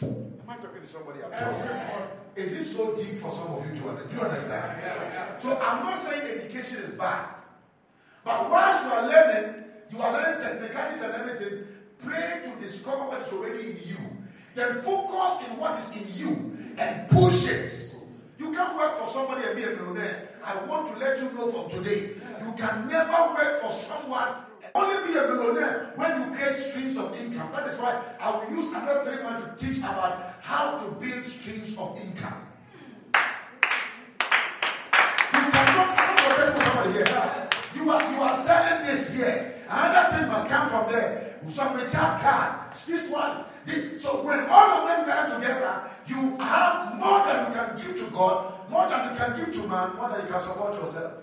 Am 0.02 0.48
I 0.48 0.56
talking 0.56 0.82
to 0.82 0.88
somebody 0.88 1.20
Is 2.38 2.54
it 2.54 2.64
so 2.64 2.96
deep 2.96 3.16
for 3.16 3.30
some 3.32 3.48
of 3.56 3.66
you 3.68 3.82
to 3.82 3.89
understand? 3.89 4.10
Do 4.10 4.16
you 4.16 4.22
understand? 4.22 5.41
So 5.41 5.58
I'm 5.58 5.84
not 5.84 5.98
saying 5.98 6.39
education 6.39 6.78
is 6.78 6.91
bad. 6.91 7.36
But 8.24 8.50
once 8.50 8.82
you 8.82 8.91
are 8.91 9.10
learning, 9.10 9.64
you 9.91 10.02
are 10.02 10.14
learning 10.14 10.41
technicalities 10.41 11.02
and 11.02 11.14
everything, 11.16 11.68
pray 12.00 12.43
to 12.46 12.62
discover 12.62 13.04
what 13.10 13.22
is 13.22 13.34
already 13.34 13.72
in 13.72 13.78
you. 13.84 13.98
Then 14.56 14.82
focus 14.82 15.46
in 15.50 15.60
what 15.60 15.78
is 15.78 15.91
in 15.98 16.08
you 16.16 16.58
and 16.78 17.10
push 17.10 17.50
it. 17.50 17.85
You 18.38 18.52
can't 18.52 18.76
work 18.76 18.98
for 18.98 19.08
somebody 19.08 19.48
and 19.48 19.56
be 19.56 19.64
a 19.64 19.70
millionaire. 19.76 20.30
I 20.44 20.64
want 20.66 20.88
to 20.88 21.00
let 21.00 21.18
you 21.20 21.32
know 21.32 21.52
from 21.52 21.70
today, 21.70 22.12
you 22.42 22.54
can 22.58 22.88
never 22.88 23.34
work 23.34 23.62
for 23.62 23.72
someone 23.72 24.46
only 24.76 25.08
be 25.08 25.18
a 25.18 25.28
millionaire 25.28 25.94
when 25.96 26.20
you 26.20 26.36
create 26.36 26.54
streams 26.54 26.98
of 26.98 27.16
income. 27.18 27.50
That 27.54 27.68
is 27.68 27.80
why 27.80 28.02
I 28.20 28.32
will 28.32 28.58
use 28.58 28.74
another 28.74 29.10
three 29.10 29.24
months 29.24 29.62
to 29.62 29.66
teach 29.66 29.78
about 29.80 30.36
how 30.42 30.78
to 30.80 30.92
build 31.00 31.24
streams 31.24 31.78
of 31.78 31.98
income. 31.98 32.44
You 35.32 35.44
cannot 35.52 35.96
come 35.96 36.18
for 36.28 36.62
somebody 36.62 36.92
here. 36.92 37.50
You 37.76 37.90
are 37.90 38.12
you 38.12 38.22
are 38.22 38.38
selling 38.44 38.86
this 38.86 39.16
here. 39.16 39.54
Another 39.70 40.18
thing 40.18 40.28
must 40.28 40.50
come 40.50 40.68
from 40.68 40.92
there. 40.92 41.40
Some 41.48 41.76
recharge 41.76 42.22
card. 42.22 42.76
This 42.86 43.10
one. 43.10 43.46
So 43.97 44.24
when 44.24 44.41
all 44.49 44.70
of 44.82 44.88
them 44.88 45.05
gather 45.05 45.36
together, 45.36 45.89
you 46.05 46.38
have 46.38 46.95
more 46.99 47.26
than 47.26 47.47
you 47.47 47.53
can 47.53 47.76
give 47.78 48.05
to 48.05 48.11
God, 48.11 48.70
more 48.70 48.88
than 48.89 49.11
you 49.11 49.18
can 49.18 49.36
give 49.38 49.53
to 49.55 49.68
man, 49.68 49.95
more 49.95 50.09
than 50.09 50.22
you 50.22 50.32
can 50.32 50.41
support 50.41 50.76
yourself. 50.76 51.13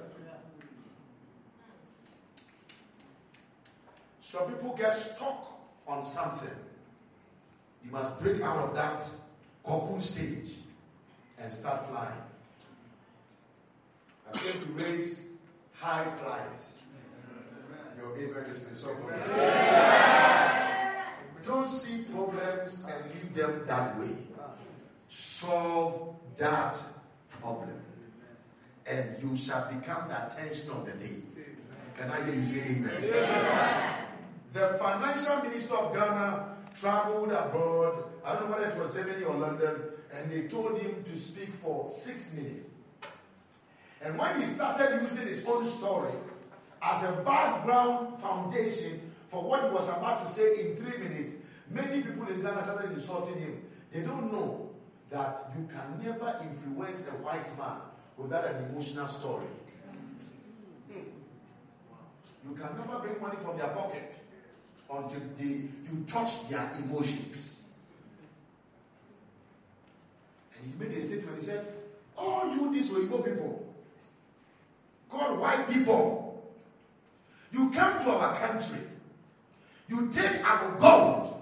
Some 4.21 4.49
people 4.49 4.75
get 4.77 4.93
stuck 4.93 5.61
on 5.87 6.05
something. 6.05 6.49
You 7.85 7.91
must 7.93 8.19
break 8.21 8.41
out 8.41 8.57
of 8.57 8.75
that 8.75 9.05
cocoon 9.63 10.01
stage 10.01 10.51
and 11.39 11.53
start 11.53 11.87
flying. 11.87 12.23
I 14.33 14.39
came 14.39 14.61
to 14.63 14.69
raise 14.73 15.21
high 15.75 16.05
flyers. 16.05 16.79
Your 17.99 18.17
amen 18.17 18.51
is 18.51 18.61
been 18.61 18.75
so 18.75 18.95
for 18.95 19.13
Don't 21.47 21.67
see 21.67 22.05
problems 22.05 22.85
and 22.89 23.15
leave 23.15 23.35
them 23.35 23.65
that 23.67 23.99
way. 23.99 24.17
Solve 25.09 26.17
that 26.39 26.79
problem. 27.31 27.81
And 28.87 29.17
you 29.23 29.37
shall 29.37 29.71
become 29.73 30.09
the 30.09 30.27
attention 30.27 30.71
of 30.71 30.87
the 30.87 30.93
day. 30.93 31.17
Can 31.97 32.11
I 32.11 32.25
hear 32.25 32.35
you 32.35 32.45
say 32.45 32.61
amen? 32.61 34.07
The 34.53 34.69
financial 34.81 35.37
minister 35.43 35.75
of 35.75 35.95
Ghana 35.95 36.57
traveled 36.79 37.33
abroad. 37.33 38.05
I 38.25 38.35
don't 38.35 38.51
know 38.51 38.57
whether 38.57 38.71
it 38.71 38.79
was 38.79 38.95
Germany 38.95 39.25
or 39.25 39.35
London, 39.35 39.77
and 40.15 40.31
they 40.31 40.49
told 40.49 40.79
him 40.79 41.05
to 41.05 41.19
speak 41.19 41.53
for 41.53 41.89
six 41.91 42.35
minutes. 42.35 42.69
And 44.01 44.19
when 44.19 44.41
he 44.41 44.47
started 44.47 45.01
using 45.01 45.29
his 45.29 45.45
own 45.47 45.65
story 45.65 46.13
as 46.83 47.05
a 47.05 47.13
background 47.23 48.21
foundation 48.21 49.12
for 49.33 49.43
what 49.43 49.65
he 49.65 49.71
was 49.71 49.89
about 49.89 50.25
to 50.25 50.31
say 50.31 50.61
in 50.61 50.77
three 50.77 50.99
minutes, 50.99 51.33
Many 51.73 52.03
people 52.03 52.29
in 52.29 52.43
Ghana 52.43 52.65
started 52.65 52.93
insulting 52.93 53.39
him. 53.39 53.63
They 53.93 54.01
don't 54.01 54.31
know 54.31 54.71
that 55.11 55.51
you 55.57 55.67
can 55.73 56.05
never 56.05 56.39
influence 56.43 57.07
a 57.09 57.13
white 57.23 57.47
man 57.59 57.79
without 58.17 58.45
an 58.47 58.65
emotional 58.67 59.09
story. 59.09 59.47
You 60.91 62.55
can 62.55 62.77
never 62.77 62.99
bring 62.99 63.21
money 63.21 63.37
from 63.41 63.57
their 63.57 63.69
pocket 63.69 64.15
until 64.93 65.21
they, 65.39 65.45
you 65.45 66.05
touch 66.09 66.49
their 66.49 66.71
emotions. 66.85 67.61
And 70.59 70.73
he 70.73 70.79
made 70.79 70.99
a 70.99 71.01
statement. 71.01 71.39
He 71.39 71.45
said, 71.45 71.67
All 72.19 72.53
you 72.55 72.73
these 72.73 72.91
Oyibo 72.91 73.25
people, 73.25 73.75
called 75.09 75.39
white 75.39 75.71
people, 75.71 76.53
you 77.53 77.71
come 77.71 78.03
to 78.05 78.11
our 78.11 78.37
country, 78.37 78.79
you 79.93 80.11
take 80.13 80.43
our 80.45 80.79
gold. 80.79 81.39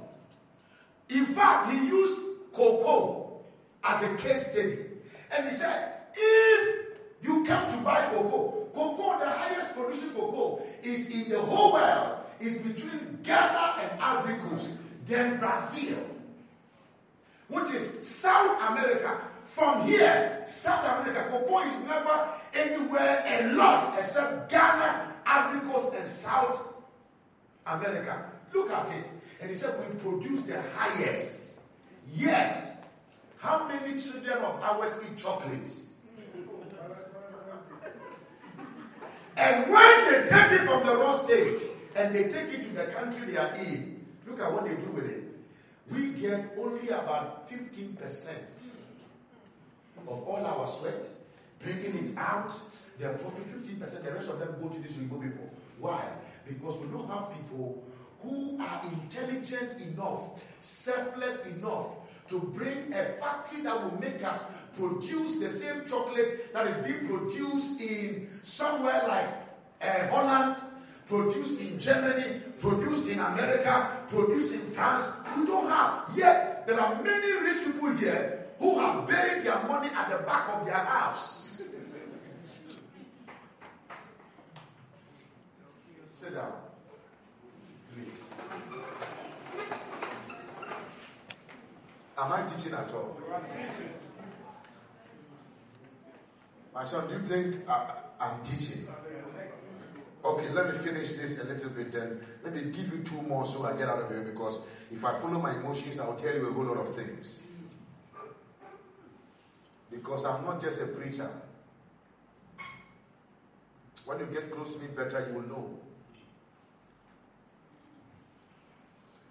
In 1.08 1.24
fact, 1.24 1.70
he 1.70 1.78
used 1.86 2.18
cocoa 2.52 3.40
as 3.84 4.02
a 4.02 4.16
case 4.16 4.50
study. 4.50 4.78
And 5.30 5.48
he 5.48 5.52
said, 5.54 5.92
if 6.14 6.86
you 7.22 7.44
come 7.44 7.70
to 7.70 7.84
buy 7.84 8.06
cocoa, 8.10 8.68
cocoa, 8.74 9.18
the 9.20 9.30
highest 9.30 9.74
producing 9.74 10.10
cocoa, 10.10 10.62
is 10.82 11.08
in 11.08 11.28
the 11.28 11.40
whole 11.40 11.72
world, 11.72 12.18
is 12.40 12.58
between 12.58 13.18
Ghana 13.22 13.76
and 13.82 14.00
Ivory 14.00 14.34
Coast, 14.48 14.72
then 15.06 15.38
Brazil, 15.38 15.98
which 17.48 17.72
is 17.72 18.06
South 18.06 18.58
America. 18.70 19.20
From 19.44 19.86
here, 19.86 20.42
South 20.46 20.84
America, 20.84 21.28
cocoa 21.30 21.60
is 21.60 21.78
never 21.80 22.28
anywhere 22.54 23.24
a 23.26 23.52
lot 23.54 23.98
except 23.98 24.50
Ghana, 24.50 25.12
Ivory 25.26 25.60
Coast, 25.70 25.92
and 25.94 26.06
South 26.06 26.62
America. 27.66 28.29
Look 28.54 28.70
at 28.70 28.88
it. 28.96 29.06
And 29.40 29.50
he 29.50 29.56
said, 29.56 29.78
We 29.78 29.98
produce 29.98 30.46
the 30.46 30.60
highest. 30.76 31.60
Yet, 32.14 32.84
how 33.38 33.66
many 33.68 33.98
children 34.00 34.38
of 34.38 34.60
ours 34.62 34.98
eat 35.08 35.16
chocolate? 35.16 35.70
And 39.36 39.70
when 39.72 40.04
they 40.12 40.28
take 40.28 40.52
it 40.52 40.60
from 40.66 40.84
the 40.84 40.94
raw 40.96 41.12
stage 41.12 41.62
and 41.96 42.14
they 42.14 42.24
take 42.24 42.52
it 42.52 42.62
to 42.64 42.68
the 42.74 42.84
country 42.84 43.26
they 43.32 43.38
are 43.38 43.54
in, 43.54 44.04
look 44.26 44.38
at 44.38 44.52
what 44.52 44.64
they 44.64 44.74
do 44.74 44.90
with 44.92 45.08
it. 45.08 45.24
We 45.90 46.12
get 46.12 46.56
only 46.58 46.88
about 46.88 47.50
15% 47.50 47.96
of 50.08 50.22
all 50.28 50.44
our 50.44 50.66
sweat, 50.66 51.06
bringing 51.62 51.96
it 52.08 52.18
out, 52.18 52.52
their 52.98 53.14
profit 53.14 53.44
15%, 53.46 54.04
the 54.04 54.12
rest 54.12 54.28
of 54.28 54.38
them 54.38 54.56
go 54.60 54.68
to 54.68 54.78
these 54.80 54.98
Oyibo 54.98 55.22
people. 55.22 55.50
Why? 55.78 56.04
Because 56.46 56.78
we 56.78 56.88
don't 56.88 57.08
have 57.08 57.32
people 57.32 57.82
who 58.22 58.58
are 58.60 58.82
intelligent 58.84 59.80
enough, 59.80 60.42
selfless 60.60 61.44
enough 61.46 61.96
to 62.28 62.38
bring 62.38 62.92
a 62.92 63.04
factory 63.20 63.62
that 63.62 63.82
will 63.82 63.98
make 64.00 64.22
us 64.22 64.44
produce 64.76 65.38
the 65.40 65.48
same 65.48 65.84
chocolate 65.88 66.52
that 66.52 66.66
is 66.66 66.76
being 66.78 67.06
produced 67.06 67.80
in 67.80 68.28
somewhere 68.42 69.04
like 69.08 69.28
uh, 69.82 70.06
Holland, 70.08 70.56
produced 71.08 71.60
in 71.60 71.78
Germany, 71.78 72.40
produced 72.60 73.08
in 73.08 73.18
America, 73.18 73.90
produced 74.08 74.54
in 74.54 74.60
France. 74.60 75.10
We 75.36 75.44
don't 75.46 75.68
have. 75.68 76.04
Yet, 76.16 76.66
there 76.66 76.80
are 76.80 77.02
many 77.02 77.32
rich 77.42 77.64
people 77.64 77.96
here 77.96 78.46
who 78.58 78.78
have 78.78 79.08
buried 79.08 79.42
their 79.44 79.62
money 79.64 79.88
at 79.88 80.08
the 80.10 80.18
back 80.24 80.48
of 80.50 80.64
their 80.66 80.74
house. 80.74 81.62
Sit 86.12 86.34
down. 86.34 86.59
Am 92.18 92.32
I 92.32 92.42
teaching 92.42 92.74
at 92.74 92.92
all? 92.92 93.18
My 96.74 96.84
son, 96.84 97.08
do 97.08 97.14
you 97.14 97.20
think 97.20 97.68
I, 97.68 97.94
I'm 98.20 98.42
teaching? 98.42 98.86
Okay, 100.22 100.50
let 100.50 100.66
me 100.66 100.78
finish 100.78 101.12
this 101.12 101.40
a 101.40 101.44
little 101.44 101.70
bit 101.70 101.92
then. 101.92 102.20
Let 102.44 102.54
me 102.54 102.70
give 102.70 102.92
you 102.92 103.02
two 103.02 103.22
more 103.22 103.46
so 103.46 103.64
I 103.64 103.72
get 103.72 103.88
out 103.88 104.00
of 104.00 104.10
here 104.10 104.20
because 104.20 104.58
if 104.90 105.04
I 105.04 105.14
follow 105.14 105.40
my 105.40 105.54
emotions, 105.54 105.98
I'll 105.98 106.14
tell 106.14 106.34
you 106.34 106.48
a 106.48 106.52
whole 106.52 106.64
lot 106.64 106.76
of 106.76 106.94
things. 106.94 107.40
Because 109.90 110.24
I'm 110.24 110.44
not 110.44 110.60
just 110.60 110.80
a 110.82 110.86
preacher. 110.88 111.30
When 114.04 114.18
you 114.18 114.26
get 114.26 114.52
close 114.54 114.74
to 114.74 114.80
me 114.80 114.88
better, 114.88 115.26
you 115.26 115.34
will 115.34 115.48
know. 115.48 115.78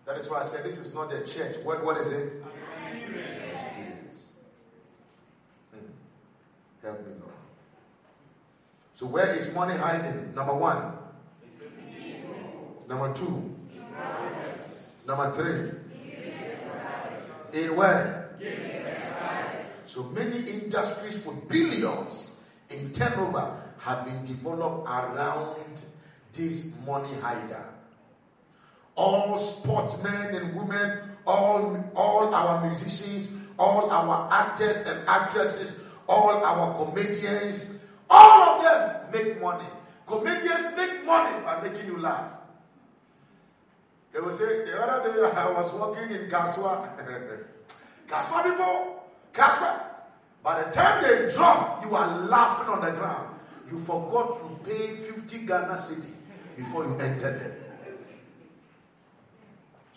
That 0.09 0.17
is 0.17 0.27
why 0.27 0.39
I 0.39 0.43
said 0.43 0.63
this 0.63 0.79
is 0.79 0.91
not 0.91 1.13
a 1.13 1.21
church. 1.21 1.57
What, 1.57 1.85
what 1.85 1.97
is 1.97 2.11
it? 2.11 2.43
Hmm. 5.71 5.85
Help 6.81 7.05
me, 7.05 7.13
Lord. 7.21 7.33
So, 8.95 9.05
where 9.05 9.35
is 9.35 9.53
money 9.53 9.75
hiding? 9.75 10.33
Number 10.33 10.55
one. 10.55 10.93
Number 12.87 13.13
two. 13.13 13.55
Number 15.05 15.31
three. 15.31 15.73
In 17.61 17.75
where? 17.75 18.31
So 19.85 20.05
many 20.05 20.39
industries 20.39 21.23
for 21.23 21.33
billions 21.33 22.31
in 22.71 22.91
turnover 22.93 23.61
have 23.77 24.05
been 24.05 24.25
developed 24.25 24.89
around 24.89 25.83
this 26.33 26.73
money 26.83 27.13
hider. 27.21 27.63
All 28.99 29.37
sportsmen 29.37 30.35
and 30.35 30.53
women, 30.53 30.99
all, 31.25 31.81
all 31.95 32.35
our 32.35 32.67
musicians, 32.67 33.29
all 33.57 33.89
our 33.89 34.27
actors 34.29 34.85
and 34.85 35.07
actresses, 35.07 35.79
all 36.05 36.43
our 36.43 36.75
comedians, 36.75 37.79
all 38.09 38.41
of 38.41 38.61
them 38.61 39.07
make 39.13 39.41
money. 39.41 39.63
Comedians 40.05 40.75
make 40.75 41.05
money 41.05 41.39
by 41.45 41.61
making 41.61 41.87
you 41.87 41.97
laugh. 41.97 42.29
They 44.11 44.19
will 44.19 44.33
say, 44.33 44.65
the 44.65 44.75
other 44.81 45.13
day 45.13 45.31
I 45.33 45.49
was 45.49 45.71
working 45.71 46.11
in 46.11 46.29
Kasoa. 46.29 46.89
Kasoa 48.05 48.43
people, 48.51 49.03
Kasoa. 49.31 49.79
By 50.43 50.61
the 50.63 50.71
time 50.71 51.01
they 51.03 51.33
drop, 51.33 51.85
you 51.85 51.95
are 51.95 52.25
laughing 52.27 52.67
on 52.67 52.81
the 52.81 52.91
ground. 52.91 53.33
You 53.71 53.79
forgot 53.79 54.41
to 54.41 54.69
pay 54.69 54.97
50 54.97 55.45
Ghana 55.45 55.75
cedi 55.75 56.11
before 56.57 56.83
you 56.83 56.97
entered 56.99 57.39
there. 57.39 57.58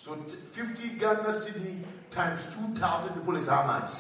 So 0.03 0.17
50 0.17 0.99
Ghana 0.99 1.31
cedi 1.31 1.81
times 2.11 2.53
2,000 2.57 3.15
people 3.15 3.37
is 3.37 3.47
how 3.47 3.63
much? 3.65 3.93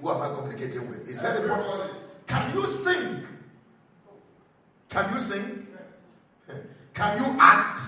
Who 0.00 0.10
am 0.10 0.22
I 0.22 0.34
communicating 0.34 0.88
with? 0.88 1.06
It's 1.06 1.20
very 1.20 1.42
important. 1.42 1.92
Can 2.26 2.54
you 2.54 2.66
sing? 2.66 3.26
Can 4.88 5.12
you 5.12 5.20
sing? 5.20 5.66
Can 6.94 7.18
you 7.22 7.36
act? 7.38 7.80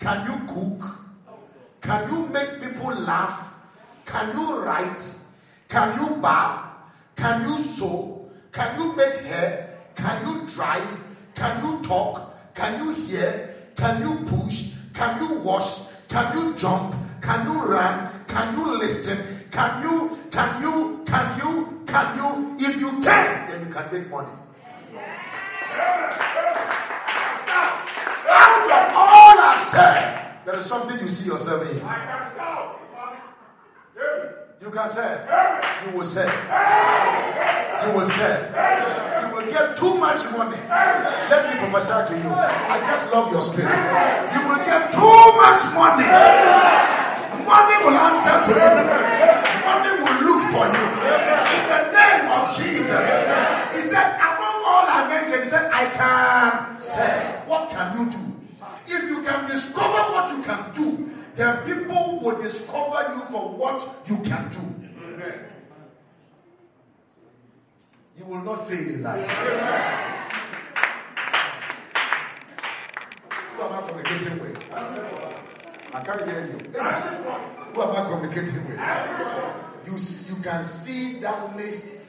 Can 0.00 0.26
you 0.26 0.52
cook? 0.52 0.98
Can 1.80 2.10
you 2.10 2.26
make 2.26 2.60
people 2.60 2.92
laugh? 2.92 3.54
Can 4.04 4.36
you 4.36 4.58
write? 4.58 5.00
Can 5.68 6.00
you 6.00 6.16
barb? 6.16 6.66
Can 7.14 7.48
you 7.48 7.62
sew? 7.62 8.28
Can 8.50 8.80
you 8.80 8.96
make 8.96 9.20
hair? 9.20 9.65
Can 9.96 10.26
you 10.26 10.46
drive? 10.46 11.04
Can 11.34 11.64
you 11.64 11.82
talk? 11.82 12.54
Can 12.54 12.78
you 12.84 12.94
hear? 13.06 13.54
Can 13.76 14.02
you 14.02 14.24
push? 14.26 14.70
Can 14.94 15.22
you 15.22 15.34
wash? 15.40 15.80
Can 16.08 16.36
you 16.38 16.54
jump? 16.56 16.94
Can 17.20 17.46
you 17.50 17.60
run? 17.62 18.10
Can 18.28 18.58
you 18.58 18.78
listen? 18.78 19.18
Can 19.50 19.82
you, 19.82 20.18
can 20.30 20.62
you, 20.62 21.02
can 21.06 21.38
you, 21.38 21.82
can 21.86 22.16
you? 22.16 22.56
If 22.58 22.80
you 22.80 22.90
can, 23.02 23.50
then 23.50 23.66
you 23.66 23.72
can 23.72 23.92
make 23.92 24.10
money. 24.10 24.28
Out 28.28 28.70
of 28.70 28.94
all 28.94 29.38
I 29.38 29.68
said, 29.70 30.44
there 30.44 30.56
is 30.56 30.66
something 30.66 30.98
you 30.98 31.10
see 31.10 31.26
yourself 31.26 31.62
in. 31.70 31.76
You 34.60 34.70
can 34.70 34.88
say, 34.88 35.20
you 35.86 35.96
will 35.96 36.04
say, 36.04 36.26
you 37.86 37.92
will 37.92 38.06
say, 38.06 38.50
you 38.52 38.55
will 38.55 38.55
too 39.76 39.94
much 39.94 40.24
money. 40.32 40.56
Let 40.68 41.40
me 41.48 41.52
prophesy 41.60 42.14
to 42.14 42.14
you. 42.20 42.30
I 42.32 42.80
just 42.80 43.12
love 43.12 43.30
your 43.30 43.42
spirit. 43.42 43.76
You 44.32 44.40
will 44.48 44.62
get 44.64 44.92
too 44.92 45.22
much 45.36 45.62
money. 45.76 46.08
Money 47.44 47.76
will 47.84 47.98
answer 48.08 48.36
to 48.48 48.52
you. 48.56 48.72
Money 49.68 49.92
will 50.02 50.20
look 50.26 50.42
for 50.50 50.66
you. 50.66 50.84
In 51.54 51.64
the 51.70 51.80
name 51.92 52.26
of 52.32 52.56
Jesus. 52.56 53.06
He 53.76 53.80
said, 53.86 54.16
among 54.16 54.56
all 54.64 54.86
I 54.88 55.06
mentioned, 55.08 55.44
he 55.44 55.48
said, 55.48 55.70
I 55.72 55.84
can 55.92 56.80
say. 56.80 57.42
What 57.46 57.70
can 57.70 57.98
you 57.98 58.10
do? 58.10 58.22
If 58.88 59.02
you 59.02 59.22
can 59.22 59.48
discover 59.48 60.02
what 60.12 60.30
you 60.30 60.42
can 60.42 60.72
do, 60.74 61.10
then 61.34 61.64
people 61.66 62.20
will 62.22 62.40
discover 62.40 63.14
you 63.14 63.20
for 63.30 63.50
what 63.50 63.86
you 64.08 64.16
can 64.18 64.48
do. 64.50 65.55
You 68.26 68.32
will 68.32 68.42
not 68.42 68.68
fail 68.68 68.88
in 68.88 69.02
life. 69.04 69.30
Who 73.54 73.62
am 73.62 73.72
I 73.72 73.80
communicating 73.86 74.40
with? 74.40 74.64
I 75.94 76.02
can't 76.04 76.24
hear 76.24 76.46
you. 76.46 76.58
Who 77.72 77.82
am 77.82 77.90
I 77.94 78.10
communicating 78.10 78.66
with? 78.66 78.80
You, 79.86 80.34
you 80.36 80.42
can 80.42 80.64
see 80.64 81.20
that 81.20 81.56
list, 81.56 82.08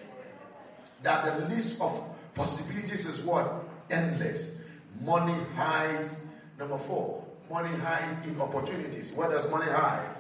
that 1.03 1.24
the 1.39 1.45
list 1.53 1.80
of 1.82 2.03
possibilities 2.34 3.05
is 3.05 3.22
what? 3.22 3.53
Endless. 3.91 4.55
Money 5.03 5.38
hides. 5.55 6.18
Number 6.57 6.80
four, 6.80 7.28
money 7.47 7.78
hides 7.78 8.26
in 8.26 8.41
opportunities. 8.41 9.11
Where 9.11 9.30
does 9.30 9.47
money 9.51 9.72
hide? 9.72 10.15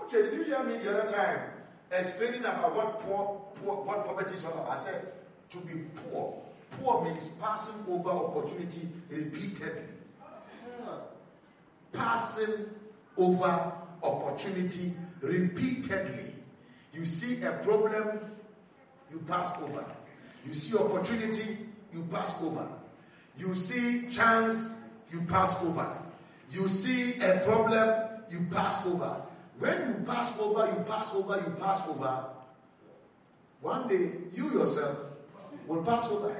Uche, 0.00 0.12
did 0.12 0.32
you 0.32 0.44
hear 0.44 0.62
me 0.62 0.76
the 0.76 0.96
other 0.96 1.12
time 1.12 1.55
explaining 1.90 2.40
about 2.40 2.74
what 2.74 3.00
poor, 3.00 3.42
poor 3.56 3.84
what 3.84 4.06
poverty 4.06 4.34
is 4.34 4.44
all 4.44 4.52
about? 4.52 4.70
I 4.70 4.76
said 4.76 5.12
to 5.50 5.58
be 5.58 5.74
poor. 6.10 6.42
Poor 6.80 7.04
means 7.04 7.28
passing 7.40 7.74
over 7.88 8.10
opportunity 8.10 8.88
repeatedly. 9.08 9.82
Passing 11.92 12.66
over 13.16 13.72
opportunity 14.02 14.92
repeatedly. 15.20 16.34
You 16.92 17.06
see 17.06 17.42
a 17.42 17.52
problem, 17.52 18.20
you 19.10 19.18
pass 19.20 19.52
over. 19.62 19.84
You 20.46 20.54
see 20.54 20.76
opportunity, 20.76 21.58
you 21.92 22.02
pass 22.10 22.34
over. 22.42 22.66
You 23.38 23.54
see 23.54 24.08
chance, 24.08 24.82
you 25.12 25.20
pass 25.22 25.62
over. 25.62 25.96
You 26.50 26.68
see 26.68 27.20
a 27.20 27.38
problem, 27.44 28.08
you 28.30 28.46
pass 28.50 28.86
over. 28.86 29.22
When 29.58 29.88
you 29.88 30.04
pass 30.06 30.38
over, 30.38 30.66
you 30.66 30.84
pass 30.84 31.14
over, 31.14 31.36
you 31.36 31.54
pass 31.58 31.88
over. 31.88 32.26
One 33.62 33.88
day, 33.88 34.12
you 34.34 34.50
yourself 34.50 34.98
will 35.66 35.82
pass 35.82 36.08
over. 36.08 36.36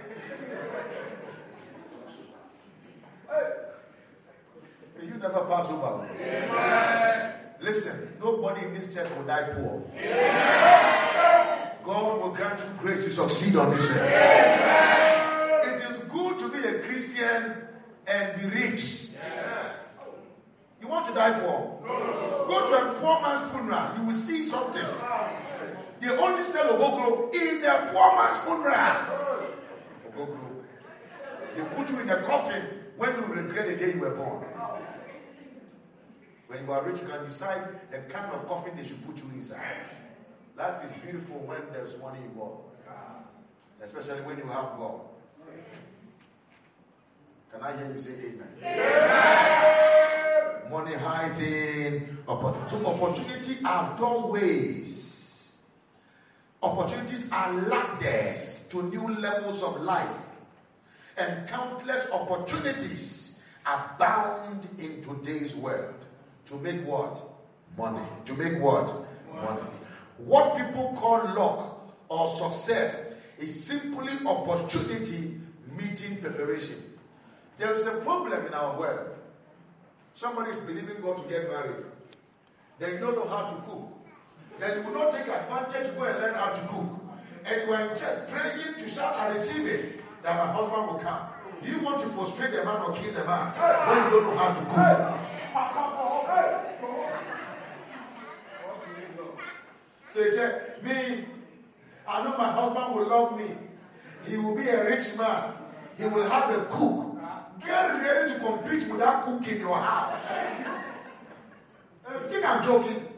hey, 3.29 5.07
you 5.07 5.15
never 5.15 5.45
pass 5.47 5.69
over. 5.71 6.09
Amen. 6.21 7.35
Listen, 7.61 8.13
nobody 8.21 8.67
in 8.67 8.75
this 8.75 8.93
church 8.93 9.09
will 9.17 9.25
die 9.25 9.49
poor. 9.55 9.83
Amen. 9.97 11.71
God 11.83 12.21
will 12.21 12.31
grant 12.31 12.61
you 12.61 12.67
grace 12.79 13.05
to 13.05 13.11
succeed 13.11 13.57
on 13.57 13.71
this 13.75 13.89
earth. 13.91 15.67
It 15.67 15.91
is 15.91 15.99
good 16.11 16.39
to 16.39 16.49
be 16.51 16.59
a 16.69 16.81
Christian 16.81 17.69
and 18.07 18.41
be 18.41 18.61
rich. 18.61 19.07
You 20.81 20.89
want 20.89 21.07
to 21.09 21.15
die 21.15 21.41
poor? 21.41 21.81
Go 22.49 22.71
to 22.71 22.91
a 22.91 22.95
poor 23.01 23.21
man's 23.23 23.51
funeral. 23.51 23.97
You 23.97 24.03
will 24.05 24.13
see 24.13 24.45
something. 24.45 24.85
They 26.01 26.09
only 26.09 26.45
sell 26.45 26.77
Ogogro 26.77 27.35
in 27.35 27.63
the 27.63 27.91
poor 27.93 28.15
man's 28.15 28.39
funeral. 28.45 29.47
Ogogro. 30.11 30.65
They 31.57 31.63
put 31.75 31.91
you 31.91 32.01
in 32.01 32.11
a 32.11 32.23
coffin 32.23 32.63
when 32.97 33.15
you 33.15 33.23
regret 33.25 33.67
the 33.69 33.77
day 33.87 33.95
you 33.95 34.01
were 34.01 34.15
born. 34.15 34.45
When 36.49 36.65
you 36.65 36.73
are 36.73 36.83
rich, 36.85 37.01
you 37.01 37.09
can 37.09 37.25
decide 37.25 37.91
the 37.91 37.99
kind 38.13 38.33
of 38.33 38.47
coffin 38.47 38.77
they 38.77 38.85
should 38.87 39.05
put 39.07 39.17
you 39.17 39.31
inside. 39.35 39.61
Life 40.57 40.85
is 40.85 40.93
beautiful 41.03 41.39
when 41.41 41.61
there's 41.73 41.99
money 41.99 42.21
involved, 42.25 42.77
especially 43.83 44.21
when 44.23 44.39
you 44.39 44.45
have 44.45 44.77
God. 44.79 45.01
Can 47.53 47.63
I 47.63 47.77
hear 47.77 47.91
you 47.93 47.99
say 47.99 48.13
amen? 48.13 48.49
amen. 48.63 49.93
Money 50.71 50.95
hiding, 50.95 52.19
opportunity. 52.27 52.71
So 52.71 52.87
opportunity 52.87 53.59
are 53.65 53.97
doorways. 53.97 55.55
Opportunities 56.63 57.31
are 57.31 57.53
ladders 57.53 58.67
to 58.71 58.83
new 58.83 59.09
levels 59.09 59.63
of 59.63 59.81
life. 59.83 60.37
And 61.17 61.49
countless 61.49 62.11
opportunities 62.11 63.39
abound 63.65 64.67
in 64.79 65.03
today's 65.03 65.55
world. 65.55 65.95
To 66.47 66.57
make 66.57 66.85
what? 66.87 67.21
Money. 67.77 68.05
To 68.25 68.35
make 68.35 68.61
what? 68.61 68.93
Money. 69.35 69.63
What 70.19 70.57
people 70.57 70.95
call 70.97 71.25
luck 71.35 71.95
or 72.09 72.29
success 72.29 73.07
is 73.39 73.65
simply 73.65 74.13
opportunity 74.27 75.41
meeting 75.77 76.19
preparation. 76.19 76.83
There 77.59 77.73
is 77.73 77.87
a 77.87 77.99
problem 77.99 78.47
in 78.47 78.55
our 78.55 78.79
world. 78.79 79.17
Somebody 80.17 80.51
is 80.53 80.61
believing 80.61 80.97
God 81.03 81.19
to 81.19 81.29
get 81.29 81.47
married. 81.51 81.85
Then 82.79 82.95
you 82.95 83.01
don't 83.01 83.17
know 83.17 83.29
how 83.29 83.43
to 83.45 83.55
cook. 83.69 83.93
Then 84.59 84.79
you 84.79 84.89
will 84.89 84.95
not 84.99 85.13
take 85.13 85.29
advantage 85.29 85.89
to 85.89 85.93
go 85.93 86.05
and 86.05 86.19
learn 86.19 86.35
how 86.35 86.55
to 86.55 86.61
cook. 86.69 86.89
And 87.45 87.69
you 87.69 87.75
are 87.75 87.83
in 87.83 87.89
church 87.91 88.27
praying 88.31 88.77
to 88.79 88.89
shout 88.89 89.15
and 89.19 89.35
receive 89.35 89.67
it 89.67 90.01
that 90.23 90.39
my 90.39 90.51
husband 90.51 90.87
will 90.87 90.95
come. 90.95 91.27
Do 91.63 91.71
you 91.71 91.81
want 91.81 92.01
to 92.01 92.09
frustrate 92.09 92.53
the 92.53 92.65
man 92.65 92.81
or 92.81 92.95
kill 92.95 93.13
the 93.13 93.27
man 93.27 93.53
when 93.53 94.05
you 94.05 94.11
don't 94.11 94.25
know 94.25 94.39
how 94.39 94.55
to 94.55 94.65
cook? 94.73 94.99
So 100.15 100.23
he 100.23 100.31
said, 100.31 100.83
Me, 100.83 101.27
I 102.09 102.25
know 102.25 102.39
my 102.39 102.53
husband 102.53 102.95
will 102.95 103.07
love 103.07 103.39
me. 103.39 103.51
He 104.27 104.39
will 104.39 104.57
be 104.57 104.67
a 104.67 104.83
rich 104.83 105.15
man. 105.19 105.53
He 105.99 106.05
will 106.05 106.27
have 106.27 106.49
a 106.59 106.65
cook. 106.71 107.06
Get 107.65 108.03
ready 108.03 108.33
to 108.35 108.39
compete 108.41 108.89
with 108.89 108.99
that 108.99 109.23
cook 109.23 109.47
in 109.49 109.61
your 109.61 109.79
house. 109.79 110.31
You 112.09 112.17
eh, 112.17 112.29
think 112.29 112.45
I'm 112.45 112.63
joking? 112.63 113.09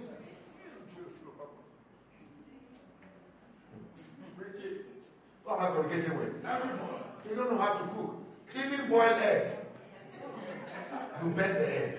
What 5.44 5.60
am 5.60 5.66
I 5.66 5.74
communicating 5.74 6.18
with? 6.18 6.34
You 7.28 7.36
don't 7.36 7.50
know 7.52 7.58
how 7.58 7.74
to 7.74 7.84
cook. 7.84 8.14
Even 8.54 8.88
boiled 8.88 9.20
egg. 9.20 9.56
You 11.22 11.30
bend 11.30 11.56
the 11.56 11.78
egg. 11.78 11.98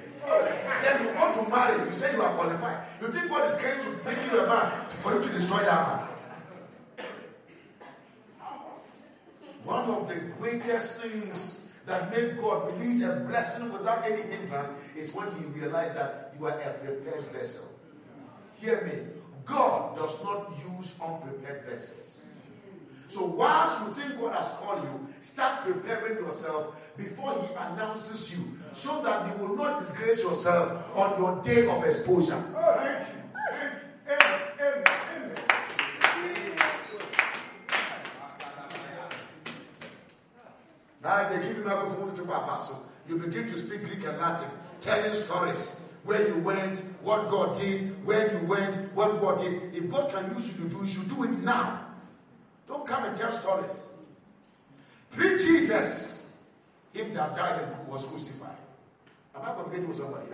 Then 0.81 1.01
you 1.03 1.13
want 1.15 1.35
to 1.35 1.49
marry, 1.49 1.85
you 1.85 1.93
say 1.93 2.13
you 2.13 2.21
are 2.21 2.33
qualified. 2.35 2.85
You 3.01 3.07
think 3.09 3.29
God 3.29 3.45
is 3.47 3.53
going 3.53 3.79
to 3.79 4.03
bring 4.03 4.17
you 4.31 4.39
a 4.39 4.47
man 4.47 4.89
for 4.89 5.13
you 5.13 5.21
to 5.23 5.29
destroy 5.29 5.59
that 5.59 5.87
man. 5.87 7.05
One 9.63 9.89
of 9.89 10.07
the 10.07 10.15
greatest 10.39 11.01
things 11.01 11.61
that 11.89 12.11
make 12.11 12.39
God 12.39 12.71
release 12.71 13.03
a 13.03 13.15
blessing 13.27 13.73
without 13.73 14.05
any 14.05 14.21
hindrance 14.21 14.69
is 14.95 15.13
when 15.13 15.27
He 15.35 15.45
realizes 15.45 15.95
that 15.95 16.33
you 16.39 16.45
are 16.45 16.51
a 16.51 16.69
prepared 16.73 17.25
vessel. 17.33 17.65
Hear 18.61 18.81
me. 18.85 19.19
God 19.45 19.97
does 19.97 20.23
not 20.23 20.53
use 20.77 20.93
unprepared 21.01 21.65
vessels. 21.65 21.95
So, 23.07 23.25
whilst 23.25 23.81
you 23.81 23.93
think 23.95 24.21
God 24.21 24.35
has 24.35 24.47
called 24.59 24.83
you, 24.83 25.07
start 25.19 25.63
preparing 25.63 26.23
yourself 26.23 26.75
before 26.95 27.41
He 27.41 27.47
announces 27.55 28.31
you 28.31 28.59
so 28.71 29.01
that 29.01 29.25
you 29.25 29.43
will 29.43 29.55
not 29.55 29.79
disgrace 29.79 30.21
yourself 30.21 30.95
on 30.95 31.19
your 31.19 31.41
day 31.43 31.67
of 31.67 31.83
exposure. 31.83 32.43
Now 41.01 41.29
they 41.29 41.39
give 41.39 41.57
you 41.57 41.63
microphone 41.63 42.15
to 42.15 42.23
apostle. 42.23 42.85
You 43.07 43.17
begin 43.17 43.47
to 43.49 43.57
speak 43.57 43.83
Greek 43.83 44.03
and 44.05 44.17
Latin, 44.17 44.49
telling 44.81 45.13
stories 45.13 45.79
where 46.03 46.27
you 46.27 46.35
went, 46.39 46.79
what 47.01 47.29
God 47.29 47.59
did, 47.59 48.05
where 48.05 48.31
you 48.31 48.45
went, 48.45 48.75
what 48.93 49.19
God 49.21 49.39
did. 49.39 49.75
If 49.75 49.89
God 49.89 50.11
can 50.11 50.33
use 50.35 50.47
you 50.47 50.63
to 50.63 50.69
do, 50.69 50.81
it, 50.81 50.85
you 50.85 50.87
should 50.87 51.09
do 51.09 51.23
it 51.23 51.31
now. 51.31 51.85
Don't 52.67 52.85
come 52.85 53.05
and 53.05 53.17
tell 53.17 53.31
stories. 53.31 53.89
Preach 55.11 55.41
Jesus, 55.41 56.31
him 56.93 57.13
that 57.15 57.35
died 57.35 57.63
and 57.63 57.87
was 57.87 58.05
crucified. 58.05 58.57
Am 59.35 59.41
I 59.41 59.53
communicating 59.53 59.87
with 59.87 59.97
somebody? 59.97 60.25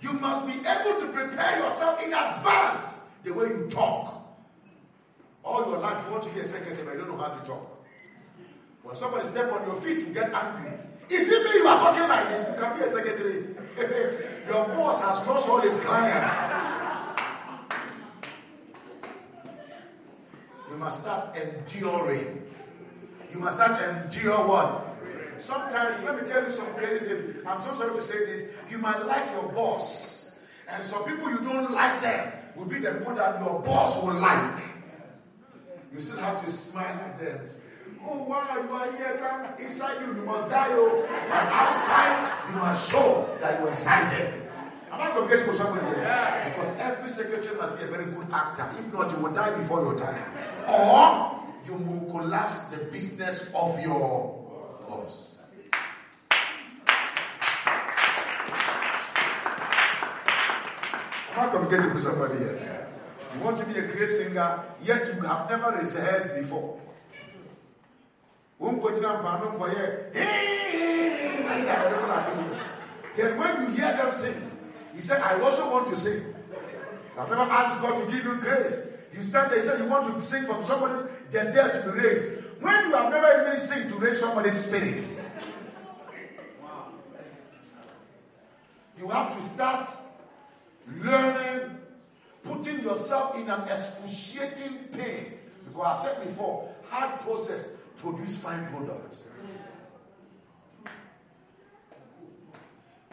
You 0.00 0.12
must 0.14 0.46
be 0.46 0.52
able 0.52 1.00
to 1.00 1.08
prepare 1.12 1.58
yourself 1.58 2.02
in 2.02 2.12
advance 2.12 3.00
the 3.24 3.32
way 3.32 3.48
you 3.48 3.68
talk. 3.70 4.14
All 5.44 5.66
your 5.68 5.78
life, 5.78 6.02
you 6.06 6.12
want 6.12 6.24
to 6.24 6.30
be 6.30 6.40
a 6.40 6.44
secretary, 6.44 6.84
but 6.84 6.94
you 6.94 7.00
don't 7.00 7.16
know 7.16 7.24
how 7.24 7.28
to 7.28 7.46
talk. 7.46 7.75
When 8.86 8.94
somebody 8.94 9.26
step 9.26 9.52
on 9.52 9.66
your 9.66 9.74
feet, 9.74 9.98
you 9.98 10.14
get 10.14 10.32
angry. 10.32 10.70
Is 11.10 11.28
it 11.28 11.42
me 11.42 11.58
you 11.58 11.66
are 11.66 11.80
talking 11.80 12.08
like 12.08 12.28
this? 12.28 12.46
You 12.48 12.54
can 12.54 12.78
be 12.78 12.84
a 12.84 12.88
secretary. 12.88 13.46
your 14.46 14.64
boss 14.78 15.02
has 15.02 15.26
lost 15.26 15.48
all 15.48 15.60
his 15.60 15.74
clients. 15.80 16.32
You 20.70 20.76
must 20.76 21.02
start 21.02 21.36
enduring. 21.36 22.46
You 23.32 23.40
must 23.40 23.56
start 23.56 23.82
endure 23.82 24.46
what? 24.46 24.96
Sometimes, 25.38 26.00
let 26.04 26.22
me 26.22 26.28
tell 26.28 26.44
you 26.44 26.52
some 26.52 26.72
crazy 26.74 27.06
thing. 27.06 27.34
I'm 27.44 27.60
so 27.60 27.72
sorry 27.72 27.96
to 27.96 28.02
say 28.02 28.24
this. 28.24 28.50
You 28.70 28.78
might 28.78 29.04
like 29.04 29.28
your 29.32 29.50
boss, 29.50 30.36
and 30.70 30.84
some 30.84 31.02
people 31.04 31.28
you 31.28 31.38
don't 31.38 31.72
like 31.72 32.02
them 32.02 32.32
will 32.54 32.66
be 32.66 32.78
the 32.78 32.92
people 32.92 33.16
that 33.16 33.40
your 33.40 33.60
boss 33.62 34.00
will 34.00 34.14
like. 34.14 34.62
You 35.92 36.00
still 36.00 36.18
have 36.20 36.44
to 36.44 36.50
smile 36.50 36.86
at 36.86 37.18
them. 37.18 37.50
Oh, 38.04 38.24
while 38.24 38.62
you 38.62 38.70
are 38.70 38.96
here, 38.96 39.16
come 39.18 39.66
inside 39.66 40.00
you, 40.00 40.14
you 40.14 40.24
must 40.24 40.50
die, 40.50 40.68
oh. 40.70 41.04
and 41.04 41.48
outside, 41.48 42.50
you 42.50 42.56
must 42.56 42.90
show 42.90 43.36
that 43.40 43.60
you 43.60 43.68
are 43.68 43.72
excited. 43.72 44.42
I'm 44.92 45.14
not 45.14 45.28
get 45.28 45.46
with 45.46 45.56
somebody 45.56 45.86
here. 45.86 46.52
Because 46.54 46.76
every 46.78 47.10
secretary 47.10 47.56
must 47.56 47.76
be 47.76 47.84
a 47.84 47.86
very 47.88 48.06
good 48.06 48.26
actor. 48.32 48.68
If 48.78 48.92
not, 48.92 49.10
you 49.10 49.18
will 49.18 49.32
die 49.32 49.54
before 49.56 49.82
your 49.82 49.98
time. 49.98 50.24
Or 50.68 51.44
you 51.66 51.74
will 51.74 52.10
collapse 52.10 52.62
the 52.62 52.78
business 52.84 53.50
of 53.54 53.78
your 53.80 54.42
boss. 54.88 55.34
I'm 61.36 61.52
not 61.52 61.70
get 61.70 61.94
with 61.94 62.04
somebody 62.04 62.38
here. 62.38 62.88
You 63.34 63.40
want 63.40 63.58
to 63.58 63.66
be 63.66 63.78
a 63.78 63.82
great 63.82 64.08
singer, 64.08 64.64
yet 64.82 65.14
you 65.14 65.20
have 65.20 65.50
never 65.50 65.76
rehearsed 65.76 66.36
before. 66.36 66.80
When 73.36 73.62
you 73.62 73.68
hear 73.74 73.96
them 73.96 74.12
sing, 74.12 74.50
he 74.94 75.00
said, 75.00 75.20
I 75.20 75.40
also 75.40 75.70
want 75.70 75.88
to 75.88 75.96
sing. 75.96 76.34
I've 77.18 77.28
never 77.28 77.42
asked 77.42 77.80
God 77.80 78.04
to 78.04 78.12
give 78.12 78.24
you 78.24 78.36
grace. 78.36 78.78
You 79.12 79.22
stand 79.22 79.50
there, 79.50 79.58
you 79.58 79.64
say 79.64 79.78
you 79.78 79.88
want 79.88 80.14
to 80.14 80.22
sing 80.22 80.44
from 80.44 80.62
somebody, 80.62 81.08
then 81.30 81.54
there 81.54 81.68
to 81.70 81.90
be 81.90 81.98
raised. 81.98 82.24
When 82.60 82.88
you 82.88 82.96
have 82.96 83.10
never 83.10 83.42
even 83.42 83.56
sing 83.56 83.88
to 83.88 83.94
raise 83.96 84.20
somebody's 84.20 84.54
spirit. 84.54 85.04
You 88.98 89.08
have 89.08 89.36
to 89.36 89.42
start 89.42 89.90
learning, 91.02 91.78
putting 92.42 92.80
yourself 92.80 93.36
in 93.36 93.48
an 93.48 93.62
excruciating 93.68 94.88
pain. 94.92 95.34
Because 95.66 95.98
I 95.98 96.02
said 96.02 96.24
before, 96.24 96.74
hard 96.88 97.20
process 97.20 97.68
produce 97.98 98.36
fine 98.36 98.66
products. 98.66 99.18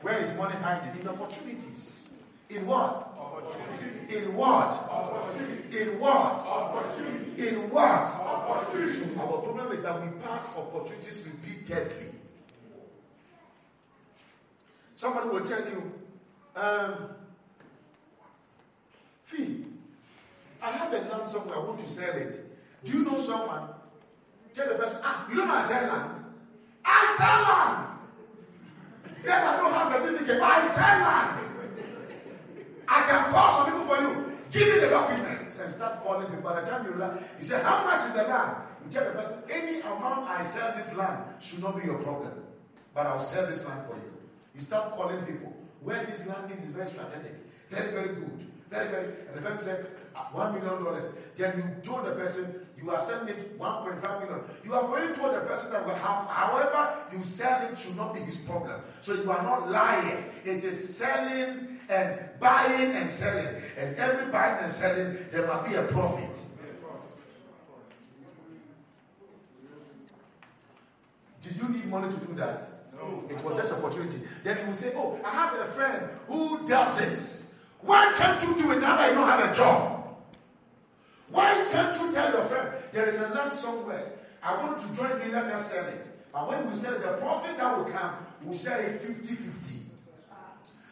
Where 0.01 0.19
is 0.19 0.35
money 0.35 0.55
hiding? 0.55 0.99
In 0.99 1.07
opportunities. 1.07 2.07
In 2.49 2.65
what? 2.65 3.09
In 4.09 4.35
what? 4.35 4.71
In 5.71 5.99
what? 5.99 6.39
In 7.37 7.69
what? 7.69 7.83
Our 9.19 9.41
problem 9.41 9.71
is 9.71 9.81
that 9.83 10.01
we 10.01 10.09
pass 10.19 10.45
opportunities 10.57 11.25
repeatedly. 11.25 12.07
Somebody 14.95 15.29
will 15.29 15.41
tell 15.41 15.61
you, 15.67 15.93
um, 16.55 16.95
Fee, 19.23 19.65
I 20.61 20.71
have 20.71 20.93
a 20.93 20.97
land 20.97 21.27
somewhere, 21.29 21.57
I 21.57 21.59
want 21.59 21.79
to 21.79 21.89
sell 21.89 22.13
it. 22.15 22.45
Do 22.83 22.91
you 22.97 23.05
know 23.05 23.17
someone? 23.17 23.69
Tell 24.55 24.67
the 24.67 24.75
person, 24.75 24.99
ah, 25.03 25.27
you 25.29 25.35
don't 25.35 25.47
know 25.47 25.55
I 25.55 25.61
sell 25.63 25.83
land. 25.87 26.25
I 26.85 27.15
sell 27.17 27.41
land. 27.41 27.99
Yes, 29.23 29.43
I 29.43 29.57
don't 29.57 29.73
have 29.73 29.91
certificate, 29.91 30.39
but 30.39 30.51
I 30.51 30.67
sell 30.67 30.99
land. 30.99 31.39
I 32.87 33.01
can 33.07 33.31
call 33.31 33.49
some 33.51 33.65
people 33.65 33.85
for 33.85 34.01
you. 34.01 34.37
Give 34.51 34.67
me 34.73 34.79
the 34.81 34.89
document 34.89 35.55
and 35.59 35.71
start 35.71 36.03
calling 36.03 36.27
people. 36.27 36.43
By 36.43 36.61
the 36.61 36.69
time 36.69 36.85
you 36.85 36.91
realize, 36.91 37.23
you 37.39 37.45
say, 37.45 37.61
How 37.63 37.83
much 37.85 38.07
is 38.07 38.13
the 38.13 38.23
land? 38.23 38.57
You 38.85 38.91
tell 38.91 39.05
the 39.05 39.11
person, 39.11 39.37
Any 39.49 39.79
amount 39.79 40.29
I 40.29 40.41
sell 40.43 40.75
this 40.75 40.95
land 40.95 41.23
should 41.41 41.61
not 41.61 41.79
be 41.79 41.85
your 41.85 41.97
problem. 41.99 42.33
But 42.93 43.07
I'll 43.07 43.21
sell 43.21 43.47
this 43.47 43.65
land 43.65 43.87
for 43.87 43.95
you. 43.95 44.13
You 44.53 44.61
start 44.61 44.91
calling 44.91 45.23
people. 45.23 45.55
Where 45.81 46.05
this 46.05 46.25
land 46.27 46.51
is 46.51 46.61
is 46.61 46.69
very 46.69 46.87
strategic, 46.87 47.35
very, 47.69 47.91
very 47.91 48.15
good. 48.15 48.47
Very, 48.69 48.89
very. 48.89 49.05
And 49.27 49.37
the 49.37 49.41
person 49.41 49.65
said, 49.65 49.87
uh, 50.15 50.25
$1 50.33 50.53
million. 50.53 51.03
Then 51.35 51.57
you 51.57 51.89
told 51.91 52.05
the 52.05 52.11
person, 52.11 52.65
you 52.83 52.91
are 52.91 52.99
selling 52.99 53.29
it 53.29 53.57
1.5 53.57 54.19
million. 54.19 54.41
You 54.65 54.73
have 54.73 54.83
already 54.83 55.13
told 55.13 55.35
the 55.35 55.39
person 55.41 55.71
that 55.71 55.87
however 55.97 56.97
you 57.13 57.23
sell 57.23 57.65
it 57.65 57.77
should 57.77 57.95
not 57.95 58.13
be 58.13 58.19
his 58.19 58.37
problem. 58.37 58.81
So 59.01 59.13
you 59.13 59.31
are 59.31 59.41
not 59.41 59.71
lying. 59.71 60.25
It 60.43 60.63
is 60.63 60.97
selling 60.97 61.79
and 61.89 62.19
buying 62.41 62.91
and 62.91 63.09
selling. 63.09 63.55
And 63.77 63.95
every 63.95 64.31
buying 64.31 64.63
and 64.63 64.71
selling, 64.71 65.17
there 65.31 65.47
must 65.47 65.69
be 65.69 65.75
a 65.75 65.83
profit. 65.83 66.29
Did 71.41 71.55
you 71.57 71.69
need 71.69 71.85
money 71.87 72.13
to 72.13 72.25
do 72.25 72.33
that? 72.35 72.69
No. 72.95 73.23
It 73.29 73.41
was 73.43 73.57
just 73.57 73.73
opportunity. 73.73 74.21
Then 74.43 74.59
you 74.59 74.67
will 74.67 74.73
say, 74.73 74.93
Oh, 74.95 75.19
I 75.23 75.29
have 75.29 75.53
a 75.53 75.65
friend 75.65 76.09
who 76.27 76.67
does 76.67 76.99
it. 77.01 77.53
Why 77.81 78.13
can't 78.17 78.41
you 78.43 78.61
do 78.61 78.71
it 78.71 78.79
now 78.79 78.95
that 78.95 79.09
you 79.09 79.15
don't 79.15 79.27
have 79.27 79.51
a 79.51 79.55
job? 79.55 80.02
Why 81.29 81.67
can't 81.71 81.99
you 82.01 82.11
tell 82.13 82.31
your 82.31 82.43
friend 82.43 82.69
there 82.91 83.09
is 83.09 83.19
a 83.19 83.29
land 83.29 83.53
somewhere? 83.53 84.13
I 84.41 84.61
want 84.61 84.79
to 84.79 84.87
join 84.95 85.19
me, 85.19 85.31
let 85.31 85.45
us 85.45 85.71
sell 85.71 85.85
it. 85.85 86.05
But 86.33 86.49
when 86.49 86.69
we 86.69 86.75
sell 86.75 86.93
it, 86.93 87.01
the 87.01 87.13
profit 87.13 87.57
that 87.57 87.77
will 87.77 87.85
come, 87.85 88.15
we'll 88.43 88.57
share 88.57 88.81
it 88.81 89.01
50 89.01 89.35
50. 89.35 89.79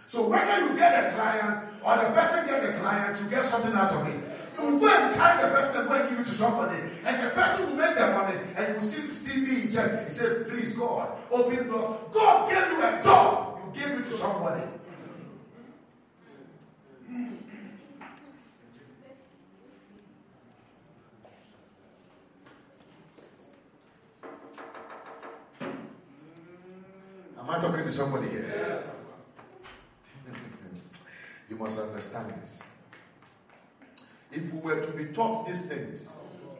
So 0.08 0.28
whether 0.28 0.66
you 0.66 0.76
get 0.76 0.91
a 0.91 1.16
client 1.16 1.64
or 1.84 1.95
the 1.95 2.12
person 2.12 2.45
get 2.45 2.62
the 2.62 2.80
client, 2.80 3.18
you 3.22 3.30
get 3.30 3.44
something 3.44 3.74
out 3.74 3.91
of 3.91 4.08
it. 4.08 4.22
You 4.62 4.80
go 4.80 4.88
and 4.88 5.16
carry 5.16 5.41
the 5.41 5.49
person 5.49 5.80
and 5.80 5.88
go 5.88 5.95
and 5.95 6.10
give 6.10 6.20
it 6.20 6.26
to 6.26 6.34
somebody. 6.34 6.78
And 7.06 7.24
the 7.24 7.30
person 7.30 7.66
will 7.66 7.76
make 7.76 7.95
the 7.95 8.08
money 8.08 8.38
and 8.56 8.68
you 8.68 8.74
will 8.74 8.82
see 8.82 9.14
still 9.14 9.45
be 9.45 9.62
in 9.64 9.72
charge. 9.72 10.03
He 10.06 10.12
said, 10.12 10.49
please 10.49 10.74
God, 10.74 11.18
open 11.32 11.68
door. 11.68 11.98
God 12.12 12.49
gave 12.49 12.68
you 12.72 12.84
a 12.84 13.02
door. 13.03 13.62
You 13.66 13.82
gave 13.82 13.99
it 13.99 14.03
to 14.03 14.12
somebody. 14.12 14.64
Am 17.10 17.51
I 27.52 27.60
talking 27.60 27.84
to 27.84 27.91
somebody 27.91 28.30
here? 28.30 28.84
you 31.49 31.57
must 31.57 31.78
understand 31.80 32.34
this. 32.41 32.61
If 34.32 34.53
we 34.53 34.61
were 34.61 34.80
to 34.80 34.91
be 34.94 35.06
taught 35.06 35.45
these 35.45 35.65
things, 35.65 36.07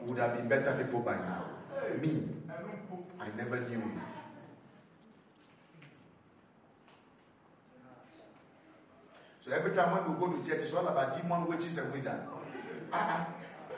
we 0.02 0.10
would 0.10 0.18
have 0.18 0.36
been 0.36 0.48
better 0.48 0.76
people 0.84 1.00
by 1.00 1.14
now. 1.14 1.44
Me, 2.02 2.28
I 3.18 3.28
never 3.38 3.60
knew 3.60 3.78
it. 3.78 4.12
So 9.40 9.50
every 9.50 9.74
time 9.74 9.92
when 9.92 10.12
we 10.12 10.20
go 10.20 10.36
to 10.36 10.46
church, 10.46 10.60
it's 10.60 10.74
all 10.74 10.86
about 10.86 11.20
demon 11.20 11.46
witches 11.46 11.78
and 11.78 11.90
wizards. 11.90 12.20
Uh-uh. 12.92 13.24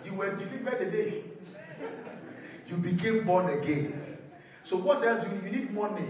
You 0.05 0.15
were 0.15 0.35
delivered 0.35 0.81
the 0.81 0.91
day 0.91 1.23
you 2.67 2.77
became 2.77 3.25
born 3.25 3.57
again. 3.57 4.19
So 4.65 4.79
what 4.79 5.05
else? 5.07 5.25
You, 5.25 5.41
you 5.45 5.59
need 5.59 5.73
money. 5.73 6.09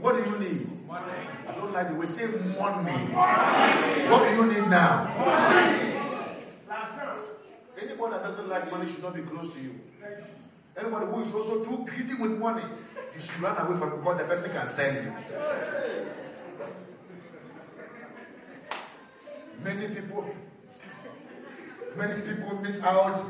What 0.00 0.16
do 0.16 0.30
you 0.30 0.38
need? 0.38 0.86
Money. 0.86 1.12
I 1.48 1.52
don't 1.52 1.72
like 1.72 1.88
the 1.88 1.94
way 1.94 2.06
say 2.06 2.26
money. 2.26 3.12
money. 3.12 4.08
What 4.08 4.28
do 4.28 4.34
you 4.34 4.46
need 4.46 4.68
now? 4.70 5.14
Money. 5.18 5.92
Anybody 7.80 8.12
that 8.12 8.22
doesn't 8.22 8.48
like 8.48 8.70
money 8.70 8.86
should 8.86 9.02
not 9.02 9.14
be 9.14 9.22
close 9.22 9.52
to 9.54 9.60
you. 9.60 9.78
Anybody 10.76 11.06
who 11.06 11.20
is 11.20 11.32
also 11.34 11.64
too 11.64 11.84
greedy 11.88 12.14
with 12.14 12.38
money, 12.38 12.62
you 13.14 13.20
should 13.20 13.40
run 13.40 13.56
away 13.66 13.78
from 13.78 13.98
because 13.98 14.18
the 14.18 14.24
person 14.24 14.50
can 14.52 14.68
sell 14.68 14.94
you. 14.94 15.12
Many 19.62 19.94
people, 19.94 20.34
many 21.96 22.20
people 22.22 22.56
miss 22.60 22.82
out 22.82 23.24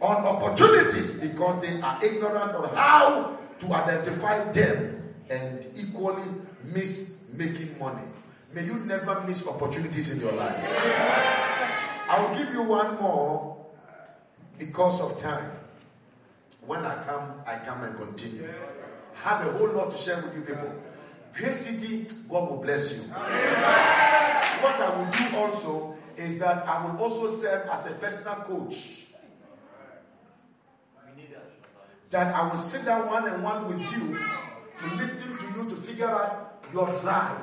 on 0.00 0.16
opportunities 0.16 1.12
because 1.18 1.62
they 1.62 1.80
are 1.80 2.04
ignorant 2.04 2.52
of 2.52 2.74
how 2.76 3.38
to 3.58 3.74
identify 3.74 4.50
them 4.52 4.93
and 5.30 5.64
equally 5.76 6.30
miss 6.64 7.12
making 7.32 7.78
money. 7.78 8.02
May 8.52 8.64
you 8.64 8.74
never 8.74 9.20
miss 9.26 9.46
opportunities 9.46 10.10
in 10.12 10.20
your 10.20 10.32
life. 10.32 10.56
I'll 12.08 12.34
give 12.36 12.52
you 12.52 12.62
one 12.62 13.00
more 13.00 13.66
because 14.58 15.00
of 15.00 15.20
time. 15.20 15.50
When 16.66 16.84
I 16.84 17.02
come, 17.04 17.32
I 17.46 17.56
come 17.56 17.82
and 17.84 17.96
continue. 17.96 18.48
Have 19.14 19.46
a 19.46 19.52
whole 19.58 19.68
lot 19.72 19.90
to 19.90 19.96
share 19.96 20.22
with 20.22 20.34
you 20.34 20.42
people. 20.42 20.72
Great 21.34 21.54
City, 21.54 22.06
God 22.28 22.50
will 22.50 22.62
bless 22.62 22.92
you. 22.92 23.02
What 23.02 24.76
I 24.80 24.96
will 24.96 25.10
do 25.10 25.36
also 25.36 25.96
is 26.16 26.38
that 26.38 26.66
I 26.66 26.84
will 26.86 26.96
also 27.02 27.34
serve 27.34 27.68
as 27.68 27.86
a 27.86 27.90
personal 27.90 28.36
coach. 28.36 29.00
That 32.10 32.32
I 32.34 32.48
will 32.48 32.56
sit 32.56 32.84
down 32.84 33.08
one 33.08 33.28
on 33.28 33.42
one 33.42 33.66
with 33.66 33.80
you 33.92 34.18
to 34.78 34.94
listen 34.96 35.36
to 35.36 35.44
you 35.58 35.70
to 35.70 35.76
figure 35.76 36.08
out 36.08 36.64
your 36.72 36.86
drive 37.00 37.38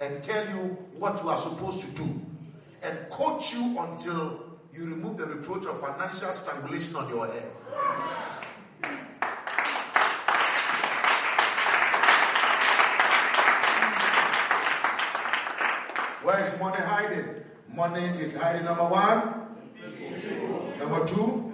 and 0.00 0.22
tell 0.22 0.46
you 0.48 0.76
what 0.98 1.22
you 1.22 1.28
are 1.28 1.38
supposed 1.38 1.80
to 1.80 1.86
do 1.92 2.20
and 2.82 2.98
coach 3.10 3.54
you 3.54 3.78
until 3.78 4.58
you 4.72 4.86
remove 4.86 5.16
the 5.16 5.26
reproach 5.26 5.66
of 5.66 5.80
financial 5.80 6.32
strangulation 6.32 6.94
on 6.96 7.08
your 7.08 7.26
head. 7.26 7.50
Where 16.22 16.40
is 16.40 16.58
money 16.58 16.82
hiding? 16.82 17.26
Money 17.68 18.04
is 18.20 18.34
hiding 18.36 18.64
number 18.64 18.84
one, 18.84 19.44
number 20.78 21.06
two, 21.06 21.52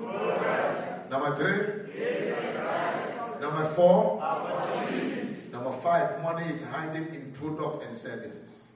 number 1.11 1.35
three, 1.37 1.81
number 3.41 3.65
four, 3.71 4.20
five. 5.83 6.23
Money 6.23 6.47
is 6.51 6.63
hiding 6.65 7.15
in 7.15 7.33
product 7.33 7.85
and 7.85 7.97
services. 7.97 8.67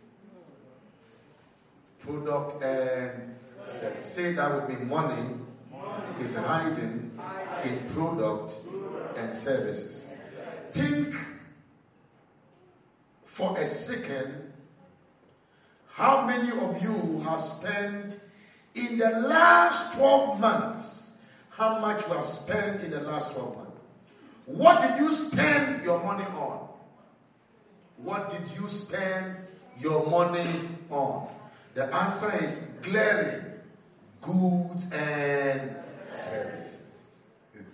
Product 2.00 2.62
and. 2.62 3.36
Say 4.02 4.32
that 4.34 4.54
would 4.54 4.68
be 4.68 4.84
money 4.84 5.34
is 6.20 6.36
hiding 6.36 7.18
in 7.64 7.90
product 7.94 8.54
and 9.16 9.34
services. 9.34 10.06
Think 10.72 11.14
for 13.24 13.58
a 13.58 13.66
second 13.66 14.52
How 15.94 16.26
many 16.26 16.50
of 16.50 16.82
you 16.82 17.20
have 17.24 17.40
spent 17.40 18.18
in 18.74 18.98
the 18.98 19.10
last 19.10 19.96
12 19.96 20.40
months? 20.40 21.12
How 21.50 21.78
much 21.78 22.08
you 22.08 22.14
have 22.14 22.26
spent 22.26 22.82
in 22.82 22.90
the 22.90 23.00
last 23.00 23.32
12 23.32 23.56
months? 23.56 23.78
What 24.46 24.82
did 24.82 24.98
you 24.98 25.08
spend 25.08 25.84
your 25.84 26.02
money 26.02 26.24
on? 26.24 26.63
What 28.04 28.28
did 28.28 28.42
you 28.60 28.68
spend 28.68 29.34
your 29.80 30.06
money 30.06 30.68
on? 30.90 31.26
The 31.72 31.86
answer 31.86 32.36
is 32.36 32.68
glaring 32.82 33.46
goods 34.20 34.84
and 34.92 35.74
services. 36.10 36.98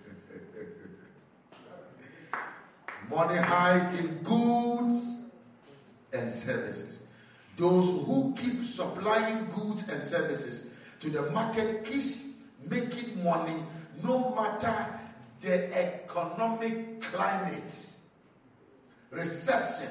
money 3.11 3.39
hides 3.39 3.98
in 3.98 4.19
goods 4.23 5.05
and 6.12 6.32
services. 6.32 7.02
Those 7.57 7.86
who 8.07 8.32
keep 8.39 8.65
supplying 8.65 9.51
goods 9.51 9.89
and 9.89 10.01
services 10.01 10.69
to 11.01 11.11
the 11.11 11.23
market 11.32 11.85
keeps 11.85 12.23
making 12.70 13.24
money 13.24 13.65
no 14.05 14.32
matter 14.36 15.01
the 15.40 15.77
economic 15.77 17.01
climate, 17.01 17.74
recession. 19.11 19.89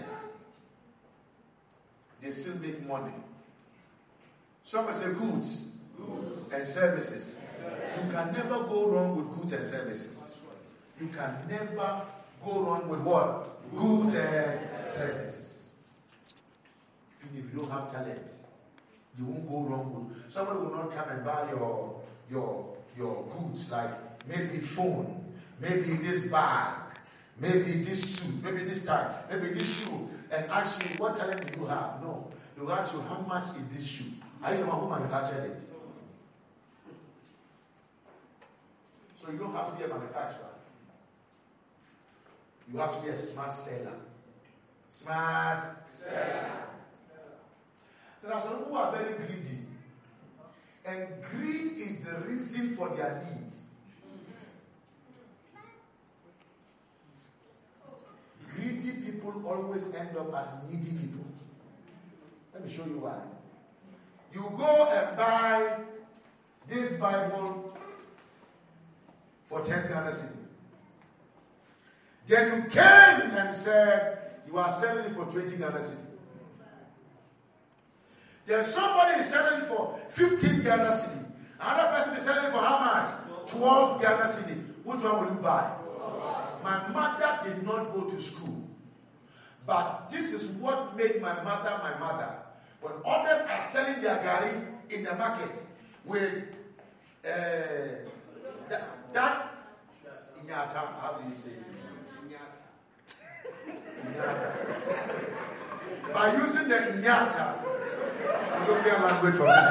They 2.21 2.31
still 2.31 2.55
make 2.55 2.85
money. 2.87 3.13
Some 4.63 4.93
say 4.93 5.13
goods, 5.13 5.65
goods. 5.97 6.51
and 6.53 6.67
services. 6.67 7.37
You 7.95 8.11
can 8.11 8.33
never 8.33 8.63
go 8.63 8.89
wrong 8.89 9.15
with 9.15 9.39
goods 9.39 9.53
and 9.53 9.65
services. 9.65 10.15
You 10.99 11.07
can 11.07 11.35
never 11.49 12.01
go 12.45 12.61
wrong 12.61 12.87
with 12.87 12.99
what? 13.01 13.71
Goods 13.75 14.13
and 14.15 14.87
services. 14.87 15.63
Even 17.23 17.45
if 17.47 17.53
you 17.53 17.61
don't 17.61 17.71
have 17.71 17.91
talent, 17.91 18.31
you 19.17 19.25
won't 19.25 19.49
go 19.49 19.69
wrong 19.69 19.93
with 19.93 20.31
somebody 20.31 20.59
will 20.59 20.71
not 20.71 20.95
come 20.95 21.09
and 21.09 21.25
buy 21.25 21.49
your 21.49 22.01
your 22.29 22.75
your 22.97 23.25
goods 23.25 23.71
like 23.71 24.27
maybe 24.27 24.59
phone, 24.59 25.33
maybe 25.59 25.95
this 25.97 26.27
bag, 26.27 26.73
maybe 27.39 27.83
this 27.83 28.17
suit, 28.17 28.43
maybe 28.43 28.63
this 28.63 28.85
tie, 28.85 29.13
maybe 29.29 29.49
this 29.49 29.67
shoe, 29.67 30.09
and 30.31 30.51
ask 30.51 30.83
you 30.83 30.95
what 30.97 31.17
talent 31.17 31.51
do 31.51 31.59
you 31.59 31.65
have? 31.67 32.01
No. 32.01 32.31
They'll 32.55 32.71
ask 32.71 32.93
you 32.93 33.01
how 33.01 33.19
much 33.21 33.45
is 33.55 33.75
this 33.75 33.85
shoe? 33.85 34.11
Are 34.43 34.53
you 34.53 34.59
the 34.59 34.65
one 34.65 34.79
who 34.79 34.89
manufactured 34.89 35.51
it? 35.51 35.59
So 39.17 39.31
you 39.31 39.37
don't 39.37 39.53
have 39.53 39.71
to 39.71 39.77
be 39.77 39.83
a 39.83 39.87
manufacturer. 39.87 40.45
You 42.71 42.79
have 42.79 42.95
to 42.97 43.01
be 43.01 43.09
a 43.09 43.15
smart 43.15 43.53
seller. 43.53 43.93
Smart 44.91 45.63
seller. 45.87 46.51
There 48.21 48.33
are 48.33 48.41
some 48.41 48.63
who 48.63 48.75
are 48.75 48.91
very 48.91 49.13
greedy. 49.15 49.59
And 50.85 51.07
greed 51.21 51.77
is 51.77 52.01
the 52.01 52.19
reason 52.27 52.75
for 52.75 52.89
their 52.95 53.23
need. 53.25 53.48
Greedy 58.59 58.91
people 58.91 59.33
always 59.47 59.85
end 59.93 60.17
up 60.17 60.33
as 60.35 60.51
needy 60.69 60.91
people. 60.91 61.25
Let 62.53 62.65
me 62.65 62.71
show 62.71 62.85
you 62.85 62.99
why. 62.99 63.15
You 64.33 64.41
go 64.57 64.89
and 64.91 65.17
buy 65.17 65.77
this 66.67 66.93
Bible 66.93 67.77
for 69.45 69.61
10 69.61 69.87
Ghana. 69.87 70.13
Then 72.27 72.55
you 72.55 72.69
came 72.69 73.31
and 73.31 73.55
said 73.55 74.19
you 74.45 74.57
are 74.57 74.71
selling 74.71 75.05
it 75.05 75.13
for 75.13 75.25
20 75.25 75.57
Ghana 75.57 75.79
cedi. 75.79 75.95
Then 78.45 78.63
somebody 78.63 79.19
is 79.19 79.27
selling 79.27 79.61
it 79.61 79.65
for 79.65 79.97
15 80.09 80.63
Ghana. 80.63 81.25
Another 81.59 81.87
person 81.95 82.15
is 82.17 82.23
selling 82.23 82.45
it 82.45 82.51
for 82.51 82.59
how 82.59 82.79
much? 82.79 83.49
12 83.51 84.01
Ghana 84.01 84.23
cedi. 84.23 84.63
Which 84.83 85.01
one 85.01 85.25
will 85.25 85.33
you 85.33 85.39
buy? 85.39 85.75
My 86.63 86.87
mother 86.89 87.39
did 87.43 87.63
not 87.63 87.93
go 87.93 88.03
to 88.09 88.21
school. 88.21 88.67
But 89.65 90.09
this 90.09 90.33
is 90.33 90.49
what 90.57 90.97
made 90.97 91.21
my 91.21 91.43
mother 91.43 91.79
my 91.83 91.97
mother. 91.99 92.35
When 92.81 92.93
others 93.05 93.45
are 93.47 93.61
selling 93.61 94.01
their 94.01 94.17
gari 94.17 94.65
in 94.89 95.03
the 95.03 95.13
market 95.15 95.61
with 96.05 96.43
uh, 97.23 97.29
that, 98.69 99.13
that 99.13 99.51
inyata, 100.41 100.99
how 101.01 101.19
do 101.21 101.27
you 101.27 101.35
say 101.35 101.49
it? 101.49 101.65
Inyata. 102.25 102.69
By 106.13 106.33
using 106.35 106.67
the 106.67 106.75
inyata, 106.75 107.55
European 108.65 109.01
language 109.03 109.35
from 109.35 109.47
this 109.47 109.69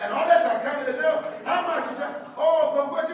And 0.00 0.12
others 0.12 0.46
are 0.46 0.60
coming, 0.64 0.86
they 0.86 0.92
say, 0.92 1.04
oh, 1.04 1.22
how 1.44 1.62
much? 1.62 1.88
He 1.88 1.94
said, 1.94 2.14
oh, 2.36 2.72
konko, 2.74 2.90
konko, 2.90 3.06
konko, 3.06 3.06
konko, 3.06 3.06
konko, 3.06 3.06
konko. 3.06 3.09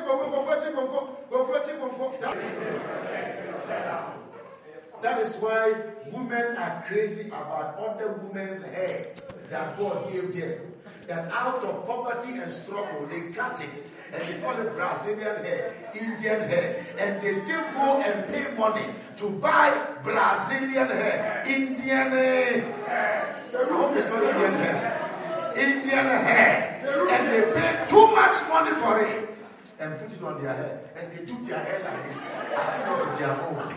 That 5.03 5.20
is 5.20 5.37
why 5.37 5.74
women 6.12 6.57
are 6.57 6.85
crazy 6.87 7.28
about 7.28 7.78
other 7.78 8.12
women's 8.23 8.65
hair 8.66 9.15
that 9.51 9.77
God 9.77 10.11
gave 10.12 10.33
them. 10.33 10.73
That 11.07 11.31
out 11.31 11.62
of 11.62 11.87
poverty 11.87 12.39
and 12.39 12.53
struggle, 12.53 13.07
they 13.07 13.31
cut 13.31 13.61
it 13.62 13.85
and 14.12 14.28
they 14.28 14.41
call 14.41 14.59
it 14.59 14.74
Brazilian 14.74 15.45
hair, 15.45 15.73
Indian 15.95 16.41
hair, 16.49 16.85
and 16.99 17.23
they 17.23 17.33
still 17.33 17.62
go 17.74 18.01
and 18.01 18.27
pay 18.27 18.57
money 18.57 18.87
to 19.19 19.31
buy 19.31 19.87
Brazilian 20.03 20.89
hair, 20.89 21.45
Indian 21.47 22.11
hair. 22.11 23.37
I 23.55 23.73
hope 23.73 23.97
it's 23.97 24.07
not 24.07 24.23
Indian 24.23 24.53
hair. 24.55 25.55
Indian 25.57 26.07
hair. 26.07 26.83
And 27.11 27.33
they 27.33 27.53
pay 27.53 27.87
too 27.89 28.07
much 28.15 28.37
money 28.49 28.74
for 28.74 29.01
it 29.01 29.35
and 29.78 29.98
put 29.98 30.12
it 30.12 30.23
on 30.23 30.43
their 30.43 30.55
head. 30.55 30.89
And 30.97 31.12
they 31.12 31.24
do 31.24 31.36
their 31.47 31.59
hair 31.59 31.81
like 31.85 32.09
this, 32.09 32.23
as 32.57 32.81
if 32.81 32.86
it 32.86 33.12
is 33.12 33.19
their 33.19 33.40
own. 33.40 33.74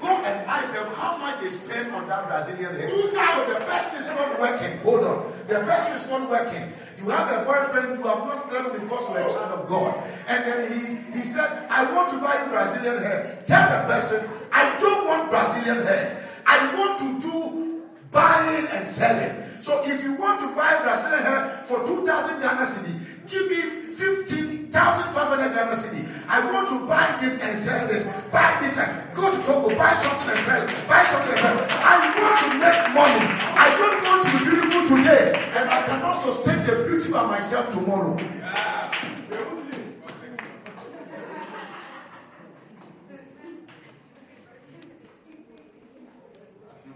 Go 0.00 0.08
and 0.08 0.50
ask 0.50 0.72
them 0.72 0.86
how 0.94 1.16
much 1.16 1.40
they 1.40 1.48
spend 1.48 1.94
on 1.94 2.08
that 2.08 2.26
Brazilian 2.26 2.74
hair. 2.74 2.90
So 2.90 3.52
the 3.52 3.64
person 3.64 3.94
is 3.98 4.06
not 4.08 4.40
working. 4.40 4.78
Hold 4.78 5.04
on. 5.04 5.32
The 5.46 5.60
person 5.60 5.92
is 5.92 6.08
not 6.08 6.28
working. 6.28 6.72
You 6.98 7.10
have 7.10 7.30
a 7.30 7.44
boyfriend 7.44 7.98
you 7.98 8.06
have 8.08 8.18
not 8.18 8.34
slept 8.34 8.72
because 8.72 9.08
you 9.08 9.14
are 9.14 9.26
a 9.28 9.30
child 9.30 9.60
of 9.60 9.68
God. 9.68 10.02
And 10.26 10.44
then 10.44 10.72
he, 10.72 11.18
he 11.18 11.24
said, 11.24 11.66
I 11.70 11.92
want 11.94 12.10
to 12.10 12.18
buy 12.18 12.42
you 12.42 12.50
Brazilian 12.50 12.98
hair. 12.98 13.42
Tell 13.46 13.62
the 13.70 13.92
person, 13.92 14.28
I 14.50 14.76
don't 14.80 15.06
want 15.06 15.30
Brazilian 15.30 15.86
hair. 15.86 16.28
I 16.46 16.74
want 16.76 16.98
to 16.98 17.30
do 17.30 17.82
buying 18.10 18.66
and 18.66 18.86
selling. 18.86 19.44
So 19.60 19.82
if 19.84 20.02
you 20.02 20.14
want 20.14 20.40
to 20.40 20.48
buy 20.56 20.82
Brazilian 20.82 21.22
hair 21.22 21.62
for 21.64 21.78
2,000 21.86 22.40
Ghana 22.40 22.66
cedi, 22.66 22.98
give 23.28 23.48
me 23.48 23.81
15,500 23.94 25.54
Ghana 25.54 25.76
cedi. 25.76 26.08
I 26.28 26.50
want 26.50 26.68
to 26.70 26.86
buy 26.86 27.18
this 27.20 27.38
and 27.40 27.58
sell 27.58 27.86
this. 27.88 28.04
Buy 28.30 28.58
this 28.60 28.76
and 28.76 29.14
go 29.14 29.30
to 29.30 29.36
Togo, 29.44 29.68
buy 29.76 29.92
something 29.94 30.30
and 30.30 30.40
sell. 30.40 30.66
Buy 30.88 31.04
something 31.04 31.32
and 31.32 31.40
sell. 31.40 31.56
I 31.70 31.98
want 32.16 32.38
to 32.40 32.48
make 32.58 32.94
money. 32.94 33.20
I 33.52 33.68
don't 33.76 34.02
want 34.04 34.24
to 34.24 34.30
be 34.32 34.38
beautiful 34.48 34.96
today. 34.96 35.36
And 35.54 35.68
I 35.68 35.82
cannot 35.86 36.16
sustain 36.24 36.64
the 36.64 36.84
beauty 36.88 37.12
by 37.12 37.26
myself 37.26 37.72
tomorrow. 37.72 38.16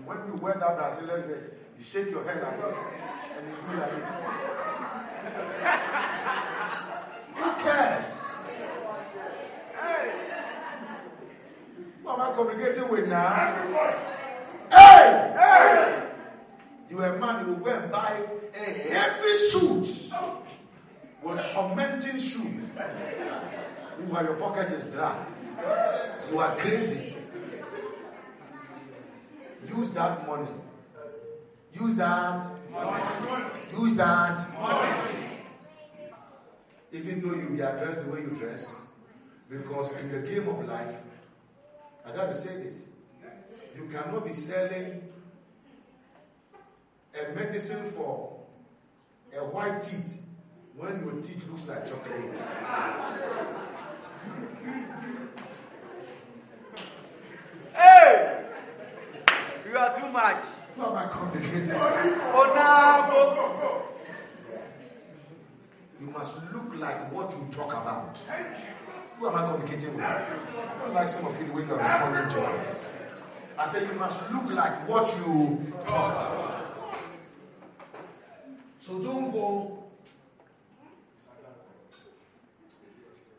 When 0.07 0.19
you 0.29 0.35
wear 0.41 0.55
that 0.55 0.77
Brazilian 0.79 1.29
hair, 1.29 1.53
you 1.77 1.85
shake 1.85 2.11
your 2.11 2.25
head 2.25 2.41
like 2.43 2.63
this 2.63 2.77
and 3.37 3.47
you 3.49 3.55
do 3.69 3.81
like 3.81 3.93
this. 4.01 5.06
Who 7.35 7.49
cares? 7.63 8.07
Hey! 9.79 10.07
What 12.03 12.19
am 12.19 12.21
I 12.21 12.35
communicating 12.35 12.89
with 12.89 13.09
now? 13.09 13.33
Hey! 14.71 15.35
Hey! 15.39 16.03
You 16.91 17.03
a 17.03 17.19
man 17.19 17.45
who 17.45 17.53
will 17.53 17.61
go 17.61 17.71
and 17.71 17.91
buy 17.91 18.23
a 18.55 18.59
heavy 18.59 19.35
suit 19.51 20.13
with 21.23 21.41
tormenting 21.53 22.21
shoes. 22.21 22.71
While 24.09 24.25
your 24.25 24.35
pocket 24.35 24.73
is 24.73 24.85
dry. 24.85 25.27
You 26.31 26.39
are 26.39 26.57
crazy. 26.57 27.17
Use 29.69 29.91
that 29.91 30.27
money. 30.27 30.49
Use 31.79 31.95
that 31.97 32.71
money. 32.71 33.51
Use 33.73 33.97
that 33.97 34.53
money. 34.59 35.41
Even 36.93 37.21
though 37.21 37.35
you 37.35 37.51
be 37.51 37.61
addressed 37.61 38.05
the 38.05 38.11
way 38.11 38.21
you 38.21 38.31
dress, 38.31 38.73
because 39.51 39.93
in 39.97 40.11
the 40.11 40.21
game 40.27 40.49
of 40.49 40.67
life, 40.67 40.95
I 42.07 42.13
got 42.13 42.27
to 42.29 42.35
say 42.35 42.57
this: 42.63 42.77
you 43.77 43.89
cannot 43.91 44.25
be 44.25 44.33
selling 44.33 45.03
a 47.15 47.35
medicine 47.35 47.91
for 47.91 48.41
a 49.37 49.45
white 49.45 49.83
teeth 49.83 50.23
when 50.77 51.05
your 51.05 51.21
teeth 51.23 51.47
looks 51.49 51.67
like 51.69 51.87
chocolate. 51.87 52.37
Hey! 57.75 58.45
You 59.69 59.77
are 59.77 59.95
too 60.01 60.09
much. 60.09 60.45
Am 60.79 60.95
I 60.95 61.07
communicating? 61.07 61.73
Oh, 61.75 62.53
no. 62.55 63.83
You 66.01 66.11
must 66.13 66.37
look 66.53 66.77
like 66.77 67.11
what 67.13 67.33
you 67.33 67.49
talk 67.51 67.73
about. 67.73 68.19
Who 69.19 69.27
am 69.29 69.35
I 69.35 69.47
communicating 69.47 69.95
with? 69.97 70.05
I 70.05 70.09
don't 70.79 70.93
like 70.93 71.09
some 71.09 71.25
of 71.25 71.41
you 71.41 71.47
the 71.47 71.53
way 71.55 71.63
you 71.63 71.73
are 71.73 71.79
responding 71.79 72.29
to 72.29 72.41
me. 72.41 72.47
I 73.59 73.67
said 73.67 73.89
you 73.91 73.99
must 73.99 74.21
look 74.31 74.51
like 74.53 74.87
what 74.87 75.07
you 75.17 75.73
talk 75.87 76.13
about. 76.13 76.65
So 78.79 78.99
don't 79.03 79.31
go 79.33 79.85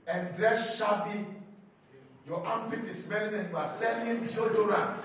and 0.07 0.35
dress 0.35 0.77
shabby. 0.79 1.36
Your 2.27 2.45
armpit 2.45 2.83
is 2.83 3.05
smelling 3.05 3.35
and 3.35 3.49
you 3.49 3.55
are 3.55 3.65
selling 3.65 4.25
deodorant. 4.27 4.99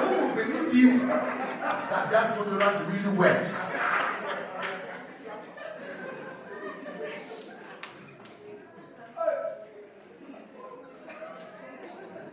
Who 0.00 0.26
will 0.26 0.34
believe 0.34 0.74
you 0.74 1.06
that 1.06 2.10
that 2.10 2.34
deodorant 2.34 2.88
really 2.90 3.14
works? 3.14 3.76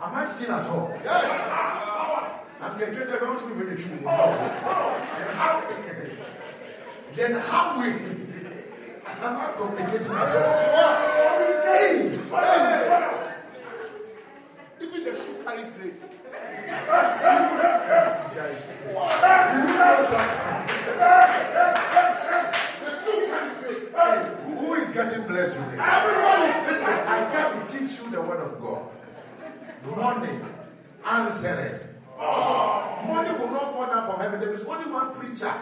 Am 0.01 0.15
I 0.15 0.25
teaching 0.25 0.53
at 0.53 0.65
all? 0.67 0.97
Yes. 1.03 2.39
I'm 2.61 2.79
getting 2.79 2.95
the 2.95 3.19
wrong 3.19 3.39
thing 3.39 3.59
for 3.59 3.65
the 3.65 3.75
truth. 3.75 4.03
Then 4.03 4.07
how? 5.35 5.61
Then 7.13 7.33
how 7.41 7.81
we? 7.81 7.87
Am 9.21 9.37
I 9.37 9.51
complicating 9.57 10.07
at 10.07 10.35
all? 10.37 10.53
Hey, 11.73 12.17
hey. 12.31 13.15
Even 14.81 14.88
the 14.88 14.88
shoe 14.88 14.88
carries 14.88 14.88
grace. 14.88 14.88
You 14.88 14.88
know 14.88 14.88
something? 14.88 14.88
The 14.88 14.88
shoe 14.88 14.88
carries 15.03 15.69
grace. 15.71 16.05
Who, 24.45 24.55
who 24.55 24.73
is 24.75 24.89
getting 24.91 25.27
blessed 25.27 25.53
today? 25.53 25.77
Everybody. 25.79 26.71
Listen, 26.71 26.87
I 26.87 27.29
came 27.31 27.67
to 27.67 27.87
teach 27.87 27.99
you 27.99 28.11
the 28.11 28.21
word 28.21 28.39
of 28.39 28.61
God. 28.61 28.89
Money 29.95 30.39
answered. 31.05 31.81
Money 32.17 33.31
will 33.39 33.51
not 33.51 33.73
fall 33.73 33.87
down 33.87 34.09
from 34.09 34.19
heaven. 34.19 34.39
There 34.39 34.53
is 34.53 34.63
only 34.63 34.91
one 34.91 35.13
preacher 35.13 35.53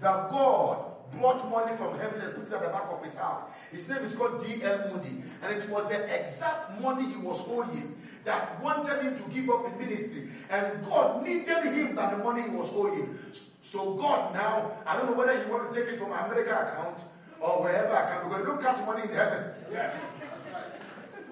that 0.00 0.28
God 0.30 0.84
brought 1.12 1.50
money 1.50 1.76
from 1.76 1.98
heaven 1.98 2.20
and 2.20 2.34
put 2.34 2.46
it 2.46 2.52
at 2.52 2.62
the 2.62 2.68
back 2.68 2.86
of 2.90 3.02
his 3.02 3.14
house. 3.14 3.42
His 3.72 3.88
name 3.88 4.02
is 4.02 4.14
called 4.14 4.44
D.L. 4.44 4.90
Moody. 4.92 5.22
And 5.42 5.56
it 5.56 5.68
was 5.68 5.88
the 5.88 6.20
exact 6.20 6.80
money 6.80 7.08
he 7.08 7.16
was 7.16 7.42
owing 7.48 7.94
that 8.24 8.62
wanted 8.62 9.02
him 9.02 9.16
to 9.16 9.30
give 9.30 9.48
up 9.50 9.66
in 9.66 9.78
ministry. 9.78 10.28
And 10.50 10.84
God 10.84 11.24
needed 11.24 11.64
him 11.64 11.96
that 11.96 12.16
the 12.16 12.22
money 12.22 12.42
he 12.42 12.50
was 12.50 12.70
owing. 12.72 13.18
So 13.62 13.94
God 13.94 14.34
now, 14.34 14.72
I 14.86 14.96
don't 14.96 15.06
know 15.06 15.16
whether 15.16 15.36
he 15.36 15.50
want 15.50 15.72
to 15.72 15.78
take 15.78 15.92
it 15.92 15.98
from 15.98 16.12
America 16.12 16.50
account 16.50 16.98
or 17.40 17.62
wherever 17.62 17.92
account 17.94 18.24
because 18.24 18.38
they 18.38 18.44
don't 18.46 18.62
catch 18.62 18.86
money 18.86 19.02
in 19.02 19.08
heaven. 19.10 19.44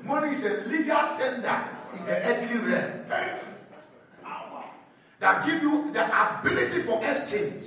Money 0.02 0.32
is 0.32 0.44
a 0.44 0.68
legal 0.68 1.16
tender 1.16 1.64
in 1.98 2.06
the 2.06 2.12
earthly 2.12 2.70
realm 2.70 3.06
that 5.18 5.46
give 5.46 5.62
you 5.62 5.90
the 5.92 6.04
ability 6.04 6.82
for 6.82 7.02
exchange 7.04 7.64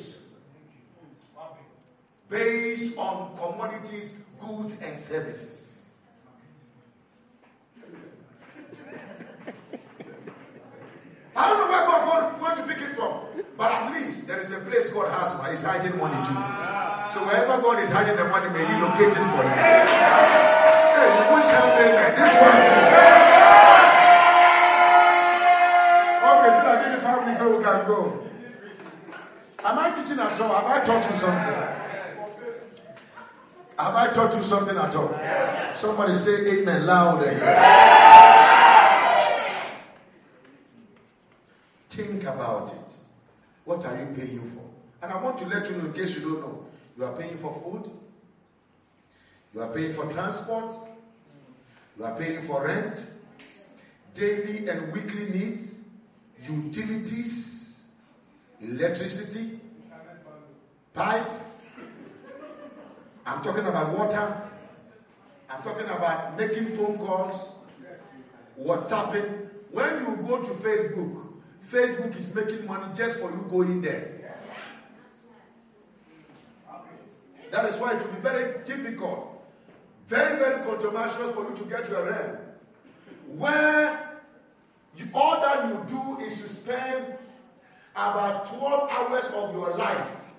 based 2.29 2.97
on 2.97 3.35
commodities, 3.35 4.13
goods, 4.39 4.79
and 4.81 4.97
services. 4.97 5.68
I 11.35 11.47
don't 11.47 11.57
know 11.59 11.67
where 11.69 11.85
God 11.85 12.39
going 12.39 12.57
to 12.57 12.63
pick 12.73 12.81
it 12.81 12.95
from, 12.95 13.13
but 13.57 13.71
at 13.71 13.93
least 13.93 14.27
there 14.27 14.39
is 14.41 14.51
a 14.51 14.59
place 14.59 14.89
God 14.89 15.09
has 15.13 15.37
money. 15.37 15.51
He's 15.51 15.63
hiding 15.63 15.97
money 15.97 16.17
too. 16.25 16.33
So 17.13 17.25
wherever 17.25 17.61
God 17.61 17.79
is 17.79 17.89
hiding 17.89 18.15
the 18.17 18.25
money, 18.25 18.49
may 18.49 18.65
He 18.65 18.73
locate 18.81 19.09
it 19.09 19.25
for 19.29 19.43
you. 19.43 19.49
Hey, 19.49 21.09
you 21.09 21.25
wish 21.35 21.49
him 21.49 21.67
amen. 21.79 22.11
This 22.17 22.33
one. 22.39 22.59
Okay, 26.29 26.51
so 26.53 26.63
I 26.65 26.75
give 26.83 26.93
you 26.93 27.01
five 27.01 27.37
so 27.37 27.57
we 27.57 27.63
can 27.63 27.79
go. 27.87 27.99
Am 29.63 29.79
I 29.79 29.89
teaching 29.91 30.19
at 30.19 30.39
all? 30.41 30.53
Have 30.55 30.65
I 30.65 30.83
taught 30.85 31.03
you 31.09 31.17
something? 31.17 31.55
Have 33.77 33.95
I 33.95 34.13
taught 34.13 34.35
you 34.35 34.43
something 34.43 34.77
at 34.77 34.95
all? 34.95 35.19
Somebody 35.75 36.15
say 36.15 36.61
amen 36.61 36.85
louder. 36.85 38.47
Think 41.99 42.23
about 42.23 42.69
it. 42.69 42.91
What 43.65 43.85
are 43.85 43.99
you 43.99 44.05
paying 44.15 44.41
for? 44.41 44.63
And 45.01 45.11
I 45.11 45.21
want 45.21 45.37
to 45.39 45.45
let 45.45 45.69
you 45.69 45.75
know, 45.75 45.87
in 45.87 45.91
case 45.91 46.15
you 46.15 46.21
don't 46.21 46.39
know, 46.39 46.65
you 46.97 47.03
are 47.03 47.11
paying 47.11 47.35
for 47.35 47.53
food, 47.61 47.91
you 49.53 49.61
are 49.61 49.67
paying 49.67 49.91
for 49.91 50.05
transport, 50.05 50.75
you 51.97 52.05
are 52.05 52.15
paying 52.17 52.41
for 52.43 52.65
rent, 52.65 52.97
daily 54.15 54.69
and 54.69 54.93
weekly 54.93 55.25
needs, 55.29 55.79
utilities, 56.47 57.83
electricity, 58.61 59.59
pipe. 60.93 61.29
I'm 63.25 63.43
talking 63.43 63.65
about 63.65 63.97
water. 63.97 64.41
I'm 65.49 65.61
talking 65.63 65.85
about 65.85 66.37
making 66.37 66.67
phone 66.67 66.97
calls, 66.97 67.55
WhatsApping. 68.57 69.49
When 69.71 69.99
you 69.99 70.25
go 70.25 70.41
to 70.41 70.53
Facebook, 70.53 71.28
Facebook 71.71 72.17
is 72.17 72.33
making 72.33 72.65
money 72.65 72.91
just 72.95 73.19
for 73.19 73.29
you 73.31 73.45
going 73.49 73.81
there. 73.81 74.15
That 77.51 77.65
is 77.65 77.79
why 77.79 77.93
it 77.93 78.05
will 78.05 78.13
be 78.13 78.21
very 78.21 78.63
difficult, 78.63 79.43
very, 80.07 80.37
very 80.37 80.63
controversial 80.63 81.31
for 81.33 81.49
you 81.49 81.55
to 81.57 81.63
get 81.65 81.89
your 81.89 82.09
rent. 82.09 82.39
Where 83.27 84.19
you, 84.95 85.07
all 85.13 85.41
that 85.41 85.67
you 85.67 85.85
do 85.87 86.23
is 86.23 86.41
to 86.41 86.49
spend 86.49 87.15
about 87.95 88.45
12 88.57 88.89
hours 88.91 89.25
of 89.27 89.53
your 89.53 89.75
life 89.77 90.31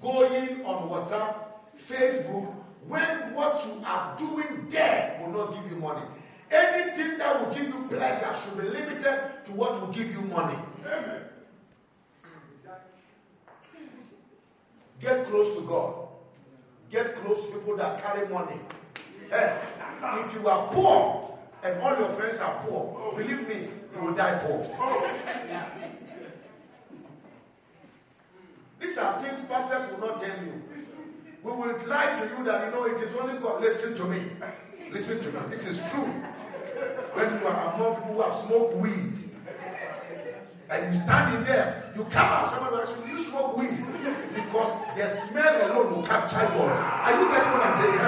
going 0.00 0.64
on 0.64 0.88
WhatsApp, 0.88 1.34
Facebook, 1.78 2.52
when 2.86 3.34
what 3.34 3.64
you 3.66 3.82
are 3.84 4.16
doing 4.16 4.66
there 4.68 5.20
will 5.20 5.32
not 5.32 5.54
give 5.54 5.70
you 5.70 5.78
money. 5.78 6.02
Anything 6.50 7.18
that 7.18 7.40
will 7.44 7.54
give 7.54 7.66
you 7.68 7.86
pleasure 7.88 8.32
should 8.34 8.56
be 8.56 8.68
limited 8.68 9.44
to 9.44 9.52
what 9.52 9.80
will 9.80 9.88
give 9.88 10.12
you 10.12 10.20
money. 10.22 10.56
Get 15.00 15.26
close 15.26 15.56
to 15.56 15.62
God. 15.62 16.08
Get 16.90 17.16
close 17.16 17.46
to 17.46 17.52
people 17.58 17.76
that 17.76 18.02
carry 18.02 18.28
money. 18.28 18.58
Eh, 19.30 19.58
if 20.24 20.34
you 20.34 20.48
are 20.48 20.68
poor 20.72 21.38
and 21.62 21.80
all 21.80 21.98
your 21.98 22.08
friends 22.10 22.40
are 22.40 22.54
poor, 22.66 23.12
believe 23.16 23.48
me, 23.48 23.68
you 23.94 24.00
will 24.00 24.14
die 24.14 24.38
poor. 24.44 24.66
These 28.80 28.98
are 28.98 29.20
things 29.20 29.40
pastors 29.48 29.92
will 29.92 30.08
not 30.08 30.20
tell 30.20 30.38
you. 30.38 30.62
We 31.42 31.52
will 31.52 31.78
lie 31.86 32.20
to 32.20 32.36
you 32.36 32.44
that 32.44 32.66
you 32.66 32.70
know 32.72 32.84
it 32.84 33.02
is 33.02 33.14
only 33.14 33.38
God. 33.38 33.62
Listen 33.62 33.94
to 33.96 34.04
me. 34.04 34.22
Listen 34.90 35.18
to 35.18 35.40
me. 35.40 35.46
This 35.50 35.66
is 35.66 35.78
true. 35.90 36.06
When 37.14 37.40
you 37.40 37.46
are 37.46 37.74
among 37.74 37.96
people 37.96 38.14
who 38.14 38.22
have 38.22 38.34
smoked 38.34 38.76
weed, 38.76 39.35
and 40.68 40.94
you 40.94 41.00
stand 41.00 41.36
in 41.36 41.44
there, 41.44 41.92
you 41.94 42.04
come 42.04 42.26
out, 42.26 42.50
somebody 42.50 42.76
ask 42.82 42.94
you, 43.06 43.12
you 43.12 43.18
smoke 43.22 43.56
weed. 43.56 43.78
Because 44.34 44.72
the 44.96 45.06
smell 45.06 45.54
alone 45.70 45.94
will 45.94 46.02
capture 46.02 46.40
you. 46.40 46.62
Are 46.62 47.12
you 47.14 47.28
getting 47.30 47.52
what 47.52 47.62
I'm 47.62 47.74
saying? 47.78 47.98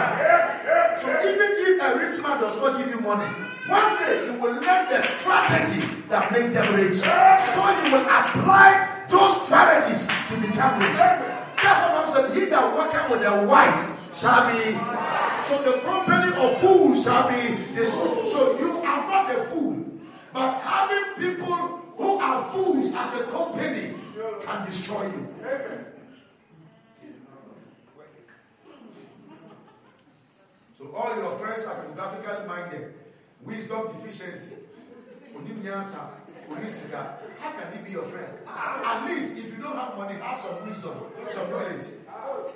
So 0.98 1.09
even 1.22 1.48
if 1.56 1.82
a 1.82 1.98
rich 1.98 2.22
man 2.22 2.40
does 2.40 2.56
not 2.56 2.78
give 2.78 2.89
you 2.89 3.01
money, 3.01 3.30
one 3.68 3.97
day 3.98 4.26
you 4.26 4.32
will 4.40 4.55
learn 4.55 4.89
the 4.90 5.02
strategy 5.02 5.86
that 6.09 6.32
makes 6.32 6.55
them 6.55 6.74
rich. 6.74 6.98
So 6.98 7.60
you 7.78 7.93
will 7.93 8.06
apply 8.06 9.05
those 9.09 9.43
strategies 9.47 10.02
to 10.06 10.35
become 10.40 10.80
rich. 10.80 10.98
That's 10.98 11.80
what 11.86 11.94
I'm 11.94 12.10
saying. 12.10 12.35
He 12.35 12.51
that 12.51 12.74
worketh 12.74 13.10
with 13.10 13.22
the 13.22 13.47
wise 13.47 13.94
shall 14.18 14.47
be. 14.51 14.74
So 15.47 15.62
the 15.62 15.78
company 15.86 16.35
of 16.36 16.59
fools 16.59 17.05
shall 17.05 17.28
be 17.28 17.55
this. 17.74 17.93
So 17.93 18.59
you 18.59 18.78
are 18.78 19.06
not 19.06 19.30
a 19.30 19.44
fool. 19.44 19.85
But 20.32 20.59
having 20.60 21.14
people 21.16 21.80
who 21.99 22.19
are 22.19 22.43
fools 22.51 22.95
as 22.95 23.20
a 23.20 23.25
company 23.25 23.93
can 24.43 24.65
destroy 24.66 25.03
you. 25.07 25.29
So 30.79 30.95
all 30.95 31.16
your 31.16 31.33
friends 31.33 31.66
are 31.66 31.83
geographically 31.83 32.47
minded, 32.47 32.95
wisdom 33.43 33.89
deficiency, 33.89 34.55
onimnyansa, 35.35 36.09
onisika. 36.49 37.19
How 37.41 37.51
can 37.53 37.77
he 37.77 37.83
be 37.85 37.91
your 37.91 38.05
friend? 38.05 38.33
At 38.47 39.05
least 39.07 39.37
if 39.39 39.57
you 39.57 39.62
don't 39.62 39.77
have 39.77 39.97
money, 39.97 40.15
have 40.20 40.39
some 40.39 40.62
wisdom, 40.65 40.95
some 41.29 41.51
knowledge. 41.51 41.85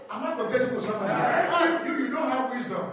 I'm 0.08 0.22
not 0.22 0.38
competing 0.38 0.74
with 0.74 0.84
somebody. 0.84 1.12
If 1.12 1.98
you 1.98 2.10
don't 2.10 2.30
have 2.30 2.50
wisdom, 2.50 2.92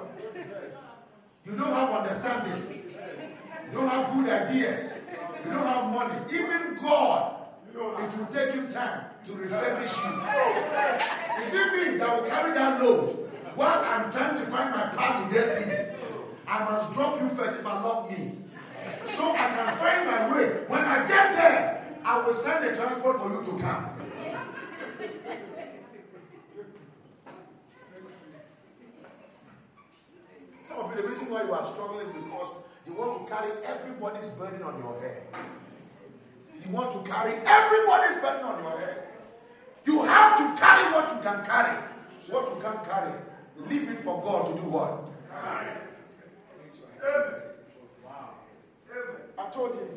you 1.46 1.56
don't 1.56 1.74
have 1.74 1.90
understanding, 1.90 2.84
you 3.68 3.72
don't 3.74 3.88
have 3.88 4.14
good 4.16 4.30
ideas, 4.30 4.99
you 5.44 5.52
don't 5.52 5.66
have 5.66 5.94
money. 5.94 6.20
Even 6.34 6.78
God, 6.82 7.36
it 7.74 8.18
will 8.18 8.26
take 8.28 8.54
him 8.54 8.72
time 8.72 9.06
to 9.26 9.32
refurbish 9.32 9.96
you. 10.04 11.44
Is 11.44 11.54
it 11.54 11.74
me 11.74 11.98
that 11.98 12.16
will 12.22 12.30
carry 12.30 12.54
that 12.54 12.82
load 12.82 13.30
whilst 13.56 13.86
I'm 13.86 14.12
trying 14.12 14.36
to 14.36 14.46
find 14.46 14.72
my 14.72 14.88
path 14.88 15.28
to 15.28 15.34
destiny? 15.34 15.96
I 16.48 16.64
must 16.64 16.94
drop 16.94 17.22
you 17.22 17.30
first 17.30 17.60
if 17.60 17.66
I 17.66 17.82
love 17.82 18.10
me. 18.10 18.32
So 19.06 19.32
I 19.32 19.38
can 19.38 19.78
find 19.78 20.06
my 20.08 20.36
way. 20.36 20.64
When 20.68 20.82
I 20.82 21.08
get 21.08 21.36
there, 21.36 21.86
I 22.04 22.20
will 22.26 22.34
send 22.34 22.66
the 22.66 22.76
transport 22.76 23.20
for 23.22 23.30
you 23.30 23.46
to 23.46 23.62
come. 23.62 23.86
Some 30.68 30.80
of 30.80 30.96
you, 30.96 31.02
the 31.02 31.08
reason 31.08 31.30
why 31.30 31.44
you 31.44 31.54
are 31.54 31.64
struggling 31.66 32.08
is 32.08 32.14
because 32.14 32.52
you 32.90 32.96
want 32.96 33.28
to 33.28 33.34
carry 33.34 33.52
everybody's 33.66 34.30
burden 34.30 34.64
on 34.64 34.80
your 34.80 35.00
head. 35.02 35.24
You 36.66 36.72
want 36.72 36.92
to 36.92 37.12
carry 37.12 37.34
everybody's 37.46 38.18
burden 38.18 38.44
on 38.46 38.64
your 38.64 38.80
head. 38.80 39.04
You 39.86 40.04
have 40.04 40.38
to 40.38 40.60
carry 40.60 40.94
what 40.94 41.16
you 41.16 41.22
can 41.22 41.46
carry. 41.46 41.78
What 42.30 42.56
you 42.56 42.62
can't 42.62 42.84
carry, 42.84 43.14
leave 43.68 43.90
it 43.90 44.00
for 44.00 44.22
God 44.22 44.46
to 44.48 44.62
do 44.62 44.70
what? 44.70 45.10
I 49.38 49.50
told 49.52 49.74
him, 49.74 49.88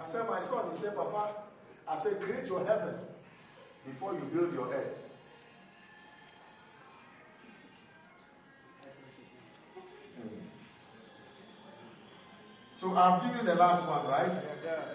I 0.00 0.06
said, 0.06 0.26
my 0.26 0.40
son, 0.40 0.64
he 0.72 0.78
said, 0.78 0.96
Papa, 0.96 1.34
I 1.86 1.96
said, 1.96 2.20
create 2.22 2.46
your 2.46 2.64
heaven 2.64 2.94
before 3.84 4.14
you 4.14 4.20
build 4.32 4.54
your 4.54 4.72
earth. 4.72 5.07
So 12.78 12.96
I've 12.96 13.20
given 13.24 13.44
the 13.44 13.56
last 13.56 13.88
one, 13.88 14.06
right? 14.06 14.30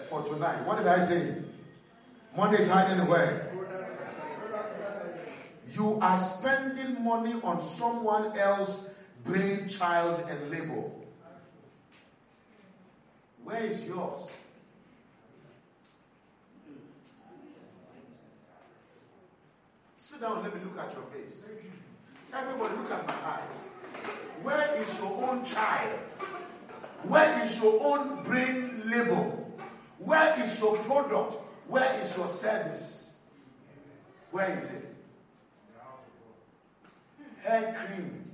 For 0.06 0.22
tonight. 0.22 0.64
What 0.64 0.78
did 0.78 0.86
I 0.86 1.04
say? 1.04 1.34
Money 2.34 2.56
is 2.56 2.66
hiding 2.66 3.06
where? 3.06 3.52
You 5.70 5.98
are 6.00 6.16
spending 6.16 7.04
money 7.04 7.34
on 7.42 7.60
someone 7.60 8.38
else's 8.38 8.88
brainchild 9.22 10.24
and 10.30 10.50
labor. 10.50 10.84
Where 13.44 13.62
is 13.62 13.86
yours? 13.86 14.30
Sit 19.98 20.22
down, 20.22 20.42
let 20.42 20.54
me 20.54 20.60
look 20.64 20.78
at 20.78 20.90
your 20.94 21.02
face. 21.02 21.44
Everybody, 22.32 22.76
look 22.76 22.90
at 22.90 23.06
my 23.06 23.14
eyes. 23.14 23.56
Where 24.42 24.74
is 24.76 24.98
your 24.98 25.22
own 25.22 25.44
child? 25.44 25.98
Where 27.08 27.44
is 27.44 27.58
your 27.60 27.82
own 27.82 28.22
brain 28.22 28.82
labor? 28.86 29.32
Where 29.98 30.42
is 30.42 30.58
your 30.60 30.76
product? 30.78 31.36
Where 31.68 32.00
is 32.00 32.16
your 32.16 32.28
service? 32.28 33.14
Where 34.30 34.56
is 34.56 34.70
it? 34.70 34.94
Hair 37.42 37.86
cream 37.86 38.24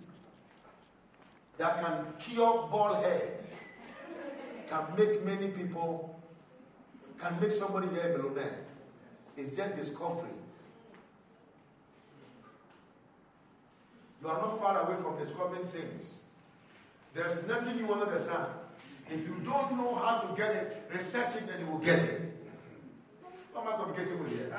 that 1.59 1.80
can 1.82 2.06
cure 2.18 2.68
bald 2.70 3.05
head, 3.05 3.44
can 4.66 4.84
make 4.97 5.24
many 5.24 5.48
people, 5.48 6.18
can 7.18 7.38
make 7.40 7.52
somebody 7.52 7.88
here 7.88 8.16
a. 8.16 9.40
It's 9.40 9.56
just 9.56 9.76
discovery. 9.76 10.30
You 14.22 14.28
are 14.28 14.38
not 14.38 14.59
far 14.59 14.80
away 14.86 14.97
from 15.01 15.18
discovering 15.18 15.66
things. 15.66 16.14
There's 17.14 17.47
nothing 17.47 17.78
you 17.78 17.86
will 17.86 18.02
understand. 18.02 18.47
If 19.11 19.27
you 19.27 19.35
don't 19.45 19.77
know 19.77 19.95
how 19.97 20.19
to 20.19 20.37
get 20.37 20.55
it, 20.55 20.91
research 20.93 21.35
it 21.37 21.51
and 21.51 21.61
you 21.61 21.73
will 21.73 21.78
get 21.78 21.99
it. 21.99 22.32
How 23.53 23.61
am 23.62 23.69
I 23.69 23.77
communicating 23.77 24.23
with 24.23 24.32
you? 24.32 24.53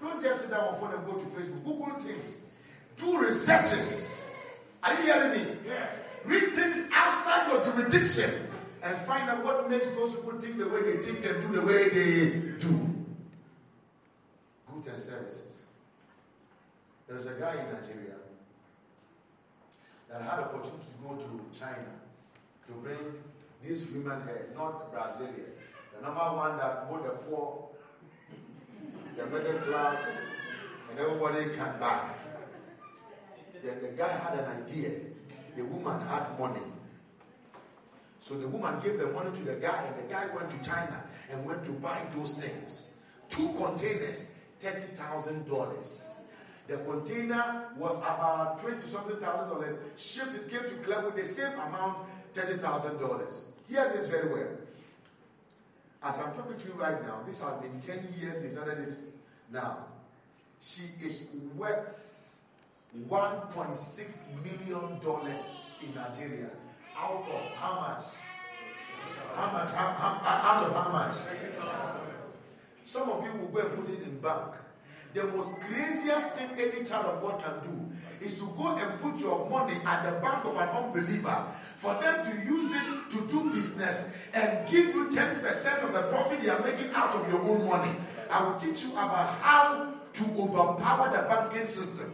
Don't 0.00 0.22
just 0.22 0.40
sit 0.40 0.50
down 0.50 0.68
on 0.68 0.80
phone 0.80 0.94
and 0.94 1.06
go 1.06 1.12
to 1.12 1.26
Facebook. 1.26 1.64
Google 1.64 2.00
things. 2.00 2.40
Do 2.96 3.18
researches. 3.18 4.48
Are 4.82 4.94
you 4.94 5.02
hearing 5.02 5.32
me? 5.32 5.56
Yes. 5.66 5.92
Read 6.24 6.52
things 6.52 6.88
outside 6.92 7.52
your 7.52 7.64
jurisdiction 7.64 8.48
and 8.82 8.96
find 9.06 9.28
out 9.28 9.44
what 9.44 9.68
makes 9.70 9.86
those 9.88 10.14
people 10.14 10.40
think 10.40 10.58
the 10.58 10.68
way 10.68 10.82
they 10.82 10.98
think 11.02 11.24
and 11.24 11.40
do 11.42 11.60
the 11.60 11.66
way 11.66 11.88
they 11.90 12.30
do. 12.58 12.88
Goods 14.72 14.86
and 14.88 15.02
services. 15.02 15.38
There's 17.06 17.26
a 17.26 17.34
guy 17.34 17.52
in 17.52 17.66
Nigeria 17.72 18.16
that 20.08 20.22
had 20.22 20.40
opportunity 20.40 20.78
to 20.78 21.08
go 21.08 21.14
to 21.14 21.58
China 21.58 21.92
to 22.66 22.72
bring 22.82 22.98
this 23.66 23.88
human 23.88 24.20
hair, 24.22 24.48
not 24.54 24.92
Brazilian. 24.92 25.52
The 25.96 26.02
number 26.02 26.20
one 26.20 26.58
that 26.58 26.90
both 26.90 27.02
the 27.04 27.10
poor, 27.10 27.68
the 29.16 29.26
middle 29.26 29.60
class, 29.60 30.04
and 30.90 30.98
everybody 30.98 31.44
can 31.54 31.78
buy. 31.78 32.10
Then 33.62 33.80
the 33.80 33.88
guy 33.88 34.08
had 34.08 34.38
an 34.38 34.62
idea. 34.62 34.90
The 35.56 35.64
woman 35.64 36.00
had 36.08 36.38
money. 36.38 36.60
So 38.20 38.34
the 38.34 38.48
woman 38.48 38.80
gave 38.80 38.98
the 38.98 39.06
money 39.08 39.36
to 39.36 39.42
the 39.44 39.54
guy, 39.54 39.84
and 39.84 39.96
the 39.96 40.12
guy 40.12 40.26
went 40.34 40.50
to 40.50 40.58
China 40.68 41.02
and 41.30 41.44
went 41.44 41.64
to 41.64 41.72
buy 41.72 42.00
those 42.14 42.34
things. 42.34 42.88
Two 43.28 43.48
containers, 43.56 44.26
$30,000. 44.62 46.08
The 46.68 46.76
container 46.78 47.68
was 47.76 47.98
about 47.98 48.60
20 48.60 48.86
something 48.86 49.16
thousand 49.16 49.48
dollars. 49.48 49.74
Shipped, 49.96 50.34
it 50.34 50.50
came 50.50 50.62
to 50.62 51.02
with 51.04 51.16
the 51.16 51.24
same 51.24 51.52
amount, 51.52 51.98
$30,000. 52.34 53.32
Hear 53.72 53.90
this 53.96 54.06
very 54.06 54.30
well. 54.30 54.48
As 56.02 56.18
I'm 56.18 56.34
talking 56.34 56.58
to 56.58 56.68
you 56.68 56.74
right 56.74 57.02
now, 57.06 57.20
this 57.24 57.40
has 57.40 57.54
been 57.54 57.80
10 57.80 58.14
years, 58.20 58.52
started 58.52 58.84
this 58.84 59.00
now. 59.50 59.86
She 60.60 60.82
is 61.02 61.28
worth 61.56 62.36
$1.6 63.08 64.18
million 64.44 65.00
in 65.80 65.94
Nigeria. 65.94 66.50
Out 66.94 67.24
of 67.32 67.40
how 67.56 67.80
much? 67.80 68.04
How 69.34 69.52
much? 69.52 69.70
How, 69.70 69.92
how, 69.92 70.50
out 70.50 70.66
of 70.66 70.72
how 70.74 70.92
much? 70.92 71.14
Some 72.84 73.08
of 73.08 73.24
you 73.24 73.40
will 73.40 73.48
go 73.48 73.60
and 73.60 73.86
put 73.86 73.94
it 73.94 74.02
in 74.02 74.18
bank. 74.18 74.52
The 75.14 75.24
most 75.24 75.60
craziest 75.60 76.30
thing 76.30 76.48
any 76.58 76.84
child 76.84 77.04
of 77.04 77.20
God 77.20 77.42
can 77.44 77.70
do 77.70 78.24
is 78.24 78.38
to 78.38 78.46
go 78.56 78.68
and 78.76 79.00
put 79.02 79.18
your 79.18 79.48
money 79.50 79.78
at 79.84 80.04
the 80.04 80.18
bank 80.20 80.44
of 80.46 80.56
an 80.56 80.68
unbeliever 80.70 81.46
for 81.76 81.92
them 82.00 82.24
to 82.24 82.46
use 82.46 82.72
it 82.72 83.10
to 83.10 83.26
do 83.28 83.50
business 83.50 84.14
and 84.32 84.66
give 84.70 84.86
you 84.94 85.10
10% 85.10 85.84
of 85.84 85.92
the 85.92 86.02
profit 86.08 86.40
they 86.42 86.48
are 86.48 86.60
making 86.64 86.90
out 86.94 87.14
of 87.14 87.30
your 87.30 87.42
own 87.42 87.68
money. 87.68 87.94
I 88.30 88.48
will 88.48 88.58
teach 88.58 88.84
you 88.84 88.92
about 88.92 89.38
how 89.40 89.92
to 90.14 90.24
overpower 90.38 91.14
the 91.14 91.28
banking 91.28 91.66
system. 91.66 92.12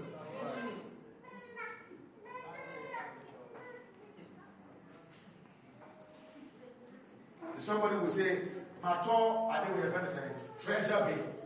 Somebody 7.61 7.97
will 7.97 8.09
say, 8.09 8.39
Mato, 8.83 9.49
I 9.51 9.65
think 9.65 9.77
we 9.77 9.83
are 9.83 10.07
saying, 10.07 10.33
treasure 10.59 11.05
bill. 11.07 11.38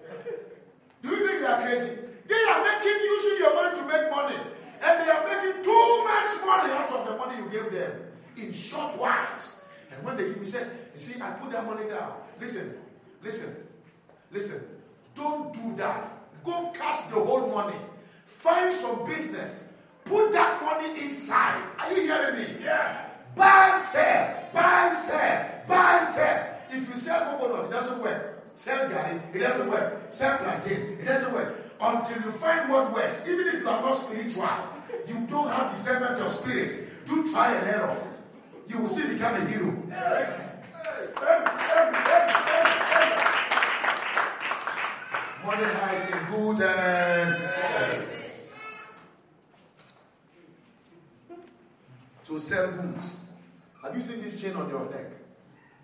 You 1.43 1.49
they 1.49 1.55
are 1.55 1.63
crazy? 1.63 1.99
They 2.29 2.35
are 2.35 2.63
making 2.63 3.01
using 3.03 3.39
your 3.39 3.55
money 3.55 3.77
to 3.77 3.83
make 3.83 4.11
money. 4.13 4.37
And 4.81 5.01
they 5.01 5.11
are 5.11 5.27
making 5.27 5.65
too 5.65 6.05
much 6.05 6.31
money 6.47 6.73
out 6.73 6.91
of 6.93 7.07
the 7.09 7.17
money 7.17 7.43
you 7.43 7.51
gave 7.51 7.73
them 7.73 7.93
in 8.37 8.53
short 8.53 8.97
whiles. 8.97 9.61
And 9.91 10.05
when 10.05 10.17
they 10.17 10.29
give 10.29 10.37
you 10.37 10.45
say, 10.45 10.65
you 10.95 11.01
see, 11.01 11.21
I 11.21 11.31
put 11.33 11.51
that 11.51 11.67
money 11.67 11.89
down. 11.89 12.13
Listen, 12.41 12.75
listen, 13.25 13.57
listen. 14.31 14.63
Don't 15.17 15.53
do 15.53 15.75
that. 15.79 16.13
Go 16.45 16.71
cash 16.75 17.11
the 17.11 17.17
whole 17.17 17.49
money. 17.51 17.79
Find 18.25 18.73
some 18.73 19.05
business. 19.05 19.73
Put 20.05 20.31
that 20.31 20.63
money 20.63 21.01
inside. 21.03 21.61
Are 21.79 21.93
you 21.93 22.03
hearing 22.03 22.39
me? 22.39 22.57
Yes. 22.63 23.11
Buy, 23.35 23.83
sell, 23.91 24.49
buy, 24.55 24.95
sell, 24.95 25.65
buy, 25.67 26.05
sell. 26.15 26.57
If 26.71 26.89
you 26.89 26.95
sell 26.95 27.37
coconut, 27.37 27.65
it 27.65 27.71
doesn't 27.73 28.01
work. 28.01 28.32
Sell 28.55 28.89
garden, 28.89 29.23
it 29.33 29.39
doesn't 29.39 29.71
work. 29.71 30.11
Plantain, 30.11 30.99
it 31.01 31.05
doesn't 31.05 31.33
work. 31.33 31.57
Until 31.81 32.23
you 32.23 32.31
find 32.33 32.71
what 32.71 32.93
works, 32.93 33.27
even 33.27 33.49
if 33.49 33.55
you 33.55 33.69
are 33.69 33.81
not 33.81 33.95
spiritual, 33.95 34.49
you 35.09 35.27
don't 35.29 35.49
have 35.49 35.73
discernment 35.73 36.21
of 36.21 36.31
spirit. 36.31 37.07
Do 37.07 37.31
try 37.33 37.55
and 37.55 37.67
error. 37.67 37.97
You 38.69 38.79
will 38.79 38.89
still 38.89 39.09
become 39.09 39.35
a 39.35 39.45
hero. 39.47 39.73
Money 45.45 45.65
in 46.13 46.19
goods 46.31 46.61
and. 46.61 47.49
To 52.27 52.39
sell 52.39 52.71
goods. 52.71 53.17
Have 53.83 53.97
you 53.97 54.01
seen 54.01 54.23
this 54.23 54.41
chain 54.41 54.55
on 54.55 54.69
your 54.69 54.89
neck? 54.89 55.11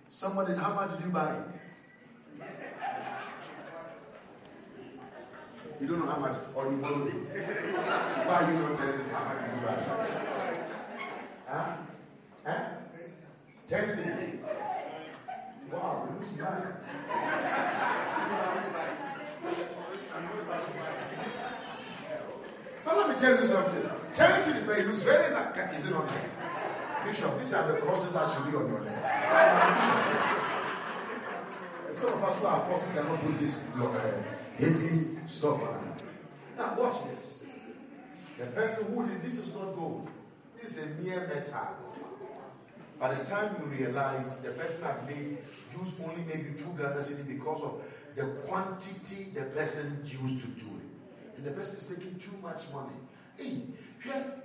Somebody, 0.08 0.54
how 0.54 0.72
much 0.72 0.92
did 0.92 1.04
you 1.04 1.10
buy 1.10 1.34
it? 1.34 1.67
You 5.80 5.86
don't 5.86 6.00
know 6.00 6.10
how 6.10 6.18
much, 6.18 6.36
or 6.54 6.64
you 6.70 6.76
borrowed 6.78 7.08
it. 7.08 7.14
Why 8.26 8.34
are 8.34 8.50
you 8.50 8.58
not 8.58 8.76
telling 8.76 8.98
me 8.98 9.04
how 9.12 9.24
much 9.24 9.40
you 9.48 9.68
it? 9.68 9.82
Huh? 11.46 11.76
Huh? 12.44 12.64
Ten 13.68 13.88
cents. 13.94 14.34
Wow, 15.70 16.08
it 16.08 16.14
looks 16.18 16.36
nice. 16.36 16.88
tell 23.18 23.40
you 23.40 23.46
something. 23.46 23.90
Ten 24.14 24.30
cedis, 24.40 24.66
but 24.66 24.78
it 24.78 24.86
looks 24.86 25.02
very 25.02 25.32
nice. 25.32 25.78
Is 25.78 25.86
it 25.86 25.90
not 25.90 26.08
nice? 26.08 26.34
Bishop, 27.04 27.38
these 27.38 27.52
are 27.52 27.72
the 27.72 27.78
crosses 27.80 28.12
that 28.12 28.32
should 28.32 28.50
be 28.50 28.56
on 28.56 28.68
your 28.68 28.80
neck. 28.80 30.34
Some 31.98 32.12
of 32.12 32.22
us 32.22 32.38
who 32.38 32.46
are 32.46 32.62
apostles 32.62 32.92
cannot 32.92 33.20
put 33.24 33.38
this 33.40 33.58
uh, 33.74 34.22
heavy 34.56 35.18
stuff 35.26 35.60
on. 35.62 35.94
Now 36.56 36.76
watch 36.78 37.02
this. 37.10 37.40
The 38.38 38.46
person 38.46 38.94
who 38.94 39.08
did 39.08 39.20
this 39.20 39.38
is 39.38 39.52
not 39.52 39.74
gold. 39.74 40.08
This 40.62 40.76
is 40.76 40.84
a 40.84 40.86
mere 41.02 41.26
metal. 41.26 41.74
By 43.00 43.14
the 43.14 43.24
time 43.24 43.56
you 43.58 43.66
realize 43.66 44.28
the 44.44 44.50
person 44.50 44.80
had 44.84 45.08
made 45.08 45.38
used 45.76 46.00
only 46.00 46.22
maybe 46.22 46.56
two 46.56 46.72
Ghana 46.78 47.00
cedi 47.00 47.26
because 47.26 47.62
of 47.62 47.82
the 48.14 48.26
quantity 48.46 49.32
the 49.34 49.42
person 49.46 50.00
used 50.04 50.44
to 50.44 50.50
do 50.52 50.70
it. 50.78 51.36
And 51.36 51.46
the 51.46 51.50
person 51.50 51.74
is 51.78 51.90
making 51.90 52.14
too 52.20 52.38
much 52.40 52.62
money. 52.72 52.94
Hey, 53.36 53.62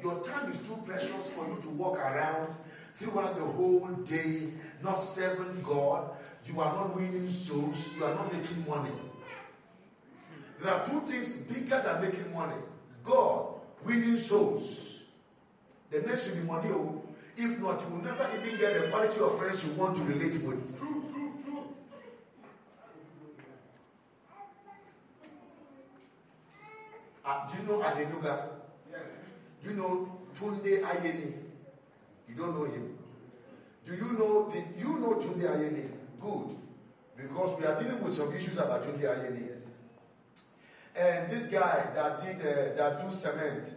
your 0.01 0.23
time 0.23 0.49
is 0.49 0.57
too 0.57 0.81
precious 0.83 1.29
for 1.29 1.45
you 1.47 1.59
to 1.61 1.69
walk 1.69 1.99
around 1.99 2.55
throughout 2.95 3.35
the 3.35 3.45
whole 3.45 3.89
day, 4.07 4.53
not 4.81 4.95
serving 4.95 5.61
God. 5.61 6.11
You 6.45 6.59
are 6.61 6.73
not 6.73 6.95
winning 6.95 7.27
souls. 7.27 7.95
You 7.97 8.05
are 8.05 8.15
not 8.15 8.31
making 8.33 8.65
money. 8.67 8.91
There 10.61 10.73
are 10.73 10.85
two 10.85 11.01
things 11.01 11.31
bigger 11.33 11.81
than 11.81 12.01
making 12.01 12.33
money 12.33 12.55
God, 13.03 13.47
winning 13.83 14.17
souls. 14.17 15.03
The 15.91 16.01
next 16.01 16.25
should 16.25 16.35
be 16.35 16.43
money. 16.43 16.69
oh. 16.71 17.01
If 17.35 17.59
not, 17.59 17.81
you 17.81 17.87
will 17.95 18.03
never 18.03 18.27
even 18.37 18.59
get 18.59 18.79
the 18.79 18.87
quality 18.89 19.19
of 19.19 19.37
friends 19.39 19.63
you 19.65 19.71
want 19.73 19.97
to 19.97 20.03
relate 20.03 20.41
with. 20.43 20.77
True, 20.79 21.03
true, 21.11 21.33
true. 21.43 21.63
Uh, 27.25 27.49
do 27.49 27.57
you 27.57 27.63
know 27.67 27.79
Adenuga? 27.79 28.49
Yes. 28.91 28.99
Do 29.63 29.69
you 29.69 29.75
know 29.75 30.19
Tunde 30.39 30.83
Ayeni? 30.83 31.33
You 32.29 32.35
don't 32.35 32.55
know 32.57 32.65
him. 32.65 32.97
Do 33.85 33.95
you 33.95 34.11
know 34.13 34.49
the, 34.49 34.63
you 34.77 34.99
know 34.99 35.13
Tunde 35.15 35.41
Ayeni? 35.43 35.89
Good. 36.23 36.55
Because 37.17 37.59
we 37.59 37.65
are 37.65 37.81
dealing 37.81 38.01
with 38.01 38.15
some 38.15 38.33
issues 38.33 38.57
about 38.57 38.81
Tunde 38.81 39.01
Ayeni. 39.01 39.49
And 40.95 41.29
this 41.29 41.47
guy 41.47 41.87
that 41.95 42.21
did 42.21 42.39
uh, 42.39 42.75
that 42.77 43.01
do 43.01 43.13
cement, 43.13 43.73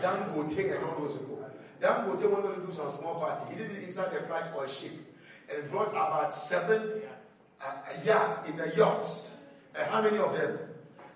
Dangote 0.00 0.76
and 0.76 0.84
all 0.84 1.00
those 1.00 1.16
people. 1.18 1.50
Dangote 1.80 2.30
wanted 2.30 2.60
to 2.60 2.66
do 2.66 2.72
some 2.72 2.90
small 2.90 3.16
party. 3.16 3.54
He 3.54 3.62
did 3.62 3.70
it 3.72 3.84
inside 3.84 4.14
a 4.14 4.22
flight 4.22 4.44
or 4.56 4.64
a 4.64 4.68
ship, 4.68 4.92
and 5.52 5.70
brought 5.70 5.90
about 5.90 6.34
seven 6.34 7.02
uh, 7.60 7.72
yachts 8.04 8.48
in 8.48 8.56
the 8.56 8.72
yachts. 8.76 9.34
And 9.74 9.90
how 9.90 10.00
many 10.00 10.16
of 10.16 10.32
them? 10.32 10.58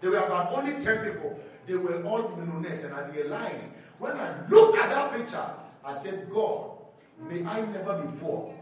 There 0.01 0.11
were 0.11 0.19
about 0.19 0.53
only 0.53 0.81
ten 0.83 1.05
people. 1.05 1.39
They 1.67 1.77
were 1.77 2.03
all 2.05 2.29
millionaires, 2.37 2.85
and 2.85 2.95
I 2.95 3.09
realized 3.09 3.69
when 3.99 4.17
I 4.17 4.47
looked 4.49 4.77
at 4.77 4.91
that 4.91 5.13
picture, 5.15 5.51
I 5.85 5.95
said, 5.95 6.29
God, 6.33 6.73
may 7.29 7.45
I 7.45 7.61
never 7.67 8.03
be 8.03 8.19
poor. 8.19 8.55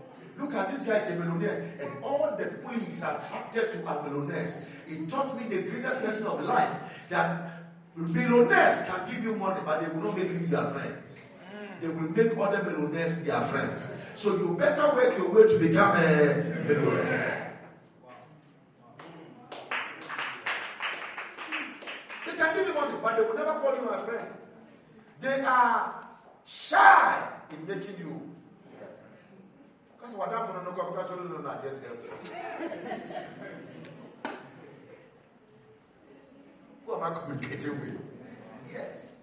This 0.66 0.82
guy's 0.82 1.10
a 1.10 1.16
millionaire, 1.16 1.72
and 1.80 2.02
all 2.02 2.34
the 2.36 2.46
people 2.46 2.72
is 2.90 2.98
attracted 2.98 3.72
to 3.72 3.86
are 3.86 4.02
millionaires. 4.02 4.56
It 4.88 5.08
taught 5.08 5.36
me 5.38 5.44
the 5.48 5.62
greatest 5.62 6.02
lesson 6.02 6.26
of 6.26 6.42
life 6.42 6.74
that 7.08 7.62
millionaires 7.94 8.84
can 8.84 9.08
give 9.10 9.22
you 9.22 9.36
money, 9.36 9.60
but 9.64 9.80
they 9.80 9.88
will 9.88 10.04
not 10.08 10.16
make 10.16 10.30
you 10.30 10.46
their 10.46 10.70
friends. 10.70 11.16
They 11.80 11.88
will 11.88 12.10
make 12.10 12.36
other 12.36 12.62
millionaires 12.64 13.22
their 13.22 13.40
friends. 13.42 13.86
So 14.14 14.36
you 14.36 14.56
better 14.58 14.94
work 14.94 15.16
your 15.16 15.30
way 15.30 15.52
to 15.52 15.58
become 15.58 15.96
a 15.96 16.64
millionaire. 16.66 17.58
They 22.26 22.32
can 22.36 22.56
give 22.56 22.66
you 22.66 22.74
money, 22.74 22.94
but 23.02 23.16
they 23.16 23.22
will 23.22 23.34
never 23.36 23.60
call 23.60 23.74
you 23.76 23.82
my 23.82 23.98
friend. 23.98 24.28
They 25.20 25.40
are 25.40 25.94
shy 26.44 27.28
in 27.50 27.66
making 27.66 27.98
you 27.98 28.28
because 30.08 30.14
what 30.14 30.28
I'm 30.32 30.46
for 30.46 30.62
no 30.64 30.70
because 30.72 31.10
you 31.10 31.16
don't 31.16 31.44
know 31.44 31.58
just 31.62 31.82
help 31.82 31.98
Who 36.86 36.94
am 36.94 37.02
I 37.02 37.10
communicating 37.38 37.80
with? 37.80 38.00
Yes. 38.72 39.14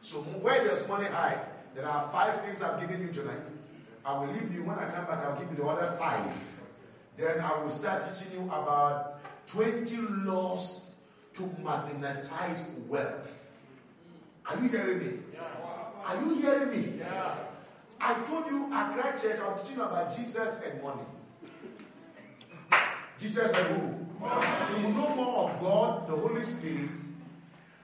So 0.00 0.18
where 0.18 0.64
there's 0.64 0.86
money 0.88 1.06
high, 1.06 1.38
there 1.74 1.86
are 1.86 2.08
five 2.10 2.42
things 2.42 2.62
I've 2.62 2.80
given 2.80 3.00
you 3.00 3.12
tonight. 3.12 3.46
I 4.04 4.18
will 4.18 4.32
leave 4.32 4.52
you 4.52 4.64
when 4.64 4.78
I 4.78 4.90
come 4.90 5.06
back. 5.06 5.24
I'll 5.24 5.38
give 5.38 5.50
you 5.50 5.56
the 5.56 5.66
other 5.66 5.86
five. 5.92 6.60
Then 7.16 7.40
I 7.40 7.62
will 7.62 7.70
start 7.70 8.02
teaching 8.12 8.32
you 8.32 8.46
about 8.46 9.20
20 9.46 9.96
laws 10.24 10.92
to 11.34 11.42
magnetize 11.62 12.64
wealth. 12.88 13.46
Are 14.46 14.60
you 14.60 14.68
hearing 14.68 14.98
me? 14.98 15.18
Are 16.04 16.16
you 16.16 16.34
hearing 16.34 16.70
me? 16.70 16.98
Yeah. 16.98 17.34
I 18.00 18.14
told 18.24 18.46
you 18.46 18.72
at 18.72 18.98
Christ 18.98 19.22
Church, 19.22 19.38
I 19.38 19.52
was 19.52 19.62
teaching 19.62 19.82
about 19.82 20.16
Jesus 20.16 20.60
and 20.66 20.82
money. 20.82 21.02
Jesus 23.20 23.52
and 23.52 23.66
who? 23.68 24.02
You 24.76 24.82
will 24.82 24.94
know 24.94 25.14
more 25.14 25.50
of 25.50 25.60
God, 25.60 26.08
the 26.08 26.16
Holy 26.16 26.42
Spirit, 26.42 26.90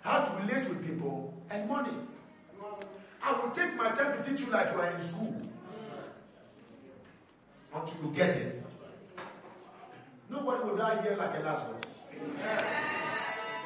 how 0.09 0.21
to 0.25 0.43
relate 0.43 0.67
with 0.69 0.87
people, 0.87 1.35
and 1.51 1.69
money. 1.69 1.93
I 3.23 3.33
will 3.33 3.51
take 3.51 3.77
my 3.77 3.91
time 3.91 4.17
to 4.17 4.29
teach 4.29 4.41
you 4.41 4.51
like 4.51 4.73
you 4.73 4.81
are 4.81 4.91
in 4.91 4.99
school 4.99 5.43
until 7.75 8.03
you 8.03 8.17
get 8.17 8.31
it. 8.37 8.65
Nobody 10.31 10.65
will 10.65 10.77
die 10.77 11.03
here 11.03 11.17
like 11.17 11.35
a 11.37 11.41
Lazarus. 11.41 11.99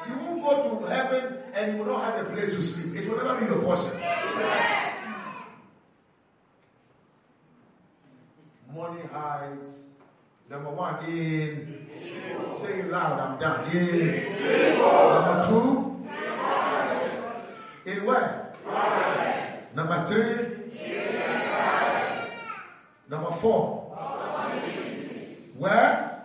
You 0.07 0.17
won't 0.17 0.43
go 0.43 0.79
to 0.79 0.85
heaven 0.85 1.37
and 1.53 1.71
you 1.71 1.77
will 1.83 1.93
not 1.93 2.03
have 2.03 2.25
a 2.25 2.29
place 2.29 2.49
to 2.55 2.61
sleep. 2.61 2.95
It 3.01 3.09
will 3.09 3.23
never 3.23 3.39
be 3.39 3.45
your 3.45 3.61
portion. 3.61 3.91
Money 8.75 9.01
hides. 9.13 9.87
Number 10.49 10.71
one, 10.71 11.05
in. 11.05 11.87
Say 12.51 12.79
it 12.79 12.91
loud, 12.91 13.19
I'm 13.19 13.39
done. 13.39 13.69
In. 13.75 14.23
Number 14.79 15.47
two, 15.47 15.82
in 17.85 18.05
where? 18.05 18.53
Number 19.75 20.05
three, 20.07 20.63
number 23.09 23.31
four, 23.31 23.81
where? 25.57 26.23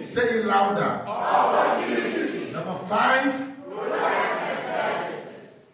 Say 0.00 0.40
it 0.40 0.46
louder. 0.46 1.04
Number 2.52 2.78
five, 2.86 3.32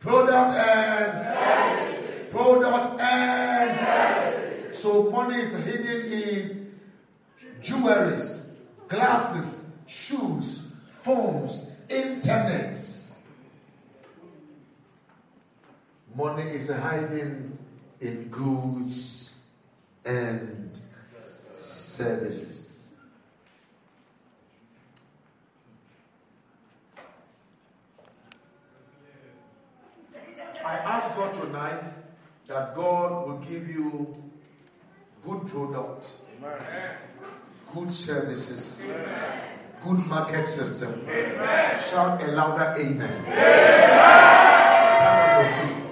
product 0.00 0.54
and 0.54 2.30
product 2.30 3.00
and 3.00 4.74
so 4.74 5.10
money 5.10 5.40
is 5.40 5.52
hidden 5.64 6.12
in 6.12 6.72
jewelries, 7.60 8.46
glasses, 8.86 9.66
shoes, 9.86 10.72
phones, 10.88 11.72
internet. 11.88 12.76
Money 16.18 16.50
is 16.50 16.68
hiding 16.68 17.56
in 18.00 18.28
goods 18.28 19.30
and 20.04 20.76
services. 21.60 22.66
I 30.66 30.74
ask 30.74 31.14
God 31.14 31.34
tonight 31.34 31.84
that 32.48 32.74
God 32.74 33.28
will 33.28 33.38
give 33.38 33.68
you 33.68 34.20
good 35.24 35.46
products, 35.46 36.16
good 37.72 37.94
services, 37.94 38.82
good 39.84 40.06
market 40.08 40.48
system. 40.48 41.06
Shout 41.88 42.20
a 42.24 42.32
louder 42.32 42.74
amen. 42.76 43.22
Stand 44.82 45.14
on 45.14 45.44
your 45.44 45.78
feet. 45.78 45.87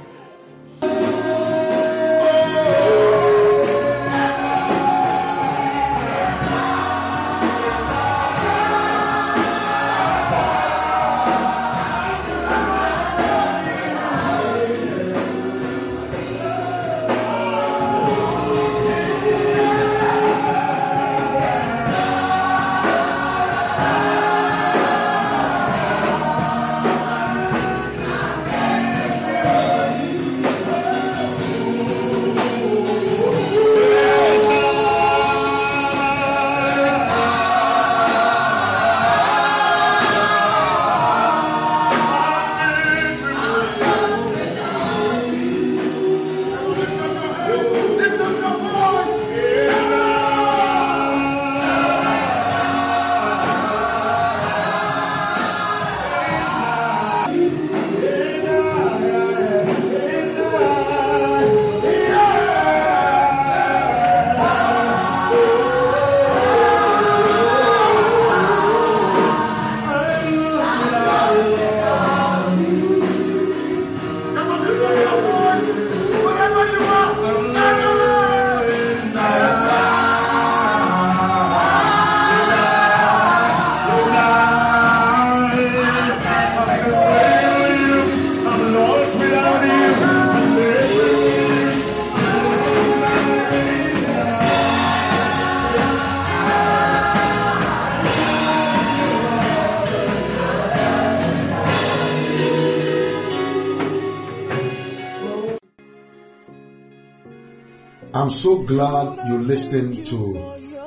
Glad 108.67 109.29
you 109.29 109.39
listened 109.39 110.05
to 110.05 110.37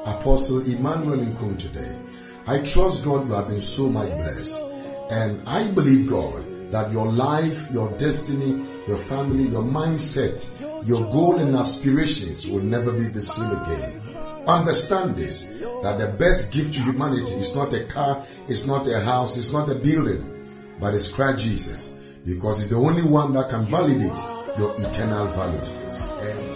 Apostle 0.05 0.59
Emmanuel 0.69 1.17
Nkum 1.17 1.57
today. 1.57 1.97
I 2.45 2.59
trust 2.59 3.05
God 3.05 3.27
you 3.27 3.33
have 3.33 3.47
been 3.47 3.61
so 3.61 3.89
much 3.89 4.09
blessed. 4.09 4.61
And 5.09 5.41
I 5.47 5.65
believe 5.71 6.09
God 6.09 6.71
that 6.71 6.91
your 6.91 7.07
life, 7.07 7.71
your 7.71 7.89
destiny, 7.97 8.65
your 8.85 8.97
family, 8.97 9.43
your 9.45 9.63
mindset, 9.63 10.45
your 10.85 11.09
goal 11.09 11.39
and 11.39 11.55
aspirations 11.55 12.47
will 12.47 12.61
never 12.61 12.91
be 12.91 13.03
the 13.03 13.21
same 13.21 13.49
again. 13.51 14.01
Understand 14.45 15.15
this, 15.15 15.47
that 15.81 15.97
the 15.97 16.13
best 16.19 16.51
gift 16.51 16.73
to 16.73 16.81
humanity 16.81 17.33
is 17.35 17.55
not 17.55 17.73
a 17.73 17.85
car, 17.85 18.21
it's 18.49 18.67
not 18.67 18.87
a 18.87 18.99
house, 18.99 19.37
it's 19.37 19.53
not 19.53 19.69
a 19.69 19.75
building, 19.75 20.75
but 20.81 20.93
it's 20.93 21.07
Christ 21.07 21.45
Jesus. 21.45 21.89
Because 22.25 22.59
it's 22.59 22.69
the 22.69 22.75
only 22.75 23.03
one 23.03 23.31
that 23.33 23.49
can 23.49 23.63
validate 23.63 24.17
your 24.57 24.75
eternal 24.79 25.27
values. 25.27 25.78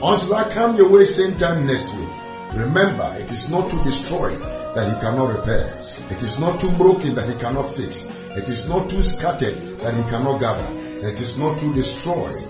Until 0.05 0.35
I 0.35 0.43
come 0.49 0.75
your 0.75 0.89
way 0.89 1.05
same 1.05 1.37
time 1.37 1.65
next 1.65 1.95
week, 1.95 2.09
remember 2.55 3.09
it 3.17 3.31
is 3.31 3.49
not 3.49 3.69
too 3.69 3.81
destroyed 3.85 4.37
that 4.75 4.93
he 4.93 4.99
cannot 4.99 5.33
repair. 5.33 5.79
It 6.11 6.21
is 6.21 6.37
not 6.39 6.59
too 6.59 6.69
broken 6.71 7.15
that 7.15 7.29
he 7.29 7.35
cannot 7.39 7.73
fix. 7.73 8.09
It 8.35 8.49
is 8.49 8.67
not 8.67 8.89
too 8.89 8.99
scattered 8.99 9.55
that 9.79 9.93
he 9.93 10.03
cannot 10.09 10.41
gather. 10.41 10.67
It 11.07 11.21
is 11.21 11.39
not 11.39 11.57
too 11.57 11.73
destroyed 11.73 12.43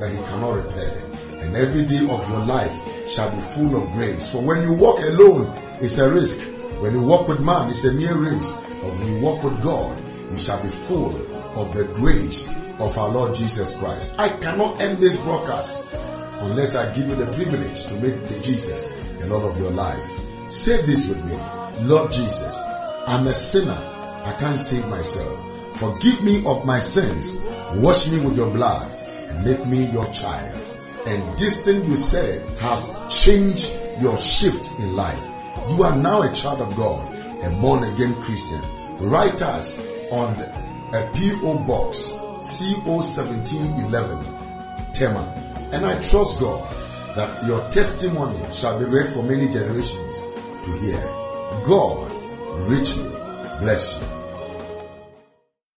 that 0.00 0.10
he 0.10 0.18
cannot 0.24 0.66
repair. 0.66 1.02
And 1.40 1.56
every 1.56 1.86
day 1.86 2.06
of 2.10 2.28
your 2.28 2.44
life 2.44 3.08
shall 3.08 3.30
be 3.30 3.40
full 3.40 3.74
of 3.74 3.90
grace. 3.92 4.30
For 4.30 4.42
when 4.42 4.60
you 4.60 4.74
walk 4.74 4.98
alone, 4.98 5.50
it's 5.80 5.96
a 5.96 6.12
risk. 6.12 6.46
When 6.82 6.92
you 6.92 7.02
walk 7.02 7.26
with 7.26 7.40
man, 7.40 7.70
it's 7.70 7.84
a 7.84 7.92
mere 7.94 8.18
race. 8.18 8.52
But 8.52 8.92
when 8.92 9.14
you 9.14 9.20
walk 9.22 9.42
with 9.42 9.62
God, 9.62 9.98
you 10.30 10.36
shall 10.36 10.62
be 10.62 10.68
full 10.68 11.16
of 11.58 11.72
the 11.72 11.86
grace 11.94 12.50
of 12.78 12.98
our 12.98 13.08
Lord 13.08 13.34
Jesus 13.34 13.78
Christ. 13.78 14.14
I 14.18 14.28
cannot 14.28 14.82
end 14.82 14.98
this 14.98 15.16
broadcast 15.16 15.86
unless 16.42 16.74
I 16.74 16.92
give 16.94 17.08
you 17.08 17.14
the 17.14 17.30
privilege 17.32 17.86
to 17.86 17.94
make 17.94 18.26
the 18.28 18.38
Jesus 18.40 18.90
the 19.18 19.26
Lord 19.28 19.44
of 19.44 19.58
your 19.60 19.70
life. 19.70 20.50
Say 20.50 20.82
this 20.82 21.08
with 21.08 21.24
me. 21.24 21.36
Lord 21.86 22.10
Jesus, 22.10 22.60
I'm 23.06 23.26
a 23.26 23.34
sinner. 23.34 23.78
I 24.24 24.32
can't 24.38 24.58
save 24.58 24.86
myself. 24.88 25.38
Forgive 25.78 26.22
me 26.22 26.44
of 26.46 26.64
my 26.64 26.78
sins. 26.78 27.42
Wash 27.76 28.08
me 28.10 28.20
with 28.20 28.36
your 28.36 28.50
blood 28.50 28.90
and 29.28 29.44
make 29.44 29.66
me 29.66 29.86
your 29.86 30.06
child. 30.12 30.58
And 31.06 31.32
this 31.38 31.62
thing 31.62 31.84
you 31.84 31.96
said 31.96 32.46
has 32.60 32.96
changed 33.08 33.72
your 34.00 34.16
shift 34.18 34.70
in 34.78 34.94
life. 34.94 35.26
You 35.70 35.82
are 35.84 35.96
now 35.96 36.22
a 36.22 36.32
child 36.32 36.60
of 36.60 36.74
God, 36.76 37.12
a 37.42 37.50
born 37.60 37.82
again 37.84 38.14
Christian. 38.22 38.60
Write 39.00 39.42
us 39.42 39.78
on 40.10 40.36
the, 40.36 40.48
a 40.92 41.10
PO 41.14 41.58
box 41.66 42.12
CO1711 42.42 44.92
Tema. 44.92 45.41
And 45.72 45.86
I 45.86 45.98
trust 46.00 46.38
God 46.38 46.70
that 47.16 47.46
your 47.46 47.60
testimony 47.70 48.38
shall 48.52 48.78
be 48.78 48.84
read 48.84 49.12
for 49.12 49.22
many 49.22 49.48
generations 49.50 50.20
to 50.64 50.70
hear. 50.78 51.00
God 51.64 52.12
richly 52.68 53.08
bless 53.60 53.98
you. 54.00 54.11